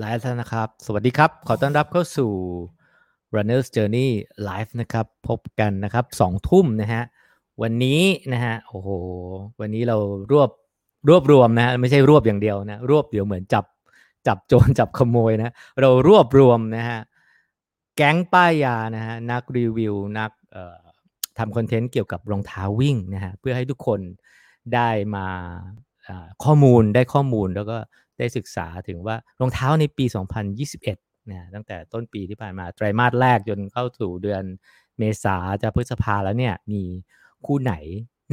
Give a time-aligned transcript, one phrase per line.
[0.00, 2.32] ไลฟ์แล้วนะครับ สวัสดีครับ ขอต้อนรับเข้าสู่
[3.34, 4.08] Runner's Journey
[4.48, 7.02] Live นะครับ พบกันนะครับสองทุ่มนะฮะ
[7.62, 8.00] วันนี้
[8.32, 8.88] นะฮะ โอ้โห
[9.60, 9.96] วันนี้เรา
[10.32, 10.50] รวบ
[11.08, 13.64] รวบรวมนะฮะ ไม่ใช่รวบอย่างเดียวนะ รวบเดี๋ยวเหมือนจับ
[14.26, 16.98] จับโจรจับขโมยนะ เรารวบรวมนะฮะ
[17.96, 20.30] แก๊งป้ายยานะฮะ นักรีวิว นัก
[21.38, 24.00] ทำคอนเทนต์เกี่ยวกับรองเท้าวิ่งนะฮะ เพื่อให้ทุกคน
[24.74, 25.26] ได้มา
[26.44, 27.76] ข้อมูลได้ข้อมูลแล้วก็
[28.18, 30.04] ได้ศึกษาถึงว่ารองเท้าในปี
[30.66, 34.42] 2021นะตั้งแต่ต้นปีที่ผ่านมาไตรมาสแรกจนเข้าสู่เดือน
[34.98, 36.82] เมษาจะพฤษภาแล้วเนี่ยมี
[37.46, 37.74] คู่ไหน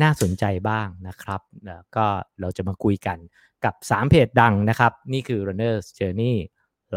[0.01, 2.05] น่าสนใจบ้างนะครับแล้วก็
[2.39, 3.17] เราจะมาคุยกัน
[3.65, 6.35] กับ 3 เพจดังนะครับ นี่คือ Runner's Journey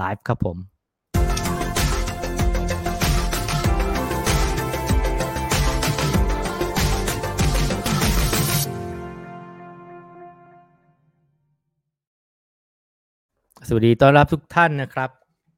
[0.00, 0.56] Live ครับผม
[13.68, 15.10] สวัสดีต้อนรับทุกท่านนะครับ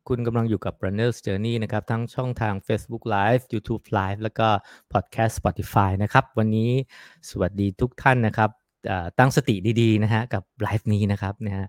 [0.09, 4.49] คุณกำลังอยู่กับ Runner's Journey นะครับ ทั้งช่องทาง Facebook Live YouTube Live แล้วก็
[4.93, 6.71] Podcast Spotify นะครับ วันนี้
[7.31, 8.51] สวัสดีทุกท่านนะครับ
[9.19, 11.67] ตั้งสติดีๆนะฮะกับไลฟ์นี้นะครับนะฮะ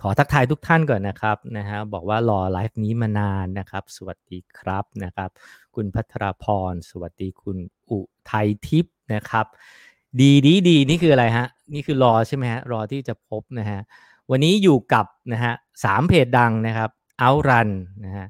[0.00, 5.30] ขอทักทายทุกท่านก่อนนะครับนะฮะบอกว่ารอไลฟ์นี้มานานนะครับ สวัสดีครับนะครับ
[5.74, 7.58] คุณพัทรพร สวัสดีคุณ
[7.90, 9.46] อุทัยทิพย์นะครับ
[10.20, 13.80] ดีดีดีนี่คืออะไรฮะนี่คือรอใช่ไหมฮะรอที่จะพบนะฮะ
[14.30, 16.90] วันนี้อยู่กับนะฮะสามเพจดังนะครับ
[17.26, 17.68] Outrun
[18.04, 18.26] นะฮะ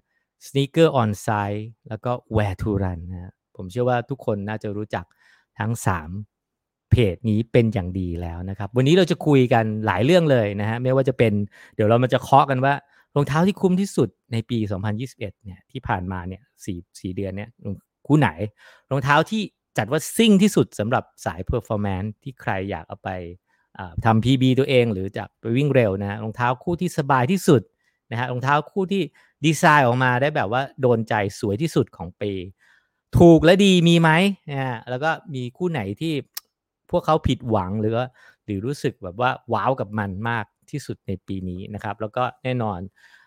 [0.47, 5.05] Sneaker on Site แล้วก็ Where to Run นะฮะผมเชื่อว่าทุกคนน่าจะรู้จัก
[5.59, 5.73] ทั้ง
[6.33, 11.33] 3 เพจนี้เป็นอย่างดีแล้วนะครับ วันนี้เราจะคุยกันหลายเรื่องเลยนะฮะไม่ว่าจะเป็น
[11.75, 12.75] เดี๋ยวเรามาจะเคาะกันว่า
[13.15, 14.59] รองเท้าที่คุ้มที่สุดในปี
[15.01, 17.51] 2021 เนี่ยที่ผ่านมาเนี่ยสี่สี่เดือนเนี่ย
[18.07, 18.29] คู่ไหน
[18.91, 19.43] รองเท้าที่
[19.79, 23.11] จัดว่าซิ่งที่สุดสำหรับสาย Performance ที่ใครอยากเอาไป
[24.05, 27.63] ทำ PB ตัวเองหรือจะไปวิ่งเร็วนะรองเท้าคู่ที่สบายที่สุด
[28.11, 29.03] นะฮะรองเท้าคู่ที่
[29.45, 32.33] ดีไซน์ออกมาได้แบบว่าโดนใจสวยที่สุดของปี
[33.19, 34.11] ถูกและดีมีไหม
[34.51, 36.13] นะแล้วก็มีคู่ไหนที่
[36.91, 38.07] พวกเขาผิดหวังหรือว่า
[38.45, 42.81] หรือรู้สึกแบบว่าว้าวกับมันมากที่สุดในปีนี้นะครับ แล้วก็แน่นอน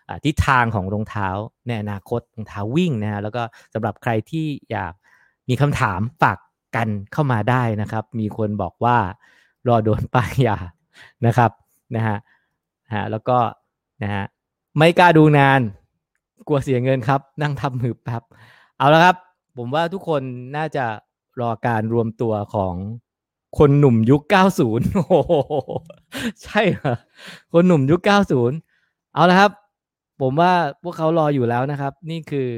[0.08, 1.28] อทิศทางของรองเท้า
[1.66, 3.42] ในอนาคตรองเท้าวิ่งนะฮะแล้วก็
[3.74, 4.92] สำหรับใครที่อยาก
[5.48, 6.38] มีคำถามฝาก
[6.76, 8.96] กันเข้ามาได้นะครับ มีคนบอกว่า
[9.68, 10.56] รอโดนป้ายยา
[11.26, 11.50] นะครับ
[11.96, 12.16] นะฮะ
[12.94, 13.38] ฮะแล้วก็
[14.02, 14.24] นะฮะ
[14.78, 15.60] ไม่กล้าดูนาน
[16.48, 18.22] กลัวเสียเงินครับ นั่งทำมือแป๊บ
[18.78, 19.16] เอาละครับ
[19.56, 20.22] ผมว่าทุกคน
[20.56, 20.84] น่าจะ
[21.40, 22.74] รอการรวมตัวของ
[23.58, 24.22] คนหนุ่มยุค
[24.64, 25.32] 90 โอ้โห
[26.42, 26.94] ใช่เหรอ
[27.52, 28.00] คนหนุ่มยุค
[28.56, 29.50] 90 เอาละครับ
[30.20, 30.52] ผมว่า
[30.82, 32.48] พวกเขารออยู่แล้วนะครับ นี่คือ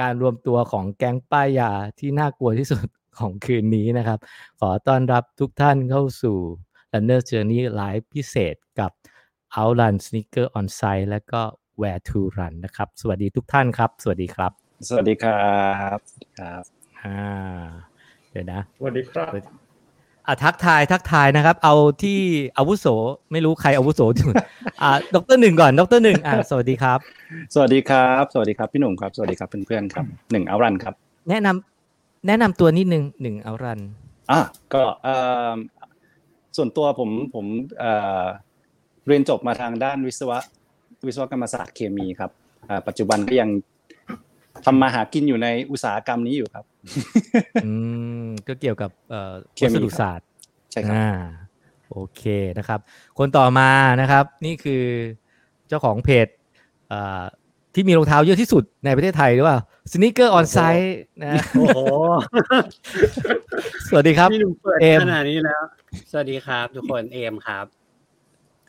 [0.00, 2.86] การรวมตัวของแก๊งป้ายยาที่น่ากลัวที่สุด
[3.20, 4.18] ของคืนนี้นะครับ
[4.60, 6.36] ขอต้อนรับทุกท่านเข้าสู่
[6.92, 8.90] Runner Journey Live พิเศษกับ
[9.56, 11.42] Outrun Sneaker on Site และก็
[11.80, 14.52] Where to Run นะครับ สวัสดีทุกท่านครับ สวัสดีครับ
[14.88, 15.48] สวัสดีครั
[15.96, 15.98] บ
[16.38, 16.62] ครับ
[17.02, 17.18] อ่า
[18.30, 19.30] เดี๋ยวนะ สวัสดีครับ
[20.26, 22.18] อะทักทายทักทายนะครับ เอาที่
[22.58, 22.86] อาวุโส
[23.32, 24.34] ไม่รู้ใครอาวุโสที่สุด
[24.82, 26.98] อ่าดรหนึ่งก่อนดรหนึ่งอ่าสวัสดีครับ
[27.54, 30.94] สวัสดีครับ สวัสดีครับพี่หนุ่มครับ สวัสดีครับเพื่อนๆครับหนึ่งเอารันครับ
[31.30, 31.73] แนะนำ
[32.26, 33.80] แนะนำตัวนิดนึงหนึ่งเอารัน
[34.30, 34.40] อะ
[34.74, 35.14] ก็เอ่
[35.52, 35.54] อ
[36.56, 37.46] ส่วนตัวผมผม
[37.78, 37.92] เอ่
[38.22, 38.24] อ
[39.06, 40.38] เรียนจบมาทางด้านวิศวะ
[41.06, 42.30] วิศวกรรมศาสตร์เคมีครับ
[42.68, 43.50] อ่าปัจจุบันก็ยัง
[44.64, 46.64] ทำมาหากินอยู่ในอุตสาหกรรมนี้อยู่ครับ
[47.64, 47.72] อื
[48.24, 50.26] มก็เกี่ยวกับเอ่อเควัมีสดุศาสตร์
[50.70, 51.08] ใช่ครับอ่า
[51.90, 52.22] โอเค
[52.58, 52.80] นะครับ
[53.18, 53.70] คนต่อมา
[54.00, 54.84] นะครับ นี่คือ
[55.68, 56.28] เจ้าของเพจ
[56.92, 57.22] อ่า
[57.74, 59.58] ที่มีรองเท้าเยอะที่สุดในประเทศไทยหรือเปล่า
[59.92, 60.88] Sneaker on Site
[61.22, 61.80] นะโอ้โห
[63.88, 65.62] สวัสดีครับพี่หนุ่มเปิดเอมขนาดนี้แล้ว
[66.10, 67.66] สวัสดีครับ ทุกคนเอมครับ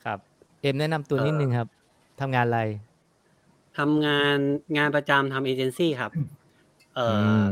[0.04, 0.20] ครับ
[0.62, 1.68] เอ็มแนะนำตัวนิดนึงครับ
[2.22, 2.62] ทำงานอะไร
[3.78, 4.38] ทำงาน
[4.78, 6.12] งานประจำทำเอเจนซี่ครับ
[6.96, 7.52] เอ่ออม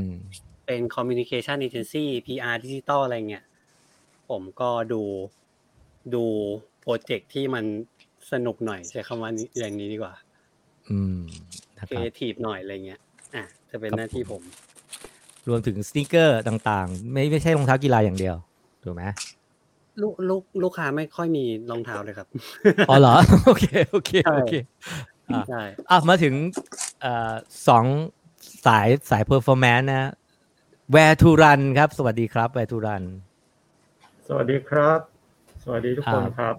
[0.65, 3.45] เป็นคอมมิวนิเคชันเอเจนซี่ PR ดิจิตอลอะไรเงี้ย
[4.29, 5.01] ผมก็ดู
[6.13, 6.23] ดู
[6.81, 7.65] project ที่มัน
[8.31, 10.13] สนุกหน่อยใช้คำว่านี้อย่างนี้ดีกว่า
[10.94, 11.18] อืม
[11.80, 13.00] นะคครับเอทีฟหน่อยอะไรเงี้ย
[13.36, 14.42] อะจะเป็นครับหน้าที่ผม
[15.48, 18.36] รวมถึง sneaker ต่างๆ ไม่ไม่ใช่รองเท้ากีฬาอย่างเดียว
[18.84, 19.04] ถูกไหม
[20.01, 22.28] ลูกลูกลูกค้าไม่ค่อยมีรองเท้าเลยครับ
[22.90, 24.56] อ๋อเหรอ โอเค โอเคใช่โอเค
[25.30, 26.34] อะ ใช่ อะมาถึง
[27.01, 27.34] เอ่อ
[27.68, 27.86] สอง
[28.66, 30.12] สายสาย performance นะ
[30.95, 33.04] Where to Run ครับ สวัสดีครับ Where to Run
[34.28, 35.00] สวัสดีครับ
[35.63, 36.56] สวัสดีทุกคนอ่าครับ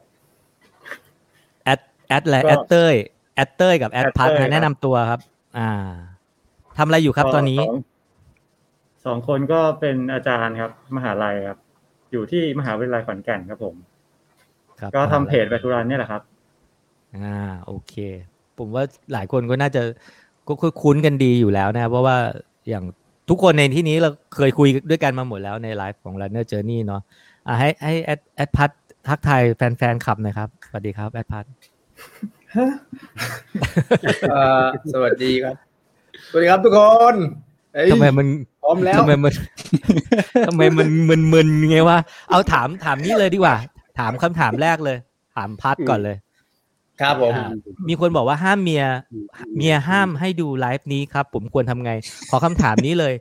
[1.65, 2.95] แอดแอดอะไรก็ แอดเต้ย
[3.35, 5.21] แอดเต้ยกับแอดแอดพัทเต้ยครับแนะนำตัวครับ
[5.59, 5.71] อ่า
[6.79, 7.75] ทำอะไรอยู่ครับก็ตอนนี้สง
[9.07, 11.59] สองคนก็เป็นอาจารย์ครับ มหาลัยครับ
[12.13, 13.75] อยู่ที่มหาวิทยาลัยขอนแก่นครับผม
[14.81, 16.23] ครับก็ทำเพจไปทุรันเนี่ยแหละครับ
[17.17, 17.95] อ่า โอเค
[18.59, 19.83] ผมว่าหลายคนก็น่าจะ
[20.47, 22.17] ก็คุ้นกันดีอยู่แล้วนะ เพราะว่า
[22.69, 22.85] อย่าง
[23.29, 27.03] ทุกคนในที่นี้เราเคยคุยด้วยกันมาหมดแล้วในไลฟ์ของ Runner Journey เนาะ
[27.47, 28.71] อะให้ให้แอดแอดพัท
[29.09, 31.45] ทักทายแฟนๆขับหน่อยครับ สวัสดีครับแอดพัท
[32.44, 32.44] เอ่อ
[34.93, 35.57] สวัสดีครับ
[36.31, 36.81] สวัสดีครับทุกค
[37.13, 37.15] น
[37.75, 38.27] เอ้ยทำไมมัน
[38.63, 39.33] พร้อมแล้วทำไมมัน
[40.49, 41.99] ทำไมมันมึนมึนๆไงวะ
[42.31, 43.57] เอาถามถามนี้เลยดีกว่า
[43.99, 44.99] ถามคำถามแรกเลย
[45.37, 46.17] ถามพัทก่อนเลย
[47.01, 47.49] ครับผมอ่า
[47.89, 48.85] มีคนบอกว่าห้ามเมีย
[49.57, 51.93] เมียห้ามให้ดูไลฟ์นี้ครับ ผมควรทำไง
[52.31, 53.15] ขอคำถามนี้เลย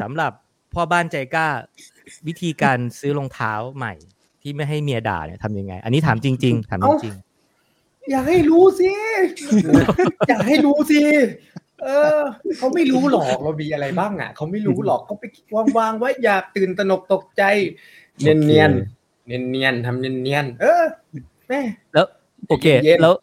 [0.00, 0.32] สำหรับ
[0.74, 1.48] พ่อบ้านใจกล้า
[2.26, 3.92] วิธีการซื้อรองเท้าใหม่
[4.42, 7.14] ที่ไม่ให้เมียด่าเนี่ยทำยังไง อันนี้ถามจริง ๆ ถามจริง
[8.10, 8.92] อยากให้รู้สิ
[10.28, 11.02] อยากให้รู้สิ
[11.82, 11.88] เอ
[12.18, 12.20] อ
[12.58, 15.24] เขาไม่รู้หรอกว่ามีอะไรบ้างอะเขาไม่รู้หรอกเขาไป
[15.78, 17.42] วางๆไว้อยากตื่นตระหนกตกใจ
[18.18, 18.70] เนียนเนียน
[19.26, 20.84] เนียนเนียนๆทำเนียนเนียนๆเออ
[21.48, 22.06] แม่ๆแล้ว
[22.48, 23.14] โอเคเย็นๆแล้ว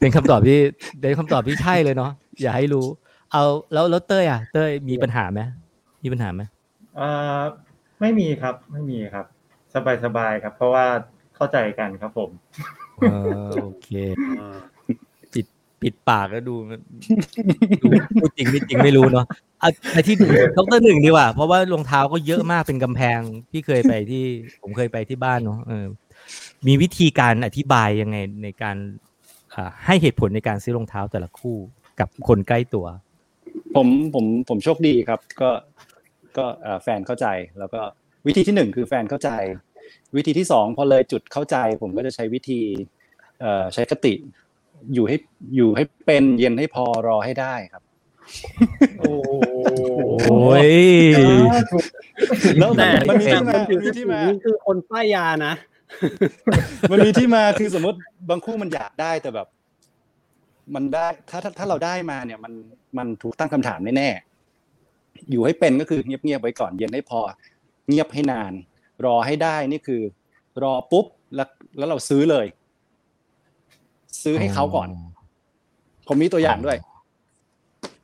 [0.00, 0.58] เป็นคำตอบที่
[1.00, 2.10] เป็นคำตอบที่ใช่เลยเนาะ
[2.42, 2.86] อย่าให้รู้
[3.32, 3.42] เอา
[3.72, 5.40] แล้วแล้วเต้ยอะ เต้ยมีปัญหาไหม
[6.04, 6.42] มีปัญหาไหม
[6.96, 7.08] เอ่
[7.38, 7.40] อ
[8.00, 9.26] ไม่มีครับ ไม่มีครับ
[9.74, 10.86] สบายสบายๆครับ เพราะว่า
[11.36, 12.30] เข้าใจกันครับผม
[12.75, 13.12] เอ
[13.48, 13.88] อโอเค
[15.34, 15.46] ปิด
[15.82, 16.80] ปิดปากแล้วดูมัน
[17.82, 17.86] ดู
[18.22, 19.26] พูดจริงไม่จริงไม่รู้เนาะ
[19.60, 20.16] เอาไปที่
[20.56, 23.20] ดรหนึ่งดีกว่า เพราะว่ารองเท้าก็เยอะมากเป็นกำแพง
[23.50, 24.24] พี่เคยไปที่
[24.62, 25.86] ผมเคยไปที่บ้านเนาะเออ
[26.66, 28.76] มีวิธีการอธิบายยังไงในการ
[29.54, 31.56] อ่าให้เหตุผลในการซื้อรองเท้าแต่ละคู่
[32.00, 32.86] กับคนใกล้ตัว
[33.76, 35.50] ผมผมผมโชคดีครับ ก็
[36.36, 37.26] ก็เอ่อแฟนเข้าใจ
[37.58, 37.80] แล้วก็
[38.26, 39.30] วิธีที่หนึ่งคือแฟนเข้าใจ
[40.16, 42.60] วิธีที่สองพอเลยจุดเข้าใจ ผมก็จะใช้วิธี
[43.40, 44.14] เอ่อใช้คติ
[44.94, 45.16] อยู่ให้
[45.56, 47.82] อยู่ให้เป็นเย็นให้พอรอให้ได้ครับ
[48.98, 49.12] โอ้
[50.24, 50.70] โอ้ย
[52.58, 55.54] แล้วแต่มันมีที่มาแต่มันมีที่มานี่คือคนป้ายยานะ
[56.90, 57.98] มันมีที่มาคือสมมติ
[58.30, 59.48] บางคู่มันอยากได้แต่แบบ
[60.74, 62.52] มันได้ถ้าถ้าถ้าเราได้มาเนี่ย มัน
[62.98, 67.20] มันถูกตั้งคำถามแน่ๆอยู่ให้เป็นก็คือเงียบๆไว้ก่อนเย็นให้พอ
[67.88, 68.52] เงียบให้นาน
[69.04, 70.02] รอให้ได้นี่คือ
[70.62, 71.48] รอปุ๊บแล้ว
[71.78, 72.46] แล้วเราซื้อเลย
[74.22, 74.88] ซื้อให้เขาก่อน
[76.08, 76.78] ผมมีตัวอย่างด้วย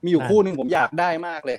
[0.05, 1.59] มีอยู่อ่าคู่หนึ่งผมอยากได้มากเลย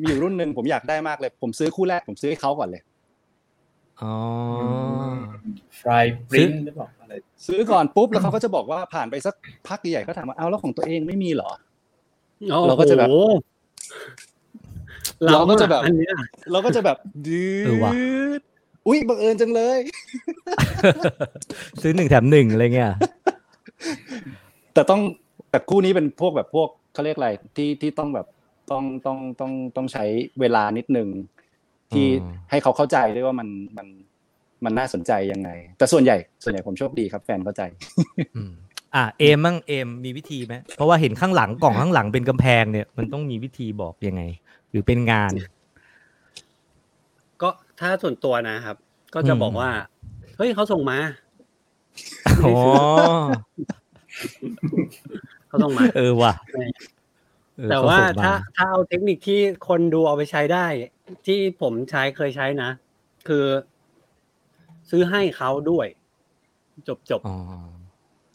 [0.00, 2.82] มีอยู่รุ่นหนึ่งผมอยากได้มากเลย ผมซื้อคู่แรก ผมซื้อให้เขาก่อนเลย
[4.02, 4.14] อ๋อ
[5.80, 7.14] ฟรายปริ้นหรือเปล่าอะไร
[7.46, 9.34] ซื้อก่อนปุ๊บแล้วเขาก็จะบอกว่าผ่านไปสัก
[9.68, 11.50] พักใหญ่ๆก็ถามว่าเอาแล้วของตัวเองไม่มีเหรอ
[12.68, 13.34] เราก็จะแบบโอ้โห
[15.32, 16.14] เราก็จะแบบอันเนี้ย
[16.52, 17.92] เราก็จะแบบดืเออว่ะ
[18.38, 18.40] ด
[18.86, 19.78] อุ้ยบังเอิญจังเลย
[21.82, 22.92] ซื้อหนึ่งแถมหนึ่งอะไรเงี้ย
[24.74, 25.00] แต่ต้อง
[25.50, 28.26] แต่คู่นี้เป็นพวกแบบพวกเขาเรียกอะไรที่ที่ต้องแบบ
[28.70, 30.04] ต้องต้องต้องต้องใช้
[30.40, 31.08] เวลานิดนึง
[31.92, 33.86] ที่อืมให้เขาเข้าใจด้วยว่ามันมัน
[34.64, 37.62] มันน่าสนใจยังไง แต่ส่วนใหญ่ส่วนใหญ่ผมโชคดีครับ แฟนเข้าใจ
[38.36, 38.52] อืม
[38.94, 44.22] อะเอมมั่งเอมมีวิธีไหมเพราะว่าเห็นข้างหลังกล่องข้างหลังเป็นกำแพงเนี่ยมันต้องมีวิธีบอกยังไง
[44.74, 45.32] หรือเป็นงาน
[47.42, 47.48] ก็
[47.80, 48.76] ถ้าส่วนตัวนะครับ
[49.14, 49.70] ก็จะอืมบอกว่า
[50.36, 50.98] เฮ้ยเขาส่งมา
[52.44, 52.52] อ๋อ
[55.48, 56.64] เขาส่งมา เออว่ะใช่
[57.56, 60.66] เออแต่ว่าเขส่งมถ้าถ้าเอาเทคนิคที่คนดูเอาไปใช้ได้
[61.26, 62.70] ที่ผมใช้เคยใช้นะ
[63.28, 63.44] คือ
[64.90, 65.86] ซื้อให้เขาด้วย
[66.88, 67.36] จบจบอ๋อ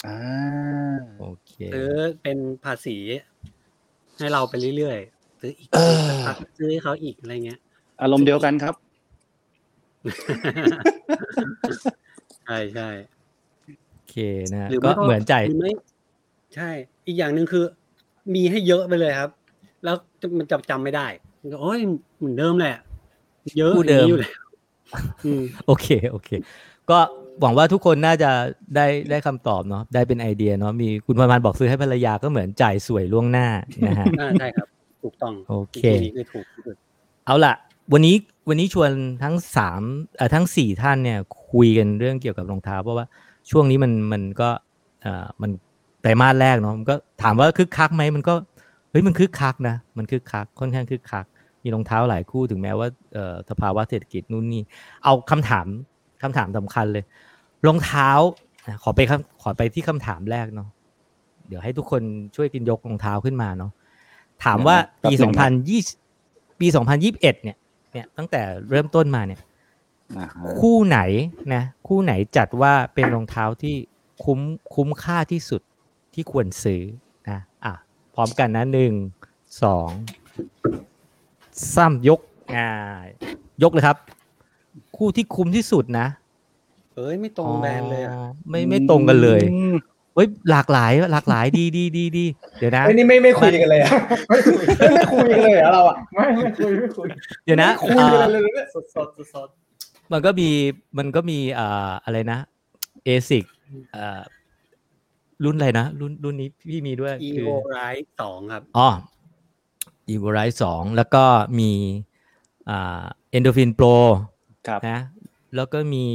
[0.08, 0.17] อ่า
[1.19, 1.91] โอเคซื้อ
[2.22, 2.98] เป็นภาษี
[4.17, 7.60] ให้เราไปเรื่อยๆ ซื้ออีกเออสักพักซื้อให้เขาอีกอะไรเงี้ย
[8.01, 8.74] อารมณ์เดียวกันครับ
[12.46, 12.89] ใช่ใช่
[13.93, 14.15] โอเค
[14.53, 15.72] นะหรือก็ไม่เหมือนใจหรือไม่
[16.55, 16.69] ใช่
[17.08, 17.63] อีกอย่างหนึ่งคือ
[18.34, 19.29] มีให้เยอะไปเลยครับ
[19.84, 19.96] แล้ว
[20.38, 21.08] มันจำจำไม่ได้
[21.62, 21.79] โอ้ย
[22.17, 22.75] เหมือนเดิมแหละ
[23.58, 24.41] เยอะคู่เดิมอย่างนี้อยู่แล้ว
[25.25, 26.29] อืมโอเค โอเค
[26.89, 26.98] ก็
[27.41, 28.31] หวังว่าทุกคนน่าจะ
[28.75, 33.48] ได้ได้คำตอบเนาะได้เป็นไอเดียเนาะมีคุณพรมันบอกซื้อให้ภรรยาก็เหมือนจ่ายสวยล่วงหน้า
[33.88, 34.67] นะฮะอ่าใช่ครับ
[35.03, 36.75] ถูกต้องโอเควิธีนี้คือถูกที่สุด
[37.25, 37.53] เอาล่ะ
[37.94, 38.15] วันนี้
[38.50, 38.91] วันนี้ชวน
[39.24, 39.82] ทั้งสาม
[40.18, 41.20] เอ่อทั้งสี่ท่านเนี่ย
[41.51, 43.06] คุยกันเรื่องเกี่ยวกับรองเท้า เพราะว่า
[43.51, 44.50] ช่วงนี้มันมันก็
[45.01, 45.51] เอ่อมัน
[46.01, 48.34] ไตรมาสแรกเนาะมันก็ถามว่าคึกคักไหมมันก็
[48.91, 51.25] เฮ้ยมันคึกคักนะมันคึกคักค่อนข้างคึกคัก
[51.63, 54.62] มีรองเท้าหลายคู่ถึงแม้ว่าเอ่อสภาวะเศรษฐกิจนู่นนี่
[55.03, 55.68] เอาคำถาม
[56.24, 57.03] คำถามสำคัญเลย
[57.68, 58.10] รองเท้า
[58.65, 60.70] อะขอไปคำขอไปที่คำถามแรกเนาะ
[61.48, 62.01] เดี๋ยวให้ทุกคน
[62.36, 63.72] ช่วยกินยกรองเท้าขึ้นมาเนาะ
[64.46, 65.81] ถามว่าปีแป๊บหนึ่สองงพันนะยี่
[66.60, 67.58] ปีสองพันยี่สิบเอ็ดเนี่ย
[67.93, 69.39] เนี่ยตั้งแต่เริ่มต้นมาเนี่ย
[70.17, 71.00] อ่าฮะคู่ไหน
[71.53, 73.75] นะ คู่ไหนจัดว่าเป็นรองเท้าที่
[74.24, 74.39] คุ้ม
[74.75, 75.62] คุ้มค่าที่สุด
[76.13, 76.81] ที่ควรซื้อ
[77.29, 77.74] นะอะ
[78.13, 78.93] พร้อมกันนะหนึ่ง
[79.63, 79.89] สอง
[81.75, 82.19] ซ้ำยก
[82.55, 82.67] อ่า
[83.63, 83.98] ยกเลยครับ
[84.98, 86.08] คู่ที่คุ้มที่สุดนะ
[86.96, 89.75] เอ้ยไม่ตรงแบรนด์เลยอะอ๋อไม่ไม่ตรงกันเลยอืม
[90.16, 92.25] เฮ้ยหลากหลายหลากหลายดีดีดีดี
[92.60, 93.89] เดี๋ยวนะไอ้ยนี่ไม่ไม่คุยกันเลยอะ
[94.30, 94.63] ไม่คุย
[94.96, 97.08] ไม่คุยกันเลยเหรอเราอะไม่ไม่คุยไม่คุย
[97.46, 99.48] เดี๋ยวนะไม่คุยกันเอ่อเลยเนี่ยสดสดสดสด
[100.12, 100.50] มันก็มี
[100.98, 102.39] มันก็มีอ่าอะไรนะ
[103.04, 103.46] เอซิก
[103.96, 104.22] อ่า
[105.44, 107.80] รุ่นอะไรนะรุ่นรุ่นนี้พี่มีด้วยอีคือโวไร
[108.22, 108.89] สองครับอ๋อ
[110.13, 111.24] e v o r i สองแล้วก็
[111.60, 111.72] มี
[112.70, 113.04] อ่า
[113.36, 113.96] Endorphin Pro
[114.68, 115.00] ครับนะ
[115.56, 116.06] แล้วก็มี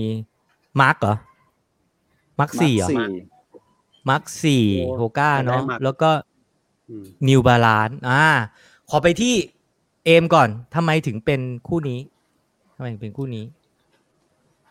[0.80, 1.14] Mark เหรอ
[2.38, 2.88] Mark สี่เหรอ
[4.04, 6.10] สี่ Mark สี่โอ้โฮก้าเนาะได้ Mark แล้วก็
[6.88, 8.24] อืม New Balance อ่า
[8.90, 9.34] ขอไปที่
[10.04, 12.00] เอมก่อนทำไมถึงเป็นคู่นี้
[12.76, 13.44] ทำไมถึงเป็นคู่นี้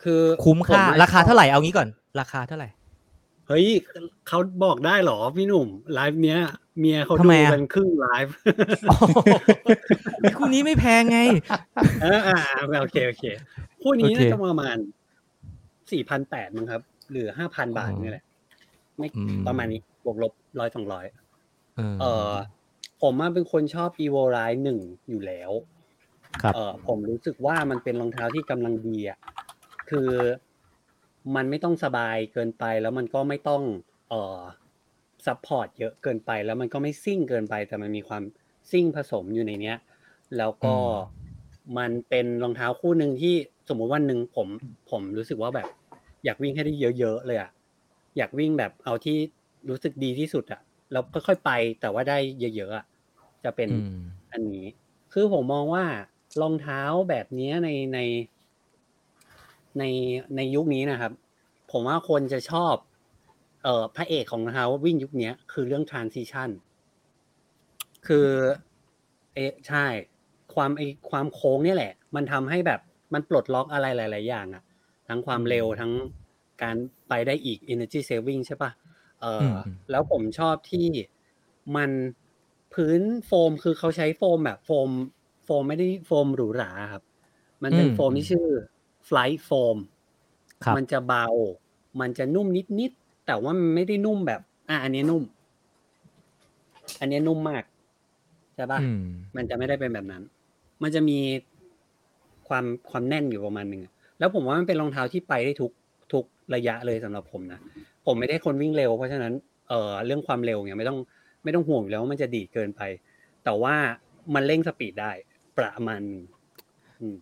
[0.04, 1.88] คือคุ้มค่าผอะราคาเท่าไหร่เอางี้ก่อน
[2.20, 2.70] ราคาเท่าไหร่
[3.48, 3.66] เฮ้ย
[4.28, 6.40] เขาบอกได้เหรอพี่หนุ่ม ไลฟ์เนี้ย
[6.80, 8.34] เมียเขาทำดูไมอะกันครึ่งไลฟ์
[10.38, 11.20] คู่นี้ไม่แพงไง
[12.02, 12.38] เอออ่า
[12.82, 13.24] โอเคโอเค
[13.84, 14.78] คู่นี้โอเคน่าจะประมาณ
[15.92, 18.24] สี่พันแปดมั้งครับ หรือห้าพันบาทนี่แหละ
[18.98, 21.06] ไม่อืมประมาณนี้บวกลบร้อยสองร้อย
[21.76, 22.32] เออเออ
[23.02, 25.52] ผมมาเป็นคนชอบ e v o r i หนึ่งอยู่แล้ว
[26.42, 29.18] ครับเออผมรู้สึกว่ามันเป็นรองเท้าที่กำลังดีอะ
[29.90, 30.12] คือ
[31.36, 33.62] มันไม่ต้องสบายเกินไปแล้วมันก็ไม่ต้อง
[34.10, 34.40] เอ่อ
[35.26, 38.24] support เยอะเกินไป แล้วมันก็ไม่ซิ่งเกินไป แต่มันมีความ
[38.72, 39.78] ซิ่งผสมอยู่ในเนี้ย
[40.38, 40.76] แล้วก็
[41.78, 43.36] มันเป็นรองเท้าคู่หนึ่งที่
[43.70, 44.48] สมมุติวันหนึ่งผม
[44.92, 45.68] ผมรู้สึกว่าแบบ
[46.24, 47.50] อยากวิ่งให้ได้เยอะๆเลยอะ
[48.18, 49.18] อยากวิ่งแบบเอาที่
[49.70, 51.52] รู้สึกดีที่สุดอะแล้วค่อยๆไป
[51.82, 52.86] แต่ว่าได้เยอะๆอะ
[53.44, 54.00] จะเป็นอืม
[54.34, 54.66] อันนี้
[55.14, 55.86] คือผมมองว่า
[56.42, 58.00] รองเท้าแบบนี้ในใน
[59.80, 59.84] ใน
[60.36, 61.12] ในยุคนี้นะครับ
[61.72, 62.76] ผมว่าคนจะชอบ
[63.64, 66.50] เอ่อพระเอกของรองเท้าวิ่งยุคเนี้ยคือเรื่อง transition
[68.08, 68.28] คือ
[69.34, 69.86] เอะใช่
[70.56, 72.80] ความไอความโค้งเนี่ยแหละ มันทำให้แบบ
[73.14, 74.64] มันปลดล็อกอะไรหลาย ๆ อย่างอะ
[75.08, 75.92] ทั้งความเร็วทั้ง
[76.64, 76.76] การ
[77.10, 78.72] ไปได้อีก energy saving ใช่ปะ
[79.22, 80.88] เอออมแล้วผมชอบที่
[81.76, 81.92] มัน
[82.74, 84.90] พื้นโฟมคือเขาใช้โฟมแบบโฟม
[85.46, 87.04] โฟมไม่ได้โฟมหรูหราครับ
[87.64, 88.48] มันเป็นอืมโฟมที่ชื่อ
[89.08, 89.78] flight foam
[90.66, 91.28] ครับมันจะเบา
[92.02, 92.48] มันจะนุ่ม
[92.80, 95.24] นิดๆแต่ว่ามันไม่ได้นุ่มแบบ อะอันนี้นุ่ม
[97.00, 97.64] อันนี้นุ่มมาก
[98.56, 99.00] ใช่ปะอืม
[99.36, 100.24] มันจะไม่ได้เป็นแบบนั้น
[100.82, 101.20] มันจะมี
[102.48, 105.83] ความความแน่นอยู่ประมาณหนึ่งอะแล้วผมว่ามันเป็นรองเท้าที่ไปได้ทุกทุก
[106.56, 107.60] ระยะเลยสำหรับผมนะ
[108.06, 109.34] ผมไม่ได้คนวิ่งเร็ว เพราะฉะนั้น
[109.70, 111.00] เอ่อเรื่องความเร็วเนี่ยไม่ต้อง
[111.44, 112.82] ไม่ต้องห่วงอยู่แล้วว่ามันจะดีดเกินไป
[113.44, 113.76] แต่ว่า
[114.34, 115.12] มันเร่งสปีดได้
[115.58, 116.24] ประมาณหนึ่ง
[117.00, 117.16] อืม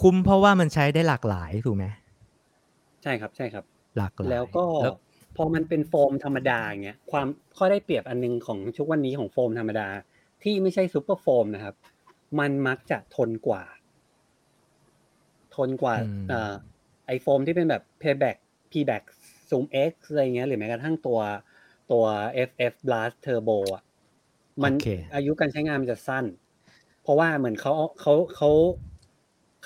[0.00, 1.86] คุ้มเพราะว่ามันใช้ได้หลากหลายถูกไหม
[3.02, 3.64] ใช่ครับใช่ครับ
[3.96, 4.94] หลากหลายแล้วก็แล้ว
[5.36, 9.88] พอมันเป็นโฟมธรรมดาอย่างเงี้ยความข้อได้เปรียบอันหนึงของชุกวันนี้ของโฟมธรรมดา
[10.42, 11.74] ที่ไม่ใช่ซูเปอร์โฟมนะครับ
[12.38, 13.64] มันมักจะทนกว่า
[15.56, 16.54] ทนกว่าอืมเอ่อ
[17.06, 18.36] ไอโฟมที่เป็นแบบ payback
[18.72, 19.04] pback
[19.50, 21.20] zoom x อะไรเงี้ยหรือแม้กระทั่งตัว
[21.92, 22.04] ตัว
[22.48, 23.82] ff blast turbo อะ
[24.62, 26.24] มันโอเคอายุการใช้งานมันจะสั้น
[27.02, 28.50] เพราะว่าเหมือนเขาเขาเขา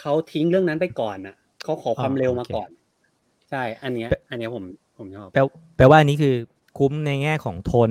[0.00, 2.71] เขาทิ้งเรื่องนั้นไปก่อนอะเขาขอความเร็วมาก่อน
[3.50, 4.64] ใช่ อันเนี้ย อันเนี้ยผม
[4.99, 5.40] ผมชอบแปล
[5.76, 6.35] แปลว่าอันนี้คือ
[6.78, 7.90] คุ้มในแง่ของทน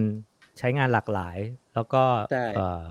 [0.59, 1.37] ใช้งานหลากหลาย
[1.73, 2.85] แล้วก็ใช่เอ่อ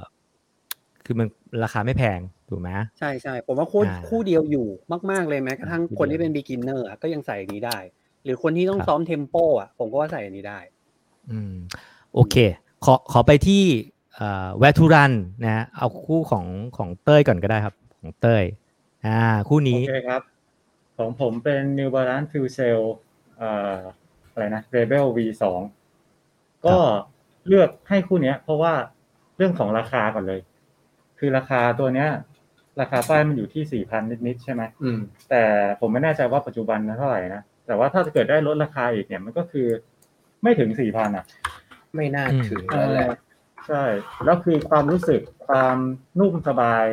[1.05, 1.29] คือมัน
[1.63, 4.67] ราคาไม่แพงถูกไหมใช่ใช่ผมว่าคู่อ่าคู่เดียวอยู่
[5.11, 7.79] มาก ๆ เลยแม้กระทั่งคู่คนเดียวที่เป็น beginner อะก็ยังใส่อันนี้ได้
[8.25, 10.59] หรือคนที่ต้องครับซ้อมเทมโปอะผมก็ว่าใส่อันนี้ได้
[11.31, 11.55] อืม
[12.15, 12.37] โอเค
[12.85, 13.63] ขอขอไปที่
[14.59, 15.13] แวทูรัน
[15.45, 16.47] นะฮะเอาคู่ของ
[16.77, 18.43] ของเต้ยก่อนก็ได้ครับ ของเต้ย
[19.07, 20.23] อ่า คู่โอนี้เคครับ
[20.99, 22.81] ของผมเป็น New Balance Fuel Cell
[23.39, 23.77] เอ่อ
[24.33, 25.45] อะไรนะ Rebel V2
[26.67, 26.77] ก็
[27.49, 28.73] เลือกให้คู่เนี้ยเพราะว่า
[29.37, 30.41] เรื่องของราคาก่อนเลย
[31.19, 32.09] คือราคาตัวเนี้ย
[32.81, 35.01] ราคาป้ายมันอยู่ที่สี่พันนิดๆใช่ไหมอืม
[35.31, 35.43] แต่
[35.81, 39.69] ผมไม่แน่ใจว่าปัจจุบันนะเท่าไหร่นะ แต่ว่าถ้าจะเกิดได้ลดราคาอีกเนี่ยมันก็คือ
[40.43, 41.25] ไม่ถึงสี่พันอะ
[41.97, 43.11] ไม่น่าอืมถึงแล้วแหละ
[43.69, 43.83] ใช่
[44.25, 45.77] แล้วคือความรู้สึกความ
[46.19, 46.87] นุ่มสบาย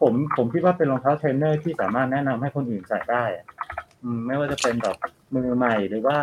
[0.00, 3.46] ผมผมคิดว่าเป็นรองเท้าเทรนเนอร์ที่สามารถแนะนำให้คนอื่นใส่ได้อะ
[4.02, 4.96] อืมไม่ว่าจะเป็นแบบ
[5.34, 6.18] มือใหม่หรือว่า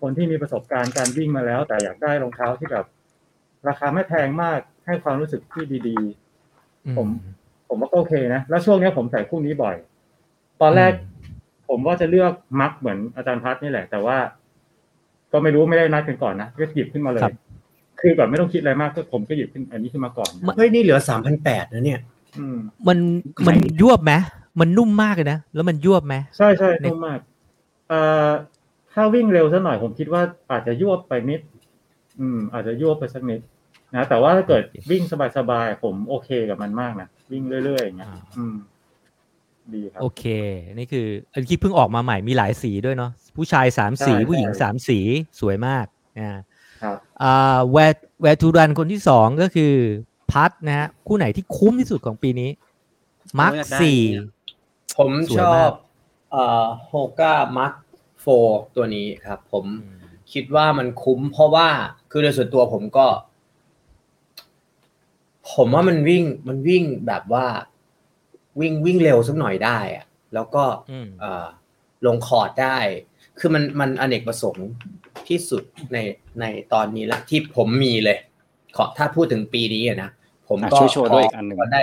[0.00, 2.86] คนที่มีประสบการณ์การวิ่งมาแล้ว แต่อยากได้รองเท้าที่แบบ
[3.68, 5.98] ราคาไม่แพงมากให้ความรู้สึกที่ดี
[6.86, 7.08] อืม ผม
[7.68, 9.76] ผมว่าก็โอเคนะ แล้วช่วงเนี้ยผมใส่คู่นี้บ่อย
[10.62, 10.92] ตอนแรก
[11.70, 14.16] ผมว่าจะเลือกมักเหมือนอาจารย์พัฒนี่แหละ แต่ว่า
[15.32, 17.22] ก็ไม่รู้ไม่ได้นัดกันก่อนนะก็หยิบขึ้นมาเลย
[18.00, 22.00] คือแบบไม่ต้องคิดอะไรมากก็ผมก็หยิบขึ้นอันนี้ขึ้นมาก่อนนะเฮ้ยนี่เหลือสามพันแปดนะเนี่ย
[22.38, 22.58] อืม
[22.88, 22.98] มัน
[23.46, 24.12] มันยวบไหม
[24.60, 27.18] มันนุ่มมากเลยนะแล้วมันยวบไหมใช่ใช่ในนุ่มมาก
[27.88, 28.28] เอ่อ
[28.92, 31.40] ถ้าวิ่งเร็วสักหน่อยผมคิดว่าอาจจะยวบไปนิด
[32.20, 33.40] อืม อาจจะยวบไปสักนิด
[33.94, 35.02] นะแต่ว่าถ้าเกิดวิ่ง
[35.36, 38.08] สบายๆผมโอเคกับมันมากนะวิ่งเรื่อยๆอย่างเงี้ย
[38.38, 38.54] อืม
[39.74, 40.24] ดีครับโอเค
[40.78, 44.98] นี่คืออันที่เพิ่งออกมาใหม่มีหลายสีด้วยเนาะพูดผู้ชายสามสีใช่ผู้หญิงใช่สามสี
[45.40, 45.86] สวยมาก
[46.18, 46.26] นะ
[46.82, 49.72] ครับอ่าแวร์แวร์ทูรันคนที่สองก็คือ
[50.30, 52.50] พัทนะฮะคู่ไหนที่คุ้มที่สุดของปีนี้
[53.38, 54.26] มาร์คอยากได้สี่เนี่ย
[54.98, 55.74] ผมสวยชอมาบก
[56.32, 57.74] เอ่อโฮก้ามาร์ค
[58.20, 58.26] โฟ
[58.76, 59.64] ตัวนี้ครับ ผม
[60.32, 61.68] คิดว่ามันคุ้ม เพราะว่า
[62.10, 63.06] คือโดยส่วนตัวผมก็
[65.52, 67.46] ผมว่ามันวิ่งมันวิ่งแบบว่า
[68.60, 70.04] วิ่งวิ่งเร็วสักหน่อยได้อะ
[70.34, 71.46] แล้วก็อืมเอ่อ
[72.06, 72.78] ลงคอร์ดได้
[73.38, 74.68] คือมันมันอเนกประสงค์
[75.28, 75.98] ที่สุดใน
[76.40, 78.18] ในตอนนี้ละที่ผมมีเลย
[78.76, 80.10] ขอถ้าพูดถึงปีนี้อะนะ
[80.48, 81.82] ผมก็อะช่วยโชว์ด้วยอีกอันหนึ่งพอได้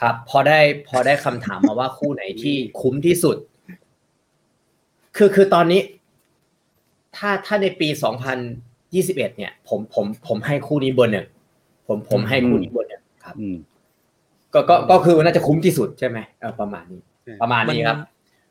[0.00, 3.36] ครับ พอได้พอได้คำถามมาว่าคู่ไหนที่คุ้มที่สุด
[5.16, 5.80] คือคือตอนนี้
[7.16, 7.88] ถ้าถ้าในปี
[8.62, 11.26] 2021เนี่ย ผมผมผมให้คู่นี้เบอร์หนึ่ง
[11.86, 13.56] ผมผมให้คู่นี้เบอร์หนึ่งครับอืม
[14.56, 17.00] ก็ก็ก็คือน่าจะคุ้มที่สุดใช่ไหมเออประมาณนี้
[17.42, 17.98] ประมาณนี้ครับ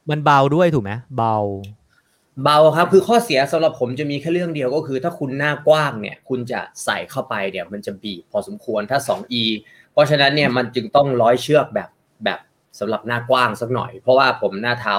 [0.09, 1.35] มันเบาด้วยถูกไหมเบา
[2.43, 9.43] เบาครับ คือข้อเสียสำหรับผมจะมีแค่เรื่องเดียวก็คือ ถ้าคุณหน้ากว้างเนี่ย คุณจะใส่เข้าไปเนี่ยมันจะบีบพอสมควรถ้า 2e
[9.91, 11.89] เพราะฉะนั้นเนี่ยมันจึงต้องร้อยเชือกแบบ
[12.23, 12.39] แบบ
[12.79, 14.95] สำหรับหน้ากว้างสักหน่อย เพราะว่าผมหน้าเท้า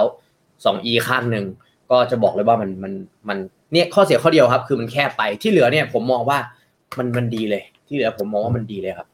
[0.65, 1.47] 2e ข้างหนึ่ง
[1.91, 2.93] ก็จะบอกเลยว่ามันมัน
[3.29, 3.39] มัน
[3.73, 6.39] เนี่ยข้อเสียข้อเดียวครับ คือมันแคบไปที่เหลือเนี่ยผมมองว่า
[6.99, 9.09] มันมันดีเลย ที่เหลือผมมองว่ามันดีเลยครับ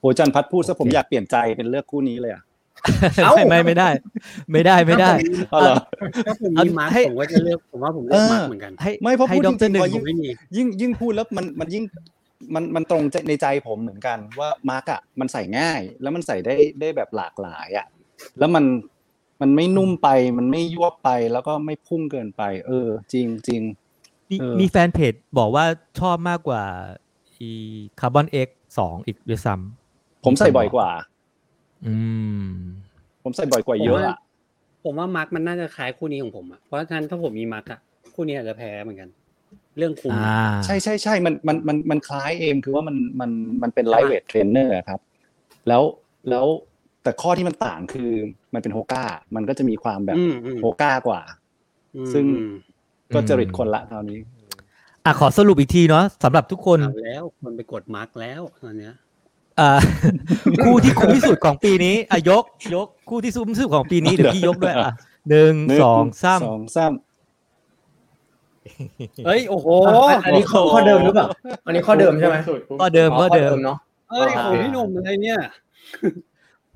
[0.00, 2.42] โหจันพัดพูดซะผมอยากเปลี่ยนใจเป็นเลือกคู่นี้เลยอะ
[3.24, 3.88] เอ้าไม่ไม่ไม่ได้
[4.52, 5.12] ไม่ได้ไม่ได้
[5.50, 5.74] เอาเหรอ
[6.26, 11.84] ถ้าผมเอามีมาร์คให้ผมก็จะเลือกผมว่าผมเลือกมาร์คเหมือนกันให้ไม่เพราะให้พูดดจรริงหนึ่ๆงพอยิ่งไม่มียิ่งยิ่งพูดแล้วมันมันยิ่ง
[12.54, 17.86] มันมันตรงใจในใจผมเหมือนกันว่ามาร์กอะมันใส่ง่าย แล้วมันใส่ได้ได้แบบหลากหลายอะ
[18.38, 18.64] แล้วมัน
[19.40, 23.60] มันไม่นุ่มไปมันไม่ยวบไปแล้วก็ไม่พุ่งเกินไป เออ จริงจริง
[24.30, 25.64] มีเออมีแฟนเพจบอกว่า
[26.00, 26.62] ชอบมากกว่า
[27.38, 27.50] อี
[28.00, 29.77] Carbon X สองอีกด้วยซ้ำ
[30.28, 30.88] ผมใส่บ่อยกว่า
[31.86, 31.94] อื
[32.42, 32.46] ม
[33.22, 34.18] ผมใส่บ่อยกว่าเยอะอะ
[34.84, 37.80] ผมว่ามาร์คมันน่าจะคล้ายคู่นี้ของผมอะเพราะฉะนั้นถ้าผมมีมาร์คอะ
[38.14, 39.08] คู่นี้อาจจะแพ้เหมือนกัน
[39.78, 43.30] เรื่องคุ้มอ่าใช่ใช่ใช่มันมันมันมันคล้ายเอมคือว่ามันมัน
[43.62, 45.00] มันเป็น lightweight trainer ครับ
[45.68, 45.82] แล้ว
[46.30, 46.46] แล้ว
[47.02, 48.10] แต่ข้อที่มันต่างคือ
[48.54, 49.04] มันเป็น Hoka
[49.36, 51.20] มันก็จะมีความแบบอืมอืม Hoka กว่า
[51.96, 52.52] อืมซึ่งอืม
[53.14, 54.18] ก็จริตคนละคราวนี้
[55.04, 59.07] อะขอสรุปอีกทีเนาะสำหรับทุกคนเอาแล้วคนไปกดมาร์คแล้วตอนเนี้ยอ่า
[60.64, 62.44] คู่ที่คุ้มที่สุดของปีนี้อะยก
[62.74, 64.92] ยกคู่ที่คุ้มที่สุดของปีนี้เดี๋ยวพี่ยกด้วยอะ
[65.30, 66.92] หนึ่งหนึ่สองสามสองสาม
[69.26, 69.66] เอ้ยโอ้โห
[70.24, 71.26] อันนี้ข้อข้อเดิมหรือเปล่า
[71.66, 72.36] อันนี้ข้อเดิมใช่ไหม
[72.80, 73.78] ก็เดิมอ๋อก็เดิมเนาะ
[74.10, 75.38] เอ้ยของพี่หนุ่มอะไรเนี่ย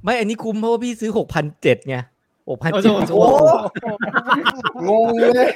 [0.04, 1.96] ไม่อันนี้คุ้มเพราะว่าพี่ซื้อหกพันเจ็ดไง
[2.48, 5.50] หกพันโอ้เจ็ดโหงงเลย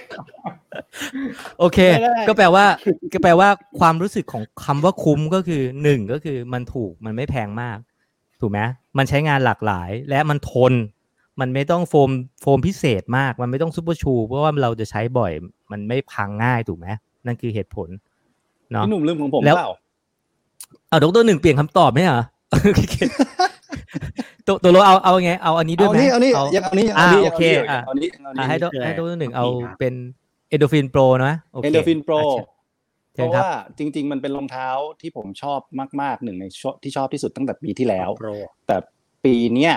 [1.59, 2.65] โอเคไม่ได้ก็แปลว่า
[3.13, 3.49] ก็แปลว่า
[3.81, 7.79] ความรู้สึกของคำว่าคุ้มก็คือหนึ่งก็คือมันถูกมันไม่แพงมาก
[8.41, 8.61] ถูกไหม
[8.99, 10.73] มันใช้งานหลากหลายและมันทน
[11.41, 12.11] มันไม่ต้องโฟม
[12.43, 15.33] โฟมพิเศษมาก มันไม่ต้อง super shoe เพราะว่าเราจะใช้บ่อย
[15.73, 16.87] มันไม่พังง่ายถูกไหม
[17.27, 17.89] นั่นคือเหตุผล
[18.73, 19.71] เนาะพี่หนุ่มลืมของผมแล้วเปล่า
[20.89, 22.21] เอาดรหนึ่งเปลี่ยนคำตอบไหมอะ
[22.51, 22.95] โอเค
[24.47, 29.95] ตัวตัวเราเอาเอาไงเอาอันนี้ด้วยเอาไหมนี่เอานี่เอายังเอานี่อ่าเอานี่โอเคอะเอานี่เอาอะนี่ให้ดคืออะไรให้ดรหนึ่งเอาดีครับเป็น
[30.51, 32.47] Endorphin Pro นะโอเค Endorphin Pro อะ
[33.15, 34.69] เพเชิญครับเพราะว่าจริง ๆ มันเป็นรองเท้า
[35.01, 35.61] ที่ผมชอบ
[36.01, 38.31] มากๆหนึ่งในชอบที่ชอบที่สุดตั้งแต่ปีที่แล้ว Pro
[38.67, 38.77] แต่
[39.25, 39.75] ปีเนี้ย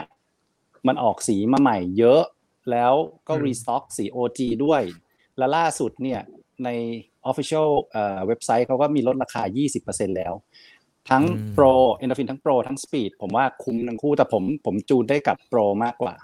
[0.88, 2.24] มันออกสีมาใหม่เยอะ
[2.72, 2.94] แล้ว
[3.28, 4.82] ก็อืม restock สี OG ด้วย
[5.38, 6.22] และล่าสุดเนี่ย
[6.66, 6.70] ใน
[7.30, 9.44] Official เอ่อเว็บไซต์เขาก็มีลดราคา
[9.80, 10.34] 20%แล้ว
[11.10, 16.16] ทั้งอืม Pro Endorphin ทั้ง Pro ทั้ง Speed ผมว่าคุ้มทั้งคู่แต่ผมผมจูนได้กับ Pro มากกว่า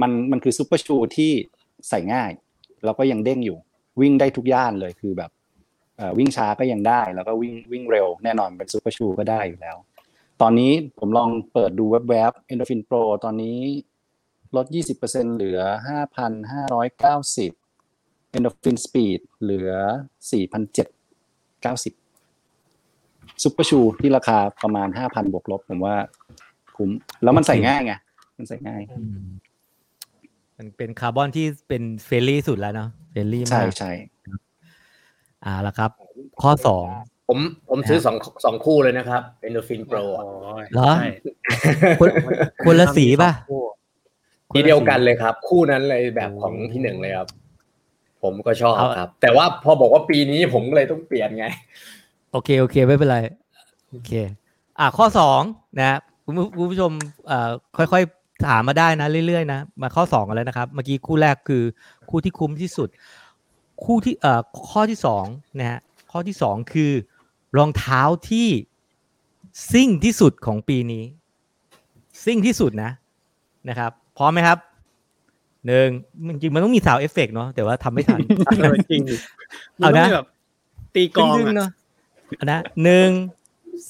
[0.00, 1.32] มันมันคือ super shoe ที่
[1.88, 2.30] ใส่ง่าย
[2.84, 3.58] แล้วก็ยังเด้งอยู่
[4.00, 5.30] วิ่งได้ทุกย่านเลยคือแบบ
[5.96, 9.76] เอ่อวิ่งช้าก็ยังได้ แล้วก็วิ่งวิ่งเร็วแน่นอนเป็น super shoe ก็ได้อยู่แล้ว
[10.40, 13.58] ตอนนี้ผมลองเปิดดูแวบๆ Endorphin Pro ตอนนี้
[14.56, 14.66] ลด
[15.00, 15.60] 20%เหลือ
[16.98, 19.70] 5,590 Endorphin Speed เหลือ
[20.30, 22.03] 4,790
[23.42, 25.96] super shoe ที่ราคาประมาณ5,000บวกลบผมว่า
[26.76, 26.90] คุ้ม
[27.22, 27.92] แล้วมันใส่ง่ายไง
[28.38, 29.24] มันใส่ง่ายอืม
[30.58, 33.90] มันเป็นคาร์บอนที่เป็น friendly สุดแล้วเนาะ friendly ใช่มาก ใช่
[35.44, 35.90] อ่าละครับ
[36.42, 36.86] ข้อสอง
[37.28, 37.38] ผม
[37.70, 41.08] ผมซื้อสองสองคู่เลยนะครับ Endorphin Pro โอ้อะยเหรอใช่
[42.00, 42.08] คน
[42.64, 43.30] คนละสีป่ะ
[44.54, 47.28] ทีเดียวกันเลยครับ คู่นั้นเลยแบบของพี่หนึ่งเลยครับ
[48.22, 51.46] ผมก็ชอบเอาครับ แต่ว่าพอบอกว่าปีนี้ผมก็เลยต้องเปลี่ยนไง
[52.34, 53.18] โอเค โอเค ไม่เป็นไร
[53.90, 54.12] โอเค
[54.78, 55.40] อ่าข้อสอง
[55.78, 56.92] นะคุณผู้คุณผู้ชม
[57.26, 61.62] เอ่อค่อยๆ ถามมาได้นะ เรื่อยๆนะ มาข้อสองกันแล้วนะครับ เมื่อกี้คู่แรกคือ
[62.10, 62.88] คู่ที่คุ้มที่สุด
[63.84, 65.24] คู่ที่เอ่อข้อที่สอง
[65.58, 65.80] นะฮะ
[66.12, 66.92] ข้อที่สองคือ
[67.56, 68.48] รองเท้าที่
[69.72, 71.04] ซิ่งที่สุดของปีนี้
[72.24, 72.90] ซิ่งที่สุดนะ
[73.68, 74.58] นะครับ พร้อมไหมครับ
[75.66, 75.88] หนึ่ง
[76.26, 78.20] มันจริงมันต้องมีสาวเอฟเฟกเนาะแต่ว่าทำไม่ทัน
[78.58, 79.02] เออจริง
[79.76, 80.26] เอานะมัต้งแบบ
[80.94, 83.10] ตีกลองตึงๆอะเนาะเอานะหนึ่ง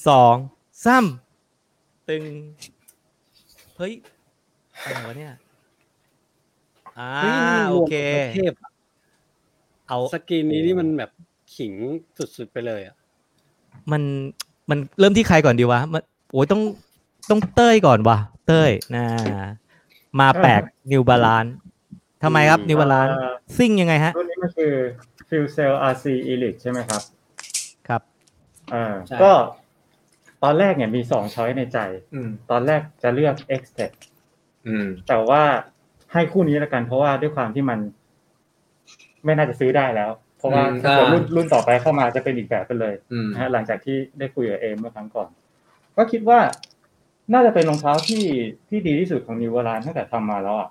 [0.07, 0.35] สอง
[0.85, 1.05] สาม
[2.09, 2.23] ตึง
[3.77, 3.93] เฮ้ย
[4.83, 5.33] อะไรวะเนี่ย
[6.99, 8.69] อ่าเฮ้ยมันรวมโอเคกับเทพอะ
[9.87, 11.11] เอาสกินนี้นี่มันแบบ
[11.55, 11.73] ขิง
[12.17, 12.95] สุดๆไปเลยอะ
[13.91, 14.01] มัน
[14.69, 16.61] มันเริ่มที่ใครก่อนดีวะมันโอ้ยต้อง
[17.29, 18.17] ต้องเต้ยก่อนวะ
[18.47, 19.05] เต้ยนะ
[20.19, 21.45] มาแปลกนิวบาลาน
[22.23, 24.73] ทำไมครับนิวบาลานเอ่อซิ่งยังไงฮะรุ่นนี้มันคือ
[25.27, 27.14] Fuel Cell RC Elite ใช่ไหมครับครับ
[28.73, 29.31] อ่าใช่ก็
[30.43, 31.79] ตอนแรกเนี่ยมีสองช้อยในใจ
[32.13, 33.91] อืมตอนแรกจะเลือก X Tech
[34.67, 35.43] อืมแต่ว่า
[36.13, 37.79] ให้คู่นี้แล้วกัน เพราะว่าด้วยความที่มัน
[39.25, 45.29] ไม่น่าจะซื้อได้แล้ว เพราะว่าอืมถ้าเกิดอ่ารุ่นรุ่นต่อไปเข้ามาจะเป็นอีกแบบไปเลยอืมนะฮะหลังจากที่ได้คุยกับเอมเมื่อครั้งก่อน
[45.97, 46.39] ก็คิดว่า
[47.33, 48.23] น่าจะเป็นรองเท้าที่
[48.69, 50.69] ที่ดีที่สุดของนิว a ลานตั้งแต่ทำมาแล้วอะ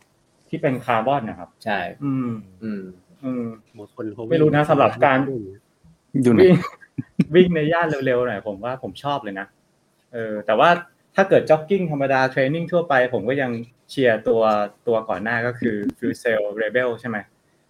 [0.49, 2.31] ที่เป็นคาร์บอนนะครับ ใช่ อืม
[2.63, 2.83] อืม
[3.25, 3.45] อืม
[3.77, 5.19] บางคนเขาไม่รู้นะสำหรับการ
[6.23, 6.41] อยู่ไหน
[6.99, 9.47] วิ่งวิ่งในย่านเร็วๆหน่อยผมว่าผมชอบเลยนะ
[10.13, 10.71] เออแต่ว่า
[11.15, 13.51] ถ้าเกิดจ็อกกิ้งธรรมดา training ทั่วไป ผมก็ยัง
[13.91, 14.43] เชียร์ตัว
[14.87, 17.17] ตัวก่อนหน้าก็คือ f u s e l Rebel ใช่ไหม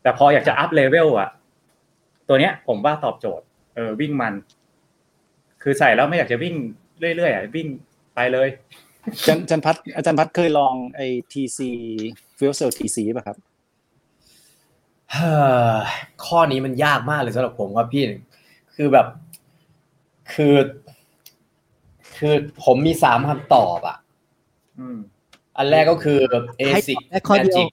[0.03, 1.31] แต่พออยากจะ up level อะ
[2.29, 4.35] ตัวเนี้ย ผมว่าตอบโจทย์เออวิ่งมัน
[5.63, 6.55] คือใส่แล้วไม่อยากจะวิ่ง
[7.17, 7.69] เรื่อยๆอะวิ่ง
[8.15, 8.49] ไปเลย
[9.05, 11.59] อาจารย์อาจารย์พัดอาจารย์พัดเคยลองไอ้ TC
[12.39, 13.37] Fuel Cell TC ป่ะครับ
[15.13, 15.31] เฮ้
[15.73, 15.77] อ
[16.27, 18.05] ข้อนี้มันยากมากเลยสำหรับผมครับพี่
[18.75, 19.07] คือแบบ
[20.35, 20.55] คือ
[22.17, 22.35] คือ
[22.65, 23.99] ผมมีสามคำตอบอะ
[24.79, 24.99] อืม
[25.57, 26.19] อันแรกก็คือ
[26.73, 27.69] ให้ ASIC แค่ข้อเดียว Magic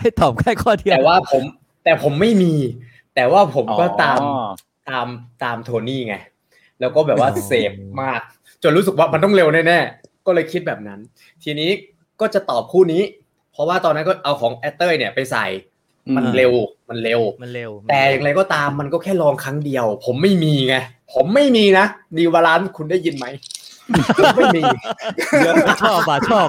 [0.00, 1.42] ให้ตอบแค่ข้อเดียวแต่ว่าผม
[1.84, 2.54] แต่ผมไม่มี
[3.14, 4.48] แต่ว่าผมก็ตามอ๋อ
[4.90, 5.06] ตาม
[5.44, 6.16] ตามโทนี่ไง
[6.80, 8.20] แล้วก็แบบว่าอ๋อเสพมาก
[8.62, 11.00] จนรู้สึกว่ามันต้องเร็วแน่ๆ ก็เลยคิดแบบนั้น
[11.42, 11.70] ทีนี้
[12.20, 13.02] ก็จะตอบคู่นี้
[13.52, 15.46] เพราะว่าตอนนั้นก็เอาของแอตเตอร์เนี่ยไปใส่
[16.16, 16.52] มันเร็ว
[16.88, 20.76] มันเร็วมันเร็ว แต่อย่างไรก็ตามมันก็แค่ลองครั้งเดียว ผมไม่มีไง
[21.14, 21.86] ผมไม่มีนะ
[22.16, 23.26] ดีวาลานคุณได้ยินไหม
[24.18, 24.62] ผมไม่มี
[25.82, 26.48] ชอบอะชอบ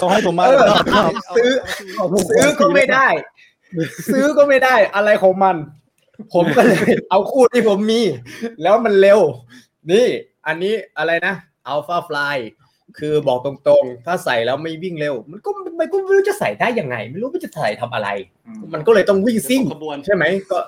[0.00, 1.52] เขาให้ผมมาเออชอบซื้อ
[2.30, 3.06] ซื้อก็ไม่ได้
[4.12, 5.56] ซื้อก็ไม่ได้อะไรของมัน
[6.32, 8.00] ผมก็เลย เอาคู่ที่ผมมี
[8.62, 9.20] แล้วมันเร็ว
[9.90, 10.06] นี่
[10.46, 11.34] อันนี้อะไรนะ
[11.66, 12.36] อัลฟาฟลาย
[12.98, 15.50] คือบอกตรงๆ ถ้าใส่แล้วไม่วิ่งเร็ว มันก็
[15.80, 18.08] มันก็ไม่รู้จะใส่ได้ยังไง ไม่รู้ว่าจะใส่ทำอะไร
[18.46, 20.58] อืมมันก็เลยต้องวิ่งซิ่งขบวนใช่ไหมก็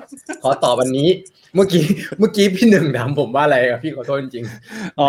[0.43, 1.09] ขอตอบวันนี้
[1.55, 1.85] เมื่อกี้
[2.19, 4.45] เมื่อกี้พี่หนึ่งถามผมว่าอะไรอะพี่ขอโทษจริง
[4.99, 5.09] อ๋อ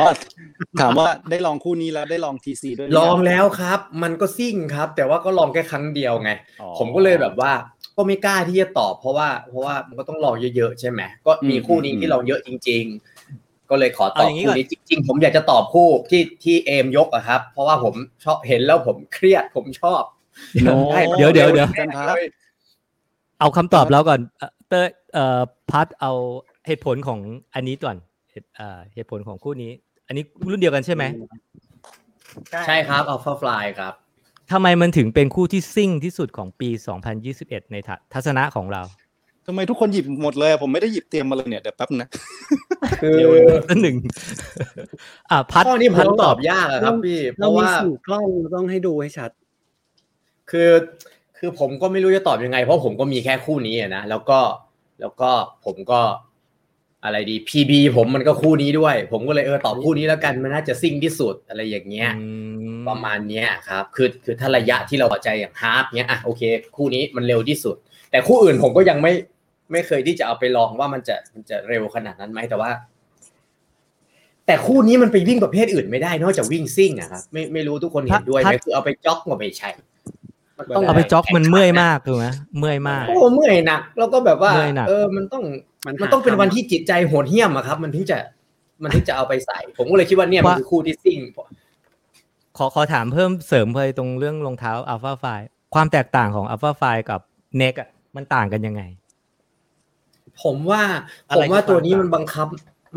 [0.82, 7.52] ถามว่าได้ลองคู่นี้แล้วได้ลอง TC ด้วยหๆรืลองยัแล้วครับ มันก็ซิ่งครับ แต่ว่าก็ลองแค่ครั้งเดียวไงอ๋อผมก็เลยแบบว่า
[7.98, 13.13] ก็ไม่กล้าที่จะตอบเพราะว่าเพราะว่ามันก็ต้องลองเยอะๆใช่ไหมก็มีอืมคู่นี้อืมที่ลองเยอะจริง ๆ
[13.74, 17.94] ก็เลยขอตเอาอบอย่างนี้คู่ก่อนนี้จริงๆ ผมอยากจะตอบคู่ที่ที่เอมยกอะครับ เพราะว่าผม
[18.26, 20.02] ชอบเห็นแล้วผมเครียดผมชอบ
[20.64, 22.16] โน้ได้เดี๋ยวเดี๋ยวเดี๋ยวอาจารย์พัด
[23.40, 26.12] เอาคำตอบแล้วก่อนเอ่อเตอร์เอ่อพัดเอา
[26.68, 27.20] เหตุผลของ
[27.56, 27.98] อันนี้ก่อน
[28.32, 29.72] เหตุเอ่อเหตุผลของคู่นี้
[30.08, 31.04] อันนี้รุ่นเดียวกันใช่ไหม
[32.68, 33.94] ใช่ครับอัลฟาฟลายครับ
[34.52, 36.70] ทำไมมันถึงเป็นคู่ที่ซิ่งที่สุดของปี
[37.22, 38.82] 2021 ในทัทัศนะของเรา
[39.48, 42.08] ทำไมทุกคนหยิบหมดเลย ผมไม่ได้หยิบเตรียมมาเลยเนี่ยเดี๋ยวแป๊บนะ
[43.04, 43.32] คือเดี๋ยว
[43.70, 43.98] นั่นหนึ่ง
[45.32, 49.32] อะพัดข้อนี้ผมตอบยากอะครับพี่ เพราะว่าเรามีสื่อกล้องเราต้องให้ดูให้ชัด
[50.52, 50.72] คือ
[51.38, 54.40] คือผมก็ไม่รู้จะตอบยังไง เพราะผมก็มีแค่คู่นี้อะนะแล้วก็
[55.02, 55.30] แล้วก็
[55.66, 56.02] ผมก็
[57.06, 62.26] อะไรดี PB ผมมันก็คู่นี้ด้วย ผมก็เลยเออตอบคู่นี้แล้วกันมันน่าจะซิ่งที่สุดอะไรอย่างเงี้ยอื
[62.74, 66.42] มประมาณเนี้ยครับ คือคือถ้าระยะที่เราพอใจอย่าง half เนี้ยอะโอเค
[66.76, 67.76] คู่นี้มันเร็วที่สุด
[68.12, 69.14] แต่คู่อื่นผมก็ยังไม่
[69.74, 72.72] ไม่เคยที่จะเอาไปลองว่ามันจะมันจะเร็วขนาดนั้นไหมแต่ว่า
[74.46, 79.70] แต่คู่นี้มันไปวิ่งประเภทอื่นไม่ได้นอกจากวิ่งซิ่งอะครับไม่ไม่รู้ทุกคนเห็นด้วยไหมคือเอาไปจ็อกก็ไม่ใช่
[80.58, 82.28] มันต้งเอาไปจ็อกมันเมื่อยมากถูกไหม
[82.60, 85.44] เมื่อยมากโอ้เมื่อยหนักแล้วก็แบบว่าเมื่อยหนักเออมันต้อง
[85.86, 88.18] มันมันต้องเป็นวันที่จิตใจโหดเหี้ยมอะครับ มันถึงจะ
[88.84, 91.20] มันถึงจะเอาไปใส่ ผมก็เลยคิดว่าเนี่ยมันคือคู่ที่ซิ่ง
[92.58, 95.26] ขอขอถามเพิ่มเสริมไปตรงเรื่องรองเท้าอัลฟาไฟ
[95.76, 97.20] ความแตกต่างของอัลฟาไฟกับ
[97.58, 98.82] เน็กอะมันต่างกันยังไง
[100.44, 100.84] ผมว่า
[101.30, 102.48] อะผไรมว่าคือตัวนี้ความมันบังคับ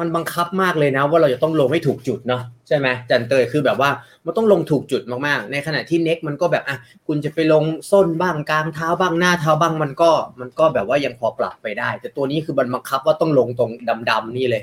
[0.01, 3.90] มันบังคับมากเลยนะ ว่าเราจะต้องลงให้ถูกจุดเนาะใช่ไหมจันเตยคือแบบว่า
[4.25, 13.70] มันต้องลงถูกจุดมากๆ ในขณะที่เน็กมันก็แบบอะคุณจะไปลงส้นบ้างกลางเท้าบ้างหน้าเท้าบ้างมันก็มันก็แบบว่ายังพอปรับไปได้ แต่ตัวนี้คือมันบังคับว่าต้องลงตรง
[14.11, 14.62] ดำๆนี่เลย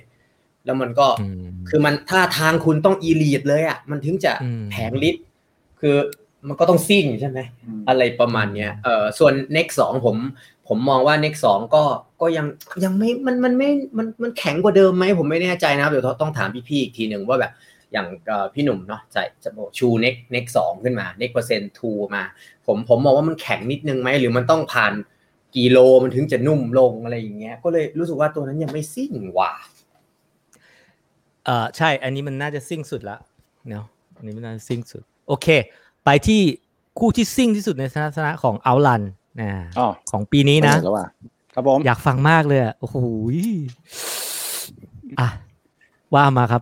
[0.65, 5.19] แล้วมันก็อืมคือมันถ้าทางคุณต้องอีลีดเลยอะมันถึงจะอืมแผงลิตร
[5.81, 5.95] คือ
[6.47, 10.17] มันก็ต้องซิ่งใช่ไหมอืมอะไรประมาณเนี้ยเออส่วน next สองผม
[10.67, 11.83] ผมมองว่า next สองก็
[12.21, 12.45] ก็ยัง
[12.83, 17.51] ยังไม่มันมันไม่มันมันแข็งกว่าเดิมไหมผมไม่แน่ใจนะครับเดี๋ยวต้องถามพี่ๆอีกทีหนึ่งว่าแบบ
[17.91, 18.07] อย่าง
[18.53, 22.23] พี่หนุ่มเนาะจะจะบอกชูเน็กเน็กสองขึ้นมาเน็กเปอร์เซ็นต์ทูมา
[22.65, 24.93] ผมผมมองว่ามันแข็งนิดนึงไหมหรือมันต้องผ่าน
[25.55, 29.51] กิโลมันถึงจะนุ่มลงอะไรอย่างเงี้ย ก็เลยรู้สึกว่าตัวนั้นยังไม่ซิ่งว่ะ
[31.45, 33.17] เออใช่ อันนี้มันน่าจะซิ่งสุดละ
[33.69, 33.85] เนาะ
[34.17, 35.47] อันนี้มันน่าจะซิ่งสุด โอเค
[36.05, 36.41] ไปที่
[36.99, 39.03] คู่ที่ซิ่งที่สุดในทัศนะของเอาลัน
[39.41, 41.07] นะอ๋อของปีนี้นะไปไหแล้วว่ะ
[41.55, 42.97] ครับผมอยากฟังมากเลยอะโอ้โห
[43.35, 43.37] ย
[45.19, 45.29] อะ
[46.13, 46.61] ว่ามาครับ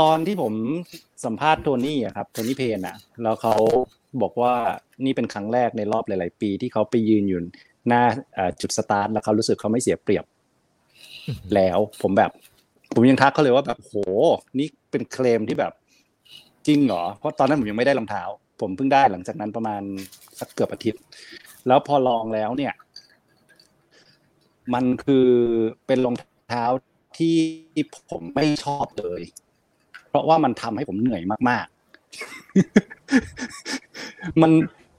[0.00, 0.52] ตอนที่ผม
[1.24, 3.54] สัมภาษณ์โทนี่อะครับโทนี่เพนอะแล้วเขา
[4.22, 4.54] บอกว่า
[5.04, 7.40] นี่เป็นครั้งแรกในรอบหลาย ๆ ปีที่เขาไปยืนอยู่
[7.88, 8.02] หน้า
[8.34, 10.24] เอ่อจุดสตาร์ทแล้วเขารู้สึกเขาไม่เสียเปรียบ
[11.54, 12.30] แล้วผมแบบ
[12.94, 13.94] ผมยังทักเขาเลยว่าแบบโห
[14.58, 15.72] นี่เป็นเคลมที่แบบ
[16.66, 18.22] จริงเหรอเพราะตอนนั้นผมยังไม่ได้รองเท้า
[18.60, 19.82] ผมเพิ่งได้หลังจากนั้นประมาณ
[20.38, 21.00] สักเกือบอาทิตย์
[21.66, 22.74] แล้วพอลองแล้วเนี่ย
[24.74, 25.28] มันคือ
[25.86, 26.16] เป็นรอง
[26.48, 26.64] เท้า
[27.18, 27.36] ที่
[28.10, 29.22] ผมไม่ชอบเลย
[30.08, 34.52] เพราะว่ามันทำให้ผมเหนื่อยมากๆ มัน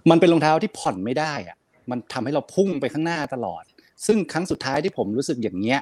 [0.10, 1.58] มันเป็นรองเท้าที่ผ่อนไม่ได้อะ
[1.92, 3.64] มันทำให้เราพุ่งไปข้างหน้าตลอด
[4.06, 5.80] ซึ่งครั้งสุดท้ายที่ผมรู้สึกอย่างเงี้ย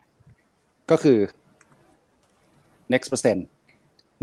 [0.92, 1.20] ก็คือ
[2.94, 3.42] next percent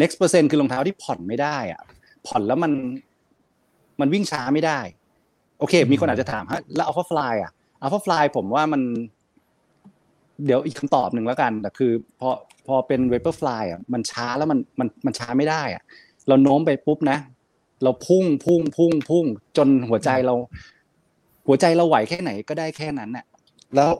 [0.01, 1.83] next percent คือรองเท้าที่ผ่อนไม่ได้อะ
[2.27, 2.73] ผ่อนแล้วมัน
[4.01, 4.81] มันวิ่งช้าไม่ได้
[5.59, 8.83] โอเค มีคนอาจจะถามฮะแล้ว Alpha Fly อะ Alpha Fly ผมว่ามัน
[10.45, 12.31] เดี๋ยวอีกคำตอบหนึ่งแล้วกันแต่คือพอ
[12.67, 15.83] พอเป็น Vaporfly อะมันช้าแล้วมันมันมันช้าไม่ได้อะ
[16.29, 17.19] เราโน้มไปปุ๊บนะ
[17.83, 19.25] เราพุ่งพุ่งพุ่งพุ่ง
[19.57, 20.35] จนหัวใจเรา
[21.47, 23.25] หัวใจเราไหวแค่ไหนก็ได้แค่นั้นน่ะ
[23.75, 23.91] แล้ว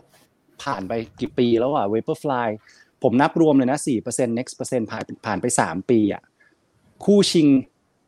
[0.63, 2.49] ผ่านไปกี่ปีแล้วอะ Vaporfly
[3.03, 6.23] ผมนับรวมเลยนะสี่เปอร์เซ็นต์ next เปอร์เซ็นต์ผ่านผ่านไปสามปีอะ
[7.05, 7.49] คู่ชิง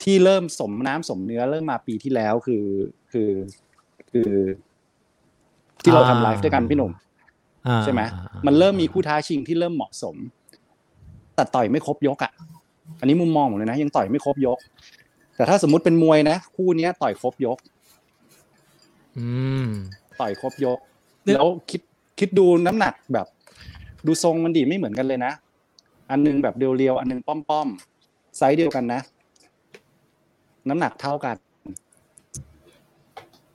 [0.02, 2.64] ที่เริ่มสมน้ำสมเนื้อเริ่มมาปีที่แล้วคือ
[3.12, 3.30] คือ
[4.10, 4.32] คือ
[5.82, 6.92] ที่เราทำไลฟ์ด้วยกันพี่หนุ่ม
[7.66, 10.16] อ่าใช่ไหมอ่าอ่ามันเริ่มมีคู่ท้าชิงที่เริ่มเหมาะสม
[11.34, 12.32] แต่ต่อยไม่ครบยกอะ
[13.00, 14.58] อันนี้มุมมองผมเลยนะยังต่อยไม่ครบยก
[15.36, 17.58] แต่ถ้าสมมุติเป็นมวยนะคู่เนี้ย ต่อยครบยก
[19.18, 19.26] อื
[19.64, 19.66] ม
[20.20, 20.78] ต่อยครบยก
[21.24, 21.80] เนี่ยแล้วคิด
[22.18, 23.26] คิดดูน้ำหนักแบบ
[24.06, 25.32] ดูทรงมันดีไม่เหมือนกันเลยนะ
[26.10, 29.00] อันหนึงแบบเรียวๆอันหนึงป้อมๆไซส์เดียวกันนะ
[30.68, 31.36] น้ำหนักเท่ากัน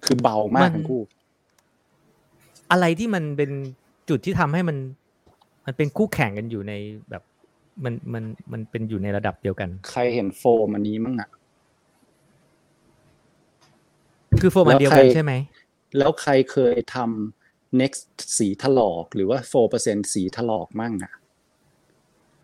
[0.05, 1.01] คือเบามากทั้งคู่
[2.71, 3.51] อะไรที่มันเป็น
[4.09, 4.77] จุดที่ทำให้มัน
[5.65, 6.73] มันเป็นคู่แข่งกันอยู่ใน
[7.09, 7.23] แบบ
[7.83, 11.29] มันมันมันเป็นอยู่ในระดับเดียวกัน ใครเห็นโฟมอันนี้มั้งอะ
[14.41, 15.33] คือโฟร์มันเดียวกันใช่ไหม
[15.97, 18.03] แล้วใครเคยทำ next
[18.37, 19.39] สีถลอกหรือว่า
[19.75, 21.13] 4%สีถลอกมั่งอะ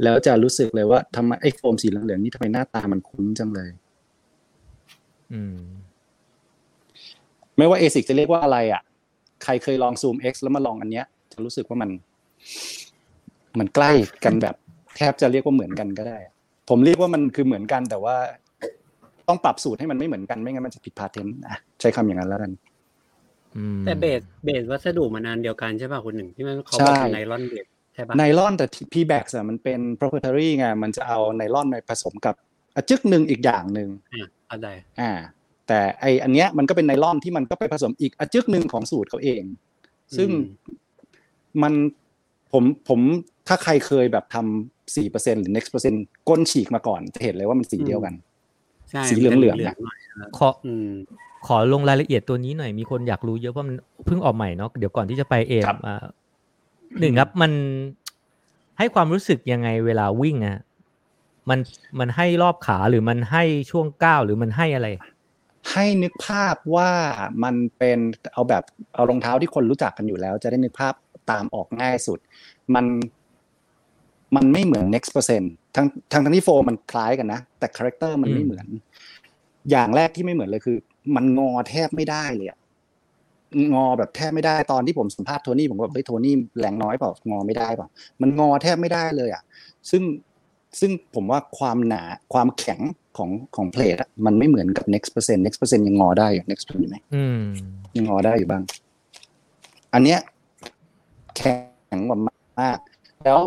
[0.04, 3.70] แล้วจะรู้สึกเลยว่าทำไมไอ้โฟมสีเหลืองๆนี่ทำไมหน้าตามันคุ้นจังเลย
[5.34, 5.58] อืม
[7.62, 8.82] ไม่ว่า ASIC จะเรียกว่าอะไรอะ
[9.44, 11.90] ใครเคยลอง Zoom X แล้วมาลองอันเนี้ย จะรู้สึกว่ามัน
[13.60, 13.92] มันใกล้
[14.24, 14.56] กันแบบ
[14.96, 16.18] แทบจะเรียกว่าเหมือนกันก็ได้
[16.70, 18.16] ผมเรียกว่ามันคือเหมือนกันแต่ว่า
[19.28, 22.52] ต้องปรับสูตรให้มันไม่เหมือนกันไม่งั้นมันจะผิดพาเทนต์อะใช้คำอย่างนั้นแล้วกัน
[23.56, 32.36] อืมแต่เบสเบสวัสดุมันอันเดียวกันใช่ป่ะคุณหนึ่งที่มันเขาใช่บอกเป็นไนลอนเบสใช่ป่ะไนลอนแต่ P-Bax อะมันเป็น proprietary ไงมันจะเอาไนลอนไปผสมกับ
[32.76, 34.68] อะจึกหนึ่งอีกอย่างหนึ่งอ่าเข้าใจ
[35.02, 35.12] อ่า
[35.72, 39.44] แต่ไออันเนี้ยมันก็เป็นไนลอนที่มันก็ไปผสมอีกอะจึกหนึ่งของสูตรเขาเอง
[40.18, 40.42] ซึ่งอืม
[41.62, 41.74] มัน
[42.54, 43.00] ผมผม
[43.48, 45.94] ถ้าใครเคยแบบทำสี่เปอร์เซ็นหรือ next เปอร์เซ็น
[46.30, 48.14] ก้นฉีกมาก่อนจะเห็นเลยว่ามันสีเดียวกัน
[48.92, 50.90] ใช่สีเหลืองๆเหลือะองๆหน่อยนะครับขออืม
[51.48, 56.06] ขอลงรายละเอียดตัวนี้หน่อยมีคนอยากรู้เยอะเพราะมันเพิ่งออกใหม่เนาะเดี๋ยวก่อนที่จะไปเอมครับอ่า
[57.00, 57.52] หนึ่งครับมัน
[58.78, 60.60] ให้ความรู้สึกยังไงเวลาวิ่งอะ
[61.50, 61.60] มัน
[62.00, 64.88] มันให้รอบขาหรือมันให้ช่วงก้าวหรือมันให้อะไร
[65.72, 66.92] ให้นึกภาพว่า
[67.44, 68.00] มันเป็น
[68.34, 68.64] เอาแบบ
[68.96, 70.94] เอารองเท้าที่คนรู้จักกันอยู่แล้ว จะได้นึกภาพ
[71.32, 72.20] ตามออกง่ายสุด
[72.76, 72.86] มัน
[74.36, 78.68] มันไม่เหมือน Next Percent ทั้งทั้งทั้งที่โฟมมันคล้ายกันนะ แต่ character มันไม่อืมเหมือน
[79.72, 80.78] อย่างแรกที่ไม่เหมือนเลยคือ
[81.16, 82.60] มันงอแทบไม่ได้เลยอะ
[83.74, 87.88] งอแบบแทบไม่ได้ตอนที่ผมสัมภาษณ์โทนี่ผมก็แบบเฮ้ยโทนี่แรงน้อยเปล่างอไม่ได้เปล่า
[88.22, 89.44] มันงอแทบไม่ได้เลยอะ
[89.90, 90.04] ซึ่ง
[90.80, 92.82] ซึ่งผมว่าความหนาความแข็ง
[93.18, 97.40] ของของเพลทอะมันไม่เหมือนกับ next percent next percent ยังงอได้อยู่ next percent อยู่ไหมอืม
[97.96, 98.64] ยังงอได้อยู่บ้าง
[99.94, 100.20] อันเนี้ย
[101.38, 101.54] แข็
[101.98, 102.20] งกว่า
[102.62, 102.78] มาก
[103.26, 103.42] แล้ว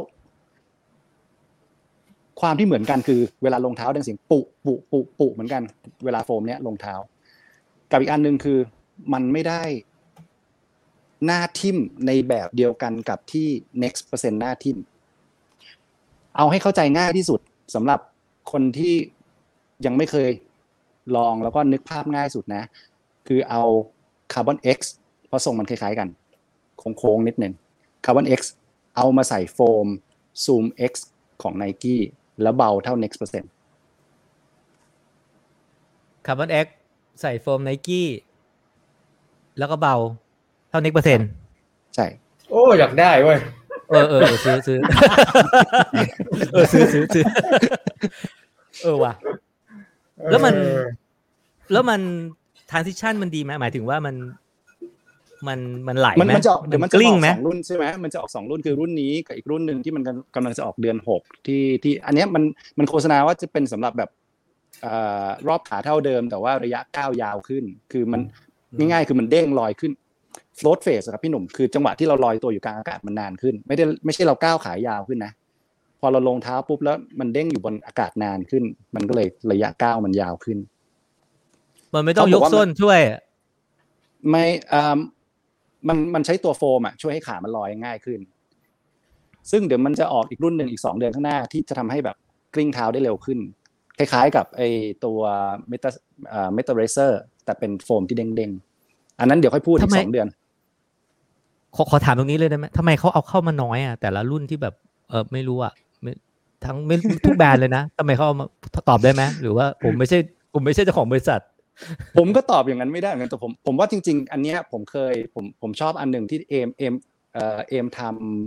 [2.40, 5.62] ความที่เหมือนกันคือเวลาลงเท้าดังเสียงปุปุปุปุเหมือนกัน
[6.04, 6.94] เวลาโฟมเนี้ยลงเท้า
[7.90, 8.58] กับอีกอันหนึ่งคือ
[9.12, 9.62] มันไม่ได้
[11.26, 13.48] หน้าทิ่มในแบบเดียวกันกับที่
[13.82, 14.78] next percent หน้าทิ่ม
[16.36, 17.40] เอาให้เข้าใจง่ายที่สุด
[17.74, 18.00] สำหรับ
[18.52, 18.94] คนที่
[19.86, 20.30] ยังไม่เคย
[21.16, 22.62] ลองแล้วก็นึกภาพง่ายสุดนะ
[23.28, 23.62] คือเอา
[24.32, 24.78] คาร์บอน X
[25.26, 26.08] เพราะทรงมันคล้ายๆกัน
[26.98, 27.52] โค้งๆนิดหนึ่ง
[28.04, 28.40] Carbon X
[28.96, 29.86] เอามาใส่โฟม
[30.44, 30.92] Zoom X
[31.42, 31.96] ของ Nike
[32.42, 33.46] แล้วเบาเท่า Next Percent
[36.26, 36.66] Carbon X
[37.20, 38.08] ใส่โฟมไนกี้
[39.58, 39.96] แล้วก็เบา
[40.70, 41.28] เท่า Next Percent
[41.94, 42.06] ใช่
[42.50, 43.38] โอ้ อยากได้เว้ย
[43.88, 44.78] เออเออเออซื้อซื้อ
[46.52, 47.24] เออซื้อซื้อซื้อ
[48.82, 49.12] เออว่ะ
[50.30, 50.54] แล้วมัน
[51.72, 52.00] แล้วมัน
[52.70, 54.16] transition มันดีไหมหมายถึงว่ามัน
[55.48, 62.42] มันมันไหลมันไหมมันจะออกเดี๋ยวมันจะกลิ้องอกไหมสองรุ่นใช่ไหมมันจะออกสองรุ่นคือรุ่นนี้กับอีกรุ่นหนึ่งที่มันกำกำลังจะออกเดือนหกที่ที่อันเนี้ยมัน
[62.78, 64.10] มันโฆษณาว่าจะเป็นสำหรับแบบ
[64.82, 68.20] เอ่อรอบขาเท่าเดิม แต่ว่าระยะก้าวยาวขึ้น คือมัน
[68.76, 69.92] ง่ายๆคือมันเด้งลอยขึ้น
[70.58, 75.43] float phase ครับพี่หนุ่มคือจังหวะที่เราลอยตัวอยู่กลางอากาศมันนานขึ้น ไม่ได้ไม่ใช่เราก้าวขายาวขึ้นนะพ
[76.04, 78.64] อเราลงเท้าปุ๊บแล้วมันเด้งอยู่บนอากาศนานขึ้น
[78.94, 80.58] มันก็เลยระยะก้าวมันยาวขึ้น
[81.94, 83.00] มันไม่ต้องเขายบอกกว่าส้นช่วย
[84.30, 84.98] ไม่อ่า
[85.88, 88.20] มันมันใช้ตัวโฟมอะช่วยให้ขามันลอยง่ายขึ้น
[89.50, 92.16] ซึ่งเดี๋ยวมันจะออกอีกรุ่นหนึ่งอีกสองเดือนข้างหน้าที่จะทำให้แบบ
[92.54, 93.38] กลิ้งเท้าได้เร็วขึ้น
[93.98, 94.62] คล้ายๆ กับไอ
[95.04, 95.20] ตัว
[95.68, 95.90] เมตา
[96.32, 100.28] อ่าเมตาเรเซอร์แต่เป็นโฟมที่เด้งๆ อันนั้นเดี๋ยวค่อยพูดอีทำกไมสองเดือน
[101.76, 104.74] ขอขอถามตรงนี้เลยได้ไหมทำไมเขาเอาเข้ามาน้อยอะแต่ละรุ่นที่แบบ
[105.08, 105.93] เออไม่รู้อะไม่
[106.66, 108.46] ทั้งไม่ทุกแบรนด์เลยนะทำไมเขาเอามา
[108.88, 110.18] ตอบได้ไหมหรือว่าผมไม่ใช่
[110.54, 111.40] ผมไม่ใช่เจ้าของบริษัท
[112.18, 116.94] ผมก็ตอบอย่างนั้นไม่ได้เหมือนกันแต่ผมผมว่าจริง ๆ อันเนี้ยผมเคยผมผมชอบอันหนึ่งที่เอมเอม
[117.34, 118.00] เอ่อเอมท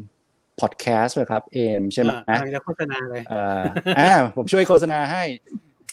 [0.07, 3.63] ำพอดแคสต์เลยครับเอมใช่ไหมอ่ากำลังจะโฆษณาเลยเอ่อ
[3.99, 5.23] อ่าผมช่วยโฆษณาให้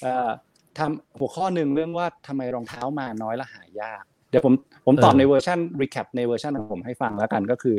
[0.02, 0.30] เอ่อ
[0.78, 4.52] ทำหัวข้อหนึ่งเรื่องว่าทำไมรองเท้ามาน้อยและหายาก เดี๋ยวผม
[4.86, 7.76] ผมตอบเออในเวอร์ชัน recap ในเวอร์ชันของผมให้ฟังแล้วกันก็คือ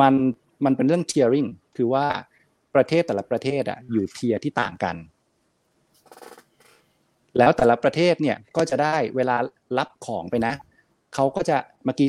[0.00, 0.12] มัน
[0.64, 2.06] มันเป็นเรื่อง tiering คือว่า
[2.74, 4.96] ประเทศแต่ละประเทศอะอยู่เทียที่ต่างกัน
[7.38, 9.36] แล้วแต่ละประเทศเนี่ยก็จะได้เวลา
[9.78, 10.54] รับของไปนะ
[11.14, 12.08] เขาก็จะเมื่อกี้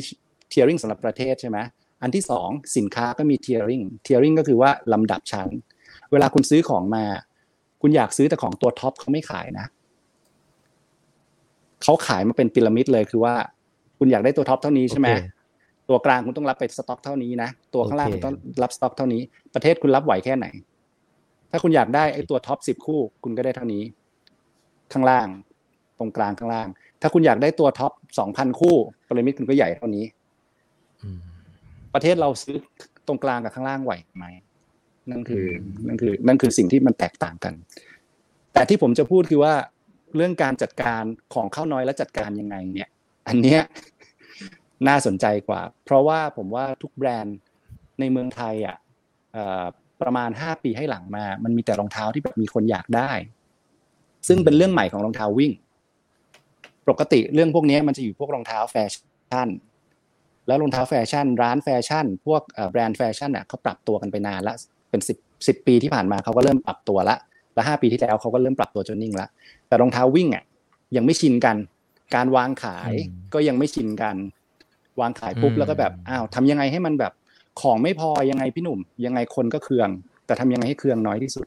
[0.52, 1.58] tiering สำหรับประเทศใช่ไหม
[2.02, 5.48] อันที่สองสินค้าก็มี tiering tiering ก็คือว่าลำดับชั้น
[6.12, 7.04] เวลาคุณซื้อของมา
[7.82, 9.66] คุณอยากซื้อแต่ของตัวท็อปเขาไม่ขายนะ
[11.82, 13.34] เขาขายมาเป็นพีระมิดเลยคือว่า
[13.98, 15.08] คุณอยากได้ตัว top เท่านี้ใช่ไหม
[15.92, 19.22] ตัวกลางคุณต้องรับไปสต็อกเท่านี้นะตัวข้างล่างโอเคคุณต้องรับสต็อกเท่านี้
[19.54, 20.46] ประเทศคุณรับไหวแค่ไหน
[21.50, 23.82] ถ้าคุณอยากได้ไอ้ตัว top สิบคู่ คุณก็ได้เท่านี้
[24.92, 25.26] ข้างล่าง
[25.98, 26.68] ตรงกลางข้างล่าง
[27.00, 28.76] ถ้าคุณอยากได้ตัว top สองพันคู่
[29.06, 30.04] พีระมิดคุณก็ใหญ่เท่านี้
[31.02, 31.18] อืม
[31.94, 32.56] ประเทศเราซื้อ
[33.06, 34.24] ตรงกลางกับข้างล่างไหวไหม
[35.10, 35.46] นั่นคือ
[35.86, 37.54] นั่นคือ นั่นคือสิ่งที่มันแตกต่างกัน
[38.52, 39.54] แต่ที่ผมจะพูดคือว่า
[40.16, 41.02] เรื่องการจัดการ
[41.34, 42.88] ของเข้าน้อยและจัดการยังไง เนี่ย
[43.28, 43.60] อันเนี้ย
[44.88, 47.36] น่าสนใจกว่า เพราะว่าผมว่าทุกแบรนด์
[48.00, 48.76] ในเมืองไทยอะ
[49.32, 49.64] เอ่อ
[50.02, 53.10] ประมาณห้าปีให้หลังมา มันมีแต่รองเท้าที่แบบมีคนอยากได้
[54.28, 55.52] ซึ่งเป็นเรื่องใหม่ของรองเท้าวิ่ง
[56.88, 59.48] ปกติเรื่องพวกนี้มันจะอยู่พวกรองเท้าแฟชั่น
[60.46, 64.54] แล้วรองเท้าแฟชั่น ร้านแฟชั่น พวกเอ่อแบรนด์แฟชั่นอะเขาปรับตัวกันไปนานละ
[64.90, 67.16] เป็นสิบสิบปีที่ผ่านมาเขาก็เริ่มปรับตัวละ
[67.54, 69.26] แล้วห้าปีที่แล้วเขาก็เริ่มปรับตัวจนนิ่งละ
[69.68, 70.44] แต่รองเท้าวิ่งอะ
[70.96, 71.56] ยังไม่ชินกัน
[72.14, 74.16] การวางขายอืมก็ยังไม่ชินกัน
[75.00, 77.12] วางขายปุ๊บอืมแล้วก็แบบอ้าวทำยังไงให้มันแบบ
[77.60, 79.88] ของไม่พอยังไงพี่หนุ่ม ยังไงคนก็เคือง
[80.26, 81.46] แต่ทำยังไงให้เคืองน้อยที่สุด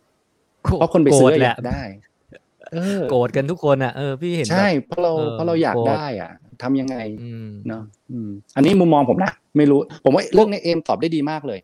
[0.79, 1.83] เพราะคนไปซื้อโกรธอแหยาละกได้
[2.73, 6.31] เออโกรธกันทุกคนอะเออพี่เห็นแบบใช่เพราะเราเออเพราะเราอยากโกรธได้อะ
[6.63, 11.59] ทำยังไงอืมเนาะอืมอันนี้มุมมองผมนะไม่รู้ ผมว่าเรื่องนี้เอมตอบได้ดีมากเลย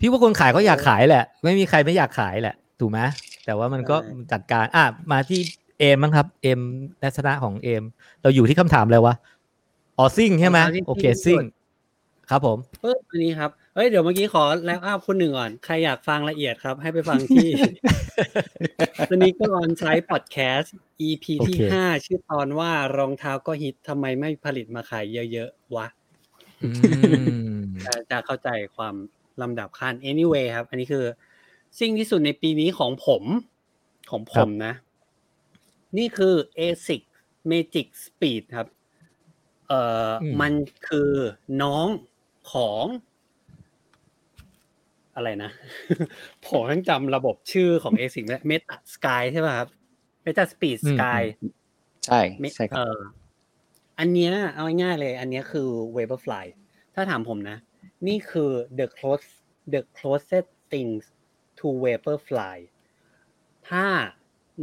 [0.00, 3.00] พี่ว่าคนขายก็อยากขายแหละ ไม่มีใครไม่อยากขายแหละ ถูกไหม
[3.44, 5.40] แต่ว่ามันก็ใช่จัดการ อะมาที่
[5.78, 6.60] เอมบ้างครับ เอม
[7.04, 7.82] ลักษณะของเอม
[8.22, 9.14] เราอยู่ที่คำถามอะไรวะ
[9.98, 11.46] อ๋อซิ่งใช่ไหมรองเท้าที่โอเคที่ซิ่งสุด
[12.30, 17.48] ครับผมเอออันนี้ครับเอ้ยเดี๋ยวเมื่อกี้ขอแล้วอ้าวคุณหนึ่งก่อน ใครอยากฟังละเอียดครับ ให้ไปฟังที่
[19.10, 20.74] วันนี้ก็ออนใช้พอดแคสต์
[21.08, 25.86] EP ที่โอเคห้าชื่อตอนว่ารองเท้าก็ฮิตทำไมไม่ผลิตมาขายเยอะๆวะ
[26.62, 26.70] อื
[27.58, 28.94] มจะจะเข้าใจความ
[29.42, 31.04] ลำดับขั้น anyway ครับ อันนี้คือ
[31.80, 33.22] สิ่งที่สุดในปีนี้ของผม
[34.10, 34.74] ของผมนะ
[35.98, 37.00] นี่คือ ASIC
[37.50, 38.68] Magic Speed ครับ
[39.72, 40.52] เอ่ออมมัน
[40.88, 41.10] คือ
[41.62, 41.86] น้อง
[42.52, 42.84] ของ
[45.16, 45.50] อะไรนะ
[46.46, 49.68] ผมยังจำระบบชื่อของ ASIC และ Meta Sky ใช่ป่ะครับ
[50.24, 51.22] Meta Speed Sky
[52.06, 52.20] ใช่
[52.54, 53.00] ใช่ครัเอบอ
[53.98, 56.46] อันเนี้ยเอาง่ายๆเลย อันเนี้ยคือ Vaporfly
[56.94, 57.58] ถ้าถามผมนะ
[58.06, 59.28] นี่คือ the close
[59.74, 61.04] the closest things
[61.58, 62.56] to Vaporfly
[63.68, 63.86] ถ้า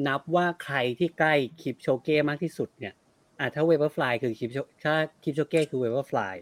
[0.08, 2.94] นับว่าใครที่ใกล้คลิปโชเก้มากที่สุดเนี่ย
[3.40, 4.50] อะถ้า Vaporfly คือคลิป
[4.84, 6.36] ถ้าคลิปโชเก้คือ Vaporfly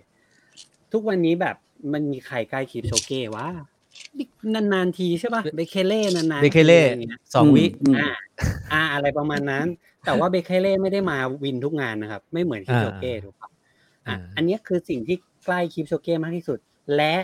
[0.91, 1.55] ทุกวันนี้แบบ
[1.93, 3.47] มันมีใครใกล้คลิปโชเก้วะ
[4.53, 8.11] นานๆทีใช่ป่ะเบเคเล่นานๆเบเคเล่ทีอะไรอย่างเงี้ยสองวิอืมอ่า
[8.73, 9.65] อ่าอะไรประมาณนั้น
[10.05, 13.51] แต่ว่าเบเคเล่ไม่ได้มาวินทุกงานนะครับ ไม่เหมือนคิปโชเก้ถูกปะอะ
[14.07, 16.59] อ่าอันเนี้ยคือสิ่งที่ใกล้คิปโชเก้มากที่สุด
[16.95, 17.15] และ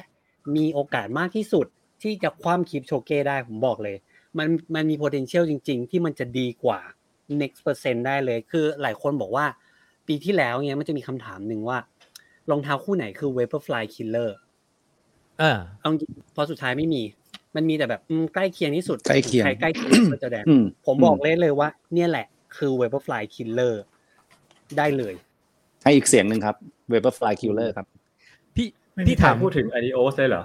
[0.55, 1.65] มีโอกาสมากที่สุด
[2.03, 3.95] ที่จะคว่ำคิปโชเก้ได้ผมบอกเลย
[4.37, 6.79] มันมันมี potential จริง ๆ ที่มันจะดีกว่า
[7.41, 9.45] next percent ได้เลย คือหลายคนบอกว่า
[10.07, 11.77] ปีที่แล้วเนี้ยมันจะมีคำถามหนึ่งว่า
[12.49, 14.29] รองเท้าคู่ไหนคือ Vaporfly Killer
[15.39, 17.01] เออเอาจริงพอสุดท้ายไม่มี
[17.55, 22.25] มันมีแต่แบบอืมใกล้เคียงที่สุดใกล้เคียงใครใกล้เคียงก็จะแดงอืมผมบอกเลยเลยว่า เนี่ยแหละ
[22.57, 23.73] คือ Vaporfly Killer
[24.77, 25.13] ได้เลย
[25.83, 26.55] ให้อีกเสียงหนึ่งครับ
[26.91, 27.87] Vaporfly Killer ครับ
[28.55, 30.43] พี่ไม่พี่มีใครถามพูดถึง Adios เลยเหรอ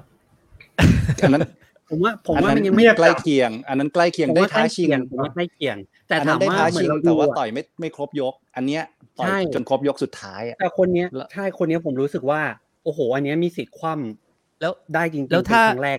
[1.22, 1.42] อันนั้น
[1.90, 5.76] ผมว่าผมอันว่านั้มันนยังไม่ใกล้เคียง อันนั้นใกล้เคียงผมได้ว่าใกท้าล้ชิเคีงยงผมว่าใกล้เคียง
[6.08, 8.82] แต่อันถานั้มนได้ว่าท้าเหมือชินงเราแต่ดูว่าอะต่อยไม่ไม่ครบยก อันเนี้ย
[9.18, 12.40] ต่อยใช่จนครบยกสุดท้ายอะแต่คนเนี้ยแล้วใช่คนเนี้ยผมรู้สึกว่า
[12.84, 15.98] โอ้โห อันเนี้ยมีสิทธิ์คว่ำแล้วได้จริงๆแล้วเป็นถ้าครั้งแรก